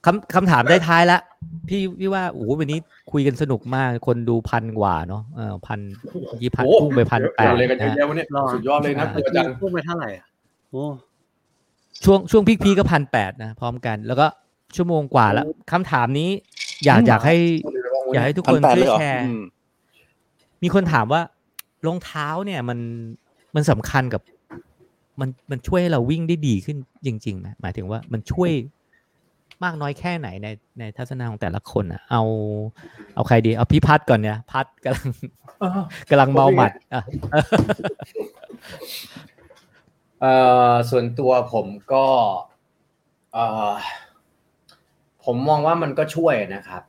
[0.05, 1.19] คำคำถามได้ท้ายๆละ
[1.69, 2.79] พี่พี่ว่าโอ้โหวันนี้
[3.11, 5.79] คุยกันสนุกมากคนดูพันกว่าเนาะเออพัน
[6.41, 10.25] ยี่พันโอ้พุ่งไปพันแปดเลยกันเยอะนะแยะวันนี้รอสุดยอดเลยนะเมื่ออาจารกี้ย์พูดไปเท่าไหร่อะ
[10.71, 10.85] โอ้
[12.03, 14.27] ช่วงช่วงพีคๆก็พันแปดนะพร้อมกัน แล้วก็
[14.75, 16.29] ชั่วโมงกว่าแล้วคำถามนี้
[16.85, 17.35] อยากอยากให้
[18.13, 19.41] อยากให้ทุกพัคนนแปดช่เลวยยเหรอแชร์อืม
[20.63, 21.21] มีคนถามว่า
[21.85, 22.79] รองเท้าเนี่ย มัน
[23.55, 24.21] มันสำคัญกับ
[25.19, 28.51] มันมันช่วยให้เราวิ่งได้ดีขึ้นจริงๆไหมหมายถึงว่ามันช่วย
[29.63, 30.47] มากน้อยแค่ไหนใน
[30.79, 32.23] ในทัศนะของแต่ละคนอะ เอา
[33.15, 35.09] เอาใครดี เอาพี่พัดก่อนเนี่ย พัดกำลัง
[36.09, 37.03] กำลังเมาหมัดอะ
[40.21, 40.33] เอ่
[40.71, 42.05] อส่วนตัวผมก็
[43.33, 43.73] เอ่อ
[45.25, 46.83] ผมมองว่ามันก็ช่วยนะครับ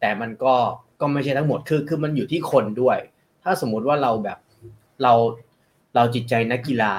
[0.00, 0.54] แต่มันก็
[1.00, 2.98] ก็ไม่ใช่ทั้งหมดคือคือมันอยู่ที่คนด้วย
[3.42, 4.38] ถ้าสมมุติว่าเราแบบ
[5.02, 5.12] เรา
[5.94, 6.94] เราจิตใจนักกีฬา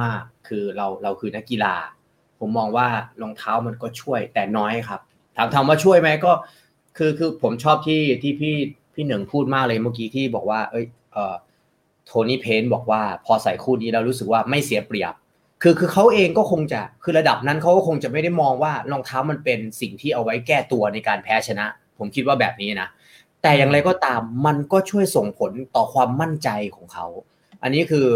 [0.00, 1.74] มาก ๆ คือเราเราคือนักกีฬา
[2.40, 2.86] ผมมองว่า
[3.22, 5.00] รองเท้ามันก็ช่วยแต่น้อยครับ
[5.36, 6.32] ถามถามว่าช่วยไหมก็
[6.96, 8.56] คือคือผมชอบที่ที่พี่
[8.94, 11.34] พี่หนึ่งพูดมากเลยเมื่อกี้ที่บอกว่า เอ้ยเอ่อ
[12.06, 15.14] โทนี่เพนบอกว่าพอใส่คู่นี้เรารู้สึกว่าไม่เสียเปรียบ
[15.62, 21.66] คือคือเขาเองก็คงจะคือระดับนั้นเขาก็คงจะไม่ได้มองว่ารองเท้ามันเป็นสิ่งที่เอาไว้แก้ตัวในการแพ้ชนะ
[21.98, 22.88] ผมคิดว่าแบบนี้นะ
[23.42, 27.06] แต่อย่างไรก็ตามมันก็ช่วยส่งผลต่อความมั่นใจของเขา
[27.62, 28.06] อันนี้คือ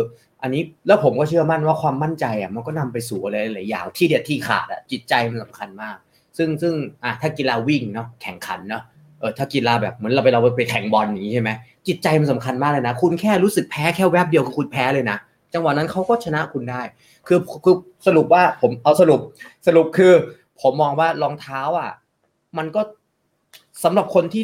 [0.42, 5.96] อันนี้แล้วผมก็เชื่อมั่นว่าความมั่นใจอะมันก็นำไปสู่อะไรหลายอย่างที่เด็ดที่ขาดอะจิตใจมันสำคัญมาก
[6.36, 8.82] ซึ่งซึ่งอะถ้ากีฬาวิ่งเนาะแข่งขันเนาะ
[9.18, 11.50] เออถ้ากีฬาแบบเหมือนเราไปเราไปแข่งบอลอย่างนี้ใช่ไหม
[11.88, 15.18] จิตใจมันสำคัญมากเลยนะ คุณแค่รู้สึกแพ้แค่แวบเดียวก็คุณแพ้เลยนะ
[15.54, 16.82] จังหวะนั้นเขาก็ชนะคุณได้
[17.26, 19.20] คือคือสรุปว่าผมเอาสรุป
[19.66, 20.12] สรุปคือ
[20.60, 21.92] ผมมองว่ารองเท้าอะ
[22.58, 22.80] มันก็
[23.84, 24.42] สำหรับคนที่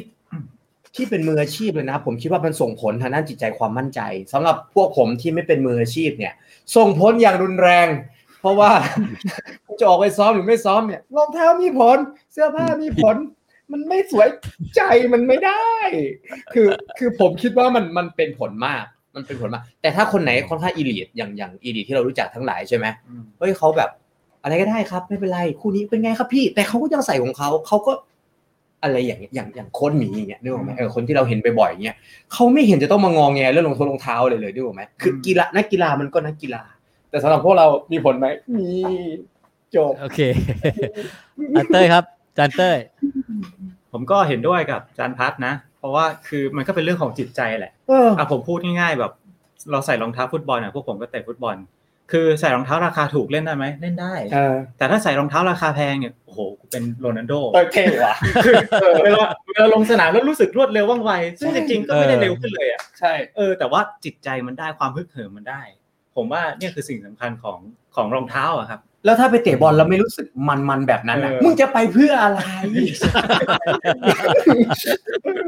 [0.96, 4.00] ที่เป็นมืออาชีพเลยนะผมคิดว่ามันส่งผลทางด้านจิตใจความมั่นใจ
[4.32, 6.32] สำหรับพวกผมที่ไม่เป็นมืออาชีพเนี่ย
[6.76, 7.88] ส่งผลอย่างรุนแรง
[8.40, 8.70] เพราะว่า
[9.80, 11.98] จะออกไปซ้อมหรือไม่ซ้อมเนี่ยรองเท้ามีผล
[12.32, 13.16] เสื้อผ้ามีผล
[13.72, 14.28] มันไม่สวย
[14.76, 14.80] ใจ
[15.12, 15.64] มันไม่ได้
[16.54, 18.84] คือคือผมคิดว่ามันมันเป็นผลมาก
[19.14, 23.90] มันเป็นผลมาก แต่ถ้าคนไหนค่อนข้างอีลีทอย่างอย่างอีลีทที่เรารู้จักทั้งหลายใช่ไหมอืมเฮ้ยเขาแบบ
[24.42, 27.92] อะไรก็ได้ครับ ไม่เป็นไรคู่นี้เป็นไงครับพี่ แต่เขาก็ยังใส่ของเขาเขาก็
[28.82, 31.96] อะไรอย่างเงี้ยอย่างอย่างโค้ดหมีอย่างเงี้ยนึกออกไหมเออคนที่เราเห็นบ่อยๆอย่างเงี้ย
[32.32, 36.62] เขาไม่เห็นจะต้องมางองแงเรื่องรองเท้ารองเท้าเลยเลยนึกออกไหมคือกีฬานักกีฬามันก็นักกีฬา
[37.10, 38.26] แต่สำหรับพวกเรามีผลไหม
[38.56, 38.68] มี
[39.74, 40.20] จบโอเค
[41.56, 42.04] อาเต้ยครับ
[42.38, 42.76] จานเต้ย
[43.92, 49.12] ผมก็เห็นด้วยกับจานพัฒนะ เพราะว่าคือมันก็เป็นเรื่องของจิตใจแหละเอออะผมพูดง่ายๆแบบ
[49.70, 51.56] เราใส่รองเท้าฟุตบอลอะพวกผมก็เตะฟุตบอล
[52.12, 58.14] คือใส่รองเท้าราคาถูกเล่นได้ไหมเล่นได้เออแต่ถ้าใส่รองเท้าราคาแพงเนี่ยโอ้โหกูเป็นโรนัลโดโอเคว่ะ
[58.44, 65.62] คือเวลาเวลาลงสนามแล้วรู้สึกรวดเร็วว่องไวซึ่งจริงๆก็ไม่ได้เร็วขึ้นเลยอะใช่เออแต่ว่าจิตใจมันได้ความฮึกเหิมมันได้
[66.16, 67.58] ผมว่าเนี่ยคือสิ่งสำคัญของ
[67.94, 72.40] ของรองเท้าอะครับแล้วถ้าไปเตะบอลแล้วไม่รู้สึกมันๆแบบนั้นนะเออมึงจะไปเพื่ออะไร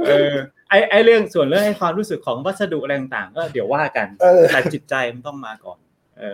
[0.08, 0.34] เออ
[0.68, 5.89] ไอไอเรื่องส่วนเรื่องไอความรู้สึกของวัสดุอะไรต่างๆก็เดี๋ยวว่ากันเออแต่จิตใจมันต้องมาก่อนเออ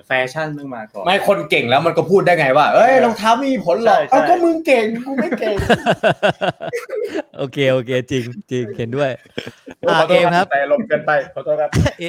[0.06, 5.56] แฟชั่นต้องมาก่อน ไม่คนเก่งแล้วมันก็พูดได้ไงว่า เอ้ยรองเท้าไม่มีผลหรอกใช่ใช่เอาก็มึงเก่งกูไม่เก่ง
[7.38, 9.10] โอเคโอเค จริงจริงเห็นด้วย
[9.88, 11.70] อ่าเอมครับแต่ลมกันไปขอโทษครับ
[12.00, 12.04] เอ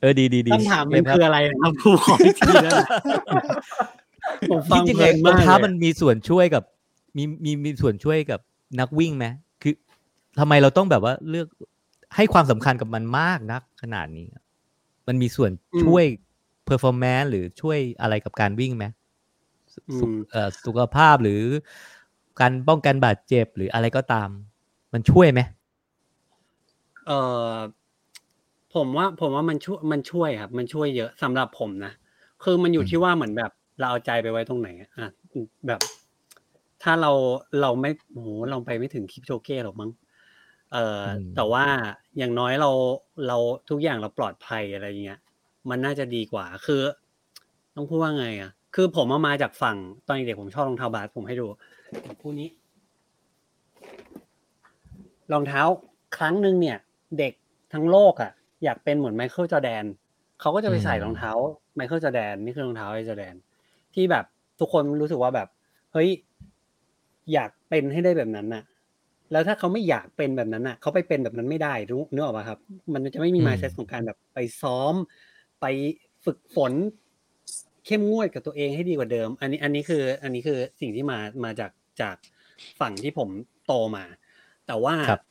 [0.00, 2.88] เออดีดีดีคำถามเอมันครับคืออะไรนะครับผมขออีกทีแล้วนะ
[4.50, 6.62] ผมฟังจริงเพๆลิไอ้นรมาอกงเท้าเลยมันมีส่วนช่วยกับ
[7.16, 8.40] มีมีมีส่วนช่วยกับ
[8.80, 9.26] นักวิ่งไหม
[9.62, 9.74] คือ
[10.38, 11.46] ทำไมเราต้องแบบว่าเลือก
[12.16, 14.26] ให้ความสำคัญกับมันมากนักขนาดนี้
[15.06, 15.50] มันมีส่วน
[15.84, 16.04] ช่วย
[16.70, 18.84] performance หรือช่วยอะไรกับการวิ่งไหม
[19.98, 21.42] สุขเอ่อสุขภาพหรือ
[22.40, 24.28] การป้องกันบาดเจ็บหรืออะไรก็ตาม
[24.92, 25.40] มันช่วยไหม
[27.06, 27.12] เอ
[27.52, 27.54] อ
[28.74, 31.92] ผมว่า ผมว่ามันช่วยมันช่วยครับ มันช่วยเยอะสำหรับผมนะ
[32.44, 35.08] คือมันอยู่ที่ว่าเหมือนแบบ เราเอาใจไปไว้ตรงไหนอะอะ
[35.66, 35.80] แบบ
[36.82, 37.12] ถ้าเรา
[37.60, 39.90] เราไม่โอ้โหเราไปไม่ถึงคลิปโชเก้หรอกมั้ง
[40.72, 41.64] เอออมแต่ว่า
[42.18, 42.70] อย่างน้อยเรา
[43.28, 43.36] เรา
[43.70, 45.20] ทุกอย่างเราปลอดภัยอะไรเงี้ย
[45.70, 46.82] มันน่าจะดีกว่า คือ
[47.74, 49.76] ต้องพูดว่าไงอะ คือผมมามาจากฝั่ง
[50.06, 51.46] ตอนเด็กผมชอบรองเท้าบาสผมให้ดู
[52.22, 52.48] คู่นี้
[55.32, 55.62] รองเท้า
[56.16, 56.78] ครั้งหนึ่งเนี่ย
[57.18, 57.32] เด็ก
[57.72, 58.32] ทั้งโลกอะ
[58.64, 59.84] อยากเป็นเหมือนไมเคิลจอร์แดน
[60.40, 61.32] เขาก็จะไปใส่อืมรองเท้า
[61.76, 63.34] ไมเคิลจอร์แดนนี่คือรองเท้าไอ้จอร์แดน
[63.94, 64.24] ที่แบบ
[64.60, 65.48] ทุกคนรู้สึกว่าแบบ
[65.92, 66.08] เฮ้ย
[67.32, 68.62] อยากเป็นให้ได้แบบนั้นน่ะ
[69.32, 72.58] แล้วถ้าเขาไม่อยากเป็นแบบนั้นน่ะเขาไปเป็นแบบนั้นไม่ได้รู้นึกออกป่ะครับ
[72.92, 74.94] มันจะไม่มีอืมมายเซตของการแบบไปซ้อม
[75.60, 75.66] ไป
[76.24, 76.72] ฝึกฝน
[77.86, 81.70] เข้มงวดกับตัวเองให้ดีกว่าเดิม อันนี้อันนี้คือ อันนี้คือสิ่งที่มามาจาก
[82.00, 82.16] จาก
[82.80, 83.28] ฝั่งที่ผม
[83.66, 84.04] โตมา
[84.66, 85.22] แต่ว่าครับ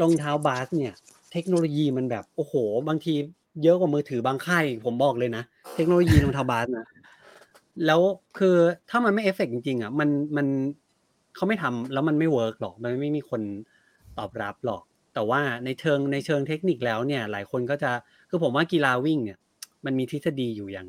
[0.00, 0.94] รองเท้าบาสเนี่ย
[1.32, 2.54] เทคโนโลยีมันแบบโอ้โห
[2.88, 3.14] บางที
[3.62, 5.42] เยอะกว่ามือถือบางค่ายอีกผมบอกเลยนะ
[5.74, 6.86] เทคโนโลยีรองเท้าบาสนะ
[7.86, 8.00] แล้ว
[8.38, 8.56] คือ
[8.90, 10.46] ถ้ามันไม่เอฟเฟกต์จริงๆอะมันมัน
[11.34, 13.42] เขาไม่ทำแล้วมันไม่ work หรอก มันไม่มีคน
[14.18, 14.82] ตอบรับหรอก
[15.14, 17.92] แต่ว่าในเชิงในเชิงเทคนิคแล้วเนี่ย หลายคนก็จะ
[18.28, 19.38] คือผมว่ากีฬาวิ่งเนี่ย
[19.84, 20.88] มันมีทฤษฎีอยู่อย่าง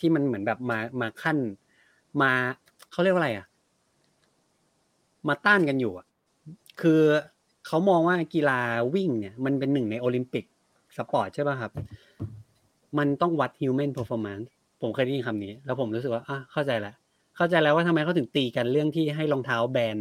[0.00, 1.38] ที่มันเหมือนแบบมามาขั้น
[2.22, 2.30] มา
[2.92, 3.46] เขาเรียกว่าอะไรอะ
[5.28, 6.06] มาต้านกันอยู่อะ
[6.80, 7.00] คือ
[7.66, 8.60] เขามองว่ากีฬา
[8.94, 10.44] วิ่งเนี่ย มันเป็นหนึ่งใน Olympic
[10.96, 11.72] sport ใช่ป่ะครับ
[12.98, 14.46] มันต้องวัด human performance
[14.80, 16.94] ผมเคยได้ยินคำนี้ แล้วผมรู้สึกว่าอะเข้าใจแล้ว
[17.36, 19.96] เข้าใจแล้วว่าทำไมเขาถึงตีกันเรื่องที่ให้รองเท้าแบน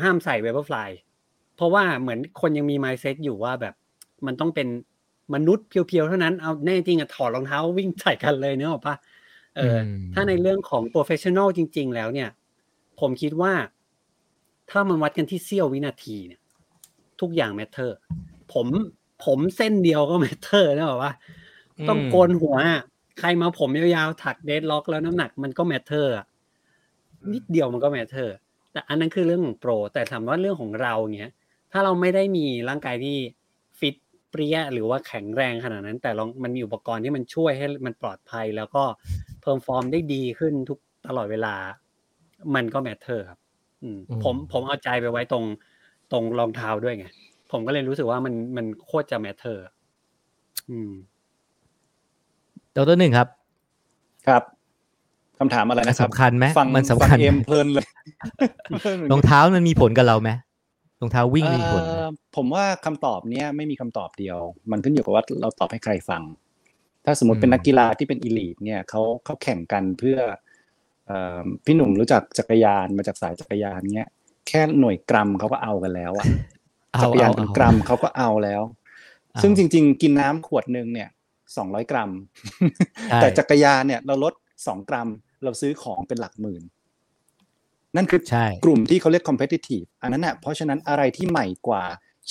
[0.00, 0.90] ห้ามใส่ Vaporfly
[1.56, 3.74] เพราะว่าเหมือนคนยังมี mindset อยู่ว่าแบบ
[4.26, 4.68] มันต้องเป็น
[5.34, 8.96] มนุษย์เพียวๆเท่านั้นเอาแน่จริงอะถอดรองเท้าวิ่งใส่กันเลยเนกอะปะ
[9.56, 12.28] เอออมถ้าในเรื่องของ professional จริง ๆ แล้วเนี่ย
[13.00, 13.52] ผมคิดว่า
[14.70, 16.40] ถ้ามันวัดกันที่เสี้ยววินาทีเนี่ย
[17.20, 17.90] ทุกอย่าง matter
[18.52, 18.66] ผม
[19.24, 21.12] ผมเส้นเดียวก็ matter นะบอกว่า
[21.88, 22.82] ต้องโกนหัวอะ
[23.18, 26.26] ใครมาผมยาวๆถักเดดล็อกแล้วน้ำหนักมันก็ matter อะ
[27.32, 28.28] นิดเดียวมันก็ matter
[28.72, 31.32] แต่อันนั้นคือเรื่องของโปร แต่ถามว่าเรื่องของเราเนี้ย
[31.72, 33.37] ถ้าเราไม่ได้มีร่างกายที่ฟิต
[34.30, 38.82] เปรี๊ยะหรือว่าแข็งแรงขนาดนั้น แต่ลองมันมีอุปกรณ์ที่มันช่วยให้มันปลอดภัย แล้วก็
[39.42, 41.54] perform ได้ดีขึ้นทุกตลอดเวลา
[42.54, 43.38] มันก็ matter ครับ
[43.82, 45.44] อืมอืมผมผมเอาใจไปไว้ตรง
[46.12, 47.06] ตรงรองเท้าด้วยไง
[47.52, 49.64] ผมก็เลยรู้สึกว่ามันมันโคตรจะ matter
[50.70, 50.92] อืม
[52.76, 53.28] ดรหนึ่งครับ
[54.28, 54.42] ครับ
[55.38, 57.86] คำถามอะไรมันนะครับสำคัญไหมฟังมันสำฟัคัญงเอ็มเพลินเลย
[59.10, 60.30] รองเท้ามันมีผลกับเราไหม
[61.00, 64.38] รองเท้าวิ่งมีผลไหมเอ่อผมว่าคำตอบเนี้ยไม่มีคำตอบเดียว
[64.70, 66.22] มันขึ้นอยู่กับว่าเราตอบให้ใครฟัง
[67.04, 70.18] ถ้าสมมติเป็นนักกีฬาที่เป็นอีลีทเนี่ยเขาเขาแข่งกันเพื่อ
[71.06, 74.08] เอ่อพี่หนุ่มรู้จักจักรยานมาจากสายจักรยานเนี้ย
[74.48, 76.26] แค่หน่วยกรัมเขาก็เอากันแล้วอะ
[76.94, 78.62] เอาจักรยานเป็นเอากรัมเขาก็เอาแล้ว
[79.32, 81.08] เอาซึ่งจริง ๆ กินน้ำขวดหนึ่งเนี่ย
[81.56, 82.10] สองร้อยกรัม
[83.08, 84.34] ใช่แต่จักรยานเนี่ยเราลด
[84.66, 85.08] สองกรัม
[85.44, 86.62] เราซื้อของเป็นหลักหมื่น
[87.96, 91.82] นั่นคือใช่กลุ่มที่เขาเรียก competitive อันนั้นน่ะเพราะฉะนั้นอะไรที่ใหม่กว่า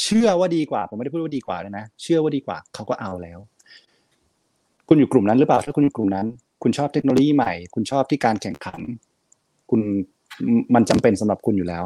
[0.01, 3.39] เชื่อว่าดีกว่า ผมไม่ได้พูดว่าดีกว่าเลยนะ เชื่อว่าดีกว่าเขาก็เอาแล้ว
[4.87, 6.27] คุณอยู่กลุ่มนั้นหรือเปล่าถ้าคุณอยู่กลุ่มนั้น
[6.63, 8.79] คุณชอบเทคโนโลยีใหม่ คุณชอบที่การแข่งขัน
[9.69, 9.81] คุณ
[10.75, 11.83] มันจำเป็นสำหรับคุณอยู่แล้ว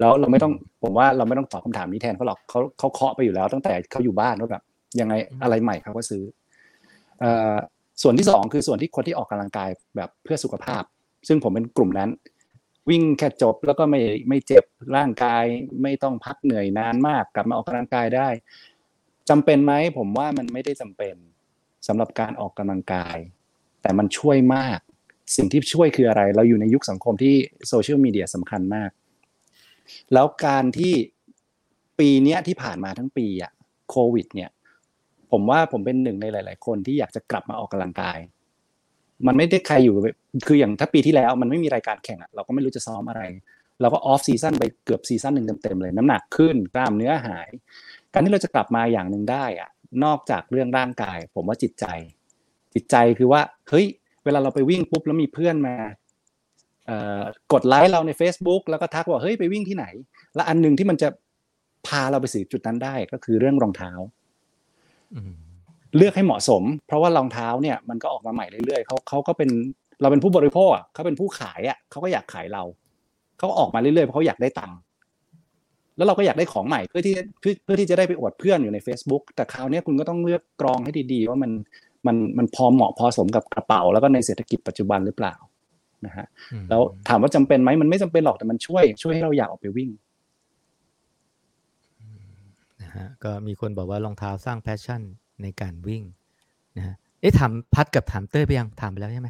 [0.00, 0.52] แล้วเราไม่ต้อง
[0.82, 4.62] ผมว่าเราไม่ต้องตอบคำถามนี้แทนเขาหรอกเขาเขาเคาะไปอยู่แล้ว ตั้งแต่เขาอยู่บ้านว่าแบบ
[5.00, 6.22] ยังไงอะไรใหม่เขาก็ซื้อ
[7.20, 7.54] เอ่อ
[8.02, 10.82] ส่วนที่สองคือส่วนที่คนที่ออกกำลังกายแบบเพื่อสุขภาพ
[11.28, 12.10] ซึ่งผมเป็นกลุ่มนั้น
[12.88, 14.64] วิ่งแค่จบแล้วก็ไม่ไม่เจ็บ
[14.96, 15.44] ร่างกาย
[15.82, 18.28] ไม่ต้องพักเหนื่อยนานมากกลับมาออกกำลังกายได้
[19.28, 21.14] จำเป็นไหมผมว่ามันไม่ได้จำเป็น
[21.86, 23.16] สำหรับการออกกำลังกาย
[23.82, 24.78] แต่มันช่วยมาก
[25.36, 27.34] สิ่งที่ช่วยคืออะไร เราอยู่ในยุคสังคมที่
[27.68, 28.90] โซเชียลมีเดียสำคัญมาก
[30.12, 30.94] แล้วการที่
[31.98, 33.52] ปีเนี้ยที่ผ่านมาทั้งปีอะ
[33.90, 34.50] โควิด เนี่ย
[35.32, 38.18] ผมว่าผมเป็นหนึ่งในหลาย ๆ คนที่อยากจะกลับมาออกกำลังกาย
[39.26, 39.94] มันไม่ได้ใครอยู่
[40.46, 43.22] คืออย่างถ้าปีที่แล้วมันไม่มีรายการแข่งอะเราก็ไม่รู้จะซ้อมอะไร
[43.80, 47.48] เราก็ off season ไปเกือบ season หนึ่งเต็มๆเลยน้ำหนักขึ้นกล้ามเนื้อหาย
[48.12, 49.70] การที่เราจะกลับมาอย่างหนึ่งได้อะ
[50.04, 51.86] นอกจากเรื่องร่างกาย ผมว่าจิตใจ
[52.74, 53.86] จิตใจคือว่าเฮ้ย
[54.24, 55.76] เวลาเราไปวิ่งปุ๊บแล้วมีเพื่อนมา
[57.52, 59.86] กดไลค์เราใน Facebook แล้วก็ทักว่าเฮ้ยไปวิ่งที่ไหน
[60.34, 61.08] และอันหนึ่งที่มันจะ
[61.86, 63.92] พาเราไปสู่จุดนั้นได้ก็คือเรื่องรองเท้า
[65.96, 69.50] เลือกให้เหมาะสม เพราะว่ารองเท้าเนี่ยมันก็ออกมาใหม่เรื่อยๆเขาเขาก็เป็น
[70.00, 72.62] เราเป็นผู้บริโภคอะเขาเป็นผู้ขายอะเขาก็อยากขายเรา
[73.38, 74.78] เขาก็ออกมาเรื่อยๆเพราะเขาอยากได้ตังค์
[75.96, 81.50] แล้วเราก็อยากได้ของใหม่เพื่อที่เพื่อเพื่อที่จะได้ไปอวดเพื่อนอยู่ใน Facebook แต่คราวเนี้ยคุณก็ต้องเลือกกรองให้ดีๆ ว่ามัน
[82.06, 85.34] มันมันพอเหมาะพอสมกับกระเป๋า แล้วก็ในเศรษฐกิจปัจจุบันหรือเปล่า
[86.06, 89.90] นะฮะอืมแล้วถามว่าจำเป็นไหมมันไม่จำเป็นหรอกแต่มันช่วย ช่วยให้เราอยากออกไปวิ่ง
[92.82, 95.02] นะฮะก็มีคนบอกว่ารองเท้าสร้างแพชชั่น
[95.42, 96.02] ในการวิ่ง
[96.76, 99.28] นะฮะเอ๊ะถามพัดกับถามเต้ยไปยังถามไปแล้วใช่ไหม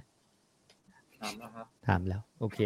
[1.20, 2.58] ถามแล้วครับถามแล้ว โอเค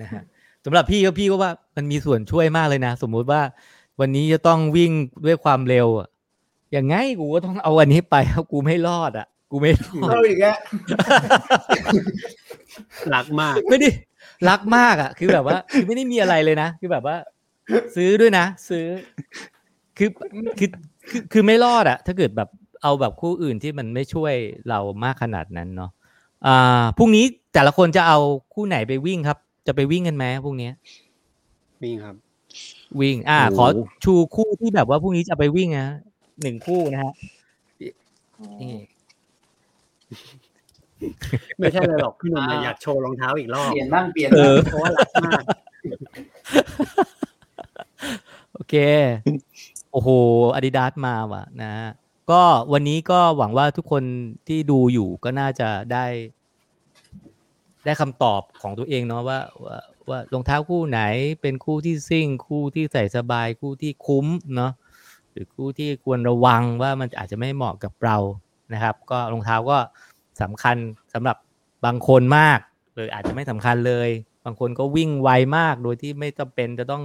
[0.00, 0.22] นะฮะ
[0.64, 3.40] สำหรับพี่ก็พี่ก็ว่ามันมีส่วนช่วยมากเลยนะ สมมุติว่า
[4.00, 4.92] วันนี้จะต้องวิ่ง
[5.26, 6.08] ด้วยความเร็วอะ
[6.72, 10.56] อย่างไงกูก็ต้องเอาอันนี้ไปเพราะกูไม่รอดอะ กูไม่รอดเอาอีกแล้ว
[13.14, 13.88] รักมากไม่ได้
[14.48, 17.16] รักมากอะ คือแบบว่าคือไม่ได้มีอะไรเลยนะ คือแบบว่า
[17.96, 18.86] ซื้อด้วยนะ ซื้อ
[19.98, 20.08] คือ
[20.58, 20.68] คือ
[21.10, 22.48] คือคือไม่รอดอะ ถ้าเกิดแบบ
[22.84, 24.34] เอาแบบคู่อื่นที่มันไม่ช่วย
[24.68, 25.90] เรามากขนาดนั้นเนาะ
[26.46, 27.24] อ่าพรุ่งนี้
[27.54, 28.18] แต่ละคนจะเอา
[28.54, 30.70] คู่ไหนไปวิ่งครับ จะไปวิ่งกันไหมพรุ่งนี้
[31.82, 32.14] มีครับ
[33.00, 33.66] วิ่ง อ่าโอ้โหขอ
[34.04, 35.88] ชูคู่ที่แบบว่าพรุ่งนี้จะไปวิ่งนะ
[36.42, 37.12] หนึ่งคู่นะฮะ
[38.62, 38.74] นี่
[41.58, 45.44] ไม่ใช่เลยหรอกพี่หนุ่มเนี่ยอยากโชว์รองเท้าอีกรอบเปลี่ยนบ้างเปลี่ยนเอบ้างอเพราะว่ารักมาก
[48.54, 48.74] โอเค
[49.92, 50.08] โอ้โห
[50.54, 51.88] อาดิดาสมาว่ะนะฮะ
[52.30, 52.42] ก็
[52.72, 54.02] วันนี้ก็หวังว่าทุกคน
[54.48, 56.06] ที่ดูอยู่ก็น่าจะได้
[57.84, 59.78] ได้คำตอบของตัวเองเนาะว่าว่า
[60.08, 61.00] ว่ารองเท้าคู่ไหน
[61.42, 64.26] เป็นคู่ที่ซิ่ง คู่ที่ใส่สบายคู่ที่คุ้ม
[64.56, 64.72] เนาะ
[65.32, 68.16] หรือคู่ที่ควรระวังว่ามันอาจจะไม่เหมาะกับเรา
[68.72, 69.78] นะครับ ก็รองเท้าก็
[70.42, 70.76] สำคัญ
[71.14, 71.36] สำหรับ
[71.84, 72.58] บางคนมาก
[72.94, 74.08] หรืออาจจะไม่สำคัญเลย
[74.44, 77.02] บางคนก็วิ่งไวมากโดยที่ไม่จำเป็นจะต้อง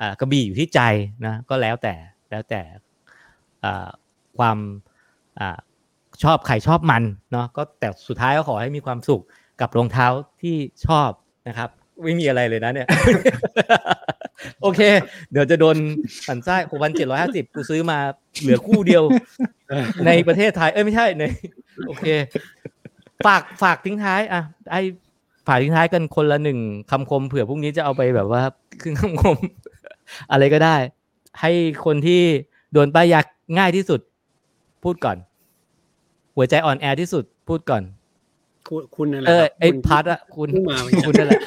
[0.00, 0.80] อกระบี่อยู่ที่ใจ
[1.26, 1.94] นะก็แล้วแต่
[2.30, 2.60] แล้วแต่
[4.38, 4.58] ความ
[5.40, 5.42] อ
[6.24, 7.02] ชอบใครชอบมัน
[7.32, 9.22] เนาะก็แต่สุดท้ายก็ขอให้มีความสุข
[9.60, 10.06] กับรองเท้า
[10.42, 10.56] ที่
[10.86, 11.10] ชอบ
[11.48, 11.68] นะครับ
[12.04, 12.88] ไม่มีอะไรเลยนะเนี่ย
[14.62, 14.80] โอเค
[15.30, 15.76] เดี๋ยวจะโดน
[16.28, 17.98] สันไส้หกพันเจ็ดร้อยห้าสิบกูซื้อมา
[18.40, 19.02] เหลือคู่เดียว
[20.06, 21.24] ในประเทศไทย เอ้ยไม่ใช่ใน
[21.86, 22.06] โอเค
[23.26, 24.76] ฝากฝากทิ้งท้ายอะไอ
[25.46, 26.58] ฝากทิ้งท้ายกันคนละหนึ่ง
[26.90, 28.42] คำคมเผื่อพรุ่งนี้จะเอาไปแบบว่า
[28.82, 29.36] ขึ้นคำคม
[30.30, 30.76] อะไรก็ได้
[31.40, 31.52] ให้
[31.84, 32.22] คนที่
[32.72, 33.20] โดนป้ายยา
[33.58, 34.00] ง่ายที่สุด
[34.88, 35.18] พูดก่อน
[36.36, 37.82] หัวใจอ่อนแอที่สุดพูดก่อน
[38.68, 41.40] คุณคุณนั่นแหละเออครับไอ้คุณพัดอะคุณเพิ่งมาเหมือนกันคุณนั่นแหละ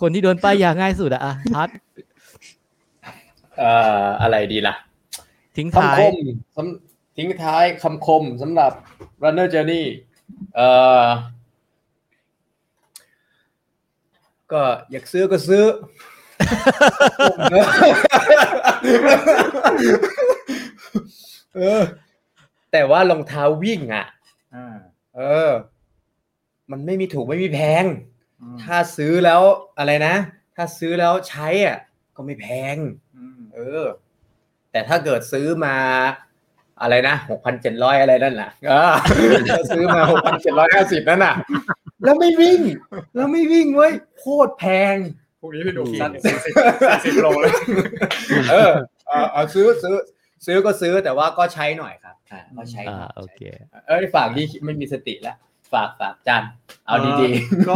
[0.00, 1.68] คนที่โดนป้ายยาง่ายสุดอะอะพัด
[3.58, 3.70] เอ่
[4.04, 4.74] ออะไรดีล่ะ
[5.56, 6.16] ทิ้งท้ายคำคม
[6.56, 8.72] สำทิ้งท้ายคำคมสำหรับ
[9.22, 9.84] runner journey
[10.56, 10.68] เอ่
[11.02, 11.04] อ
[14.52, 15.64] ก็อยากซื้อก็ซื้อ
[21.56, 21.82] เออ
[22.72, 24.06] แต่ว่ารองเท้าวิ่งอะ
[24.54, 24.76] อ่า
[25.16, 25.50] เออ
[26.70, 27.84] มันไม่มีถูกไม่มีแพง
[28.40, 29.40] อืมถ้าซื้อแล้ว
[29.78, 30.14] อะไรนะ
[30.56, 31.78] ถ้าซื้อแล้วใช้อะ
[32.16, 32.76] ก็ไม่แพง
[33.16, 33.84] อืมเออ
[34.72, 35.76] แต่ถ้าเกิดซื้อมา
[36.80, 38.92] อะไรนะหกพันเจ็ดร้อยอะไรนั่นน่ะเออ
[39.50, 41.34] ถ้าซื้อมาหกพันเจ็ดร้อยห้าสิบนั่นน่ะ
[42.04, 42.60] แล้วไม่วิ่ง
[43.14, 44.64] แล้วไม่วิ่งเว้ยโคตรแพ
[44.94, 44.96] ง
[45.40, 46.52] พวกนี้พี่ดูสั้สั้นนสี่
[47.04, 47.52] สิบโลเลย
[48.50, 48.72] เออ
[49.08, 49.94] เอาเอาซื้อซื้อ
[50.46, 53.40] ซื้อก็ซื้อแต่ว่าก็ใช้หน่อยครับอ่าก็ใช้หอ่าน่อยโอเค
[53.88, 55.36] เอ้ยฝากที่ไม่มีสติแล้ว
[55.72, 56.42] ฝากฝากจัน
[56.86, 57.28] เอาดี
[57.68, 57.74] ก็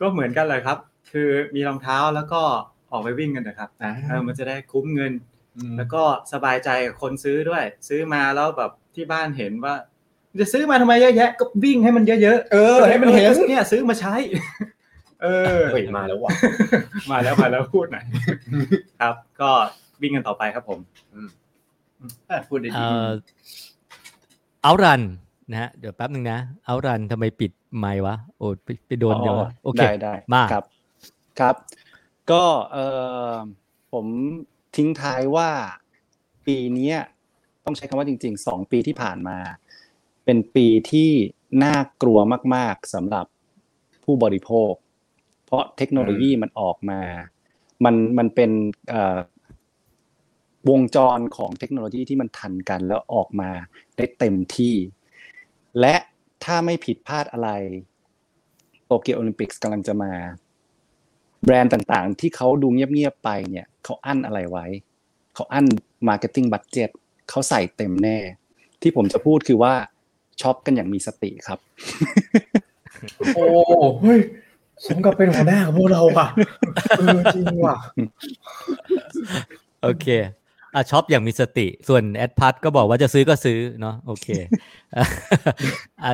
[0.00, 0.78] ก็เหมือนกันเลยครับ
[1.12, 2.42] คือมีรองเท้าแล้วก็
[2.92, 5.12] ออกไปวิ่งกันนะครับๆอ่าเออมันจะได้คุ้มเงิน
[5.56, 6.02] อืมแล้วก็
[6.32, 9.74] สบายใจกับคนซื้อด้วย ซื้อมาแล้วแบบที่บ้านเห็นว่า
[10.40, 14.14] จะซื้อมาทำไมเยอะแยะก็วิ่งให้มันเยอะๆเออให้มันเห็นเนี่ยซื้อมาใช้
[15.22, 15.26] เอ
[15.58, 16.30] อเฮ้ยมาแล้วว่ะ
[17.10, 18.04] มาแล้วมาแล้วพูดหน่อย
[19.00, 19.50] ครับ ก็
[20.02, 20.78] วิ่งกันต่อไปครับผม
[22.28, 23.08] เออพูดดีเอ่อ
[24.62, 25.02] เอารัน
[25.50, 30.64] นะฮะเดี๋ยวแป๊บหนึ่งนะเอารันทำไมปิดไมค์วะโอ้ไปไปโดนเดี๋ยวอ๋อโอเคได้ได้มาครับ
[31.40, 31.56] ครับ
[32.30, 32.78] ก็เอ
[33.32, 33.34] อ
[33.92, 34.06] ผม
[34.76, 35.50] ทิ้งท้ายว่า
[36.46, 36.96] ปีเนี้ย
[37.64, 39.38] ต้องใช้คำว่าจริงๆสองปีที่ผ่านมา
[40.24, 41.10] เป็นปีที่
[41.64, 42.18] น่ากลัว
[42.54, 43.26] มาก ๆสำหรับ
[44.04, 44.72] ผู้บริโภค
[45.46, 47.00] เพราะเทคโนโลยีมันออกมา
[47.84, 48.50] มันมันเป็น
[48.88, 49.16] เอ่อ
[50.70, 53.50] วงจรของเทคโนโลยีที่มันทันกันแล้วออกมา
[53.96, 54.74] ได้เต็มที่
[55.80, 55.94] และ
[56.44, 57.50] ถ้าไม่ผิดพลาดอะไร
[58.86, 60.12] โตเกียวโอลิมปิกส์กำลังจะมา
[61.44, 64.66] แบรนด์ต่างๆ ที่เขาดูเงียบๆไปเนี่ยเขาอั้นอะไรไว้
[65.34, 65.66] เขาอั้น
[66.08, 66.90] marketing budget
[67.30, 68.18] เขาใส่เต็มแน่
[68.82, 69.74] ที่ผมจะพูดคือว่า
[70.40, 71.58] ช็อปกันอย่างมีสติครับ
[73.34, 73.44] โอ้
[74.00, 74.20] เฮ้ย
[74.86, 76.28] สมกับเป็นหัวหน้าของพวกเราอะ
[76.98, 77.76] เออจริงว่ะ
[79.82, 80.06] โอเค
[80.74, 84.28] อะช็อปอย่างมีสติ ส่วนแอดพัทก็บอกว่าจะซื้อก็ซื้อเนาะโอเค
[86.04, 86.12] อะ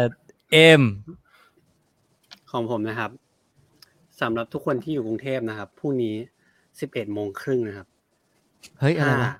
[0.53, 0.83] เอ็ม
[2.51, 3.11] ของผมนะครับ
[4.21, 6.15] สำหรับทุกคนที่อยู่กรุงเทพนะครับพรุ่งนี้
[6.81, 7.87] สิบเอ็ดโมงครึ่งนะครับ
[8.81, 9.35] เฮ้ยอะไรถ้าวะ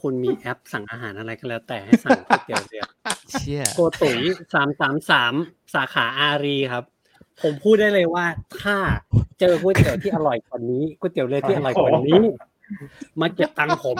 [0.00, 2.82] คุณมีแอปสั่งอาหารอะไรก็แล้วแต่ให้สั่งก๋วยเตี๋ยวเรือ
[3.32, 4.20] เชี่ยโกตุ๋ย
[4.54, 5.34] สามสามสาม
[5.74, 6.84] สาขาอารีครับ
[7.42, 8.24] ผมพูดได้เลยว่า
[8.62, 8.76] ถ้า
[9.40, 12.22] เจอก๋วยเตี๋ยวที่อร่อยกว่านี้ก๋วยเตี๋ยวเรือที่อร่อยกว่านี้
[13.20, 13.98] มาเก็บตังค์ผม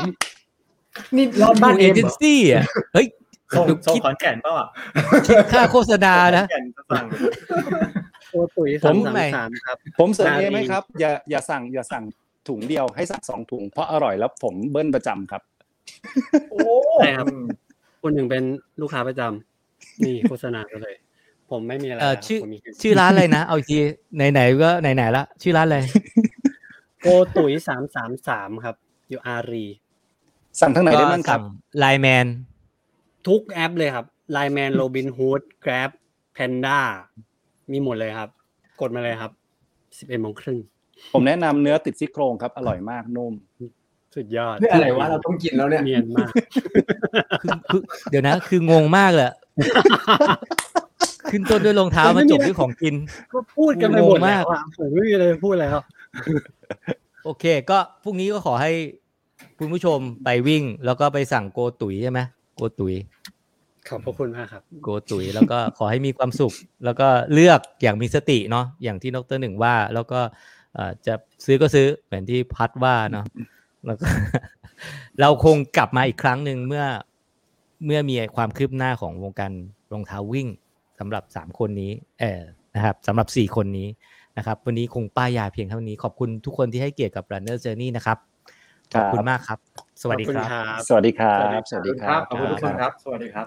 [1.16, 2.64] นี่รอบบ้านเอเอ็มเจนซี่อะ
[2.94, 3.06] เฮ้ย
[3.56, 4.68] ส่งเดี๋ยวส่งคิดขอนแก่นเปล่าอะ
[5.26, 7.04] คิดค่าโฆษณานะขอแก่นจะสั่ง
[8.30, 12.04] โกตุ๋ยผสามมสามสามครับ ผมเสริมนาเอรีไหมครับ อย่าอย่าสั่งอย่าสั่ง
[12.48, 15.42] ถุงเดียวให้สั่งสองถุง เพราะอร่อยแล้วผมเบิ้ลประจำครับ
[16.50, 16.58] โอ้
[16.94, 17.26] ใช่ครับ
[18.02, 18.42] คุณหนึ่งเป็น
[18.80, 20.94] ลูกค้าประจำนี่โฆษณาไปเลย
[21.50, 23.78] ผมไม่มีอะไรเอ่อแล้วชื่อผมมีแค่ชื่อร้านอะไรนะเอาอีกที
[24.32, 25.78] ไหนๆก็ไหนๆละชื่อร้านอะไร
[27.06, 28.76] โกตุ๋ยสามสามสามครับ
[29.10, 29.66] อยู่อารี
[30.60, 31.40] สั่งทางไหนได้บ้างครับ
[31.78, 32.26] ไลแมน
[33.26, 35.90] ทุกแอปเลยครับไลแมนโรบินฮูด Grab
[36.36, 36.80] Panda
[37.70, 38.28] มีหมดเลยครับ
[38.80, 39.30] กดมาเลยครับ
[39.98, 40.58] สิบเอ็ดโมงครึ่ง
[41.14, 43.32] ผมแนะนำเนื้อติดซี่โครงครับ อร่อยมากนุ่ม
[44.14, 46.30] สุดยอดเพื่ออะไรวะเราต้องกินแล้วเนี่ยเนียนมาก
[47.42, 49.36] คือคือเดี๋ยวนะ คืองงมากเลยอะ
[51.30, 52.94] ขึ้นต้นด้วยรองเท้ามาจบด้วยของกิน
[53.32, 55.76] ก็พูดกันไปหมดงงแล้มากวอะผมไม่มีอะไรจะพูดแล้ว
[57.24, 58.72] โอเค ก็พรุ่งนี้ก็ขอให้
[59.58, 62.20] คุณผู้ชมไปวิ่ง แล้วก็ไปสั่งโกตุ๋ยใช่ไหม
[62.54, 62.94] โกตุ๋ย
[63.88, 70.20] ขอบพระคุณมากครับ โกตุ๋ยแล้วก็ขอให้มีความสุข แล้วก็เลือกอย่างมีสติเนาะอย่างที่ดรหนึ่งว่า แล้วก็
[70.74, 71.14] เอ่อจะ
[71.44, 73.26] ซื้อก็ซื้อเหมือนที่พัดว่าเนาะ
[73.86, 74.06] แล้วก็
[75.20, 76.84] เราคงกลับมาอีกครั้งหนึ่งเมื่อ
[77.86, 79.52] เมื่อมีความคืบหน้าของวงการ
[79.92, 80.48] รองเท้าวิ่ง
[80.98, 82.40] สำหรับสามคนนี้ เออ
[82.74, 83.88] นะครับสำหรับสี่คนนี้
[84.36, 88.18] นะครับ วันนี้คงป้ายยาเพียงเท่านี้ขอบคุณทุกคนที่ให้เกียรติกับ Runner Journey นะครับ
[88.94, 89.58] ขอบคุณมากครับ
[90.00, 93.46] สวัสดีขอบคคุณรับครับ สวัสดีครับ สวัสดีครับขอบคุณทุกคนครับ สวัสดีครับ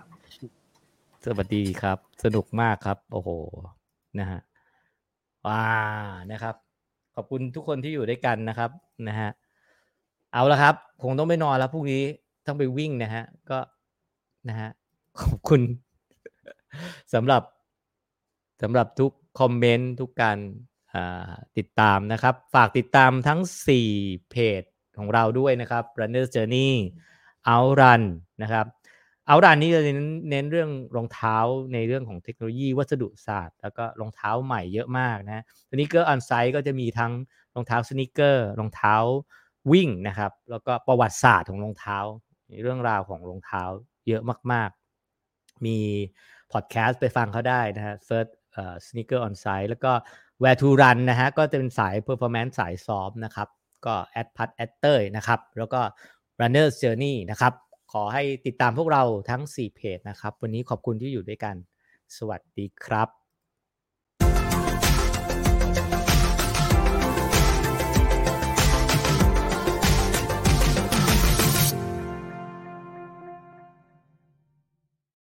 [1.26, 3.30] สวัสดีครับ สนุกมากครับ โอ้โห
[4.20, 4.40] นะฮะ
[5.48, 5.64] ว้า
[6.32, 6.56] นะครับ
[7.16, 8.70] ขอบคุณทุกคนที่อยู่ด้วยกันนะครับ
[9.08, 9.30] นะฮะ
[10.34, 12.04] เอาละครับ คงต้องไปนอนแล้วพรุ่งนี้
[12.48, 13.60] ต้องไปวิ่งนะฮะ ก็
[14.50, 14.70] นะฮะ
[15.22, 15.62] ขอบคุณ
[17.14, 17.42] สำหรับ
[18.62, 20.69] สำหรับทุกคอมเมนต์ทุกการอ่า
[21.58, 23.40] ติดตามนะครับ ฝากติดตามทั้ง
[23.86, 24.64] 4 เพจ
[24.98, 26.72] ของเราด้วยนะครับ Runner's Journey
[27.54, 28.02] Outrun
[28.44, 28.66] นะครับ
[29.28, 31.38] Outrun นี้จะเน้นเน้นเรื่องรองเท้า
[31.74, 37.12] ในเรื่องของเทคโนโลยีวัสดุศาสตร์ แล้วก็รองเท้าใหม่เยอะมากนะ Sneaker Onsite ก็จะมีทั้ง
[37.56, 38.96] รองเท้า sneaker รองเท้า
[39.72, 41.98] วิ่งนะครับ แล้วก็ประวัติศาสตร์ของรองเท้า
[42.64, 43.64] เรื่องราวของรองเท้า
[44.08, 44.22] เยอะ
[44.52, 44.70] มาก
[45.18, 45.78] ๆ มี
[46.52, 49.92] พอดแคสต์ไปฟังเขาได้นะฮะ search เอ่อ Sneaker Onsite แล้วก็
[50.42, 53.48] Where to Run นะฮะก็จะเป็นสาย Performance สายซ้อมนะครับ
[53.86, 55.82] ก็แอดพัดแอดเตอร์นะครับ แล้วก็
[56.42, 57.54] Runner's Journey นะครับ
[57.92, 61.56] ขอให้ติดตามพวกเราทั้ง 4 เพจนะครับ วันนี้ขอบคุณที่อยู่ด้วยกัน
[62.18, 63.19] สวัสดีครับ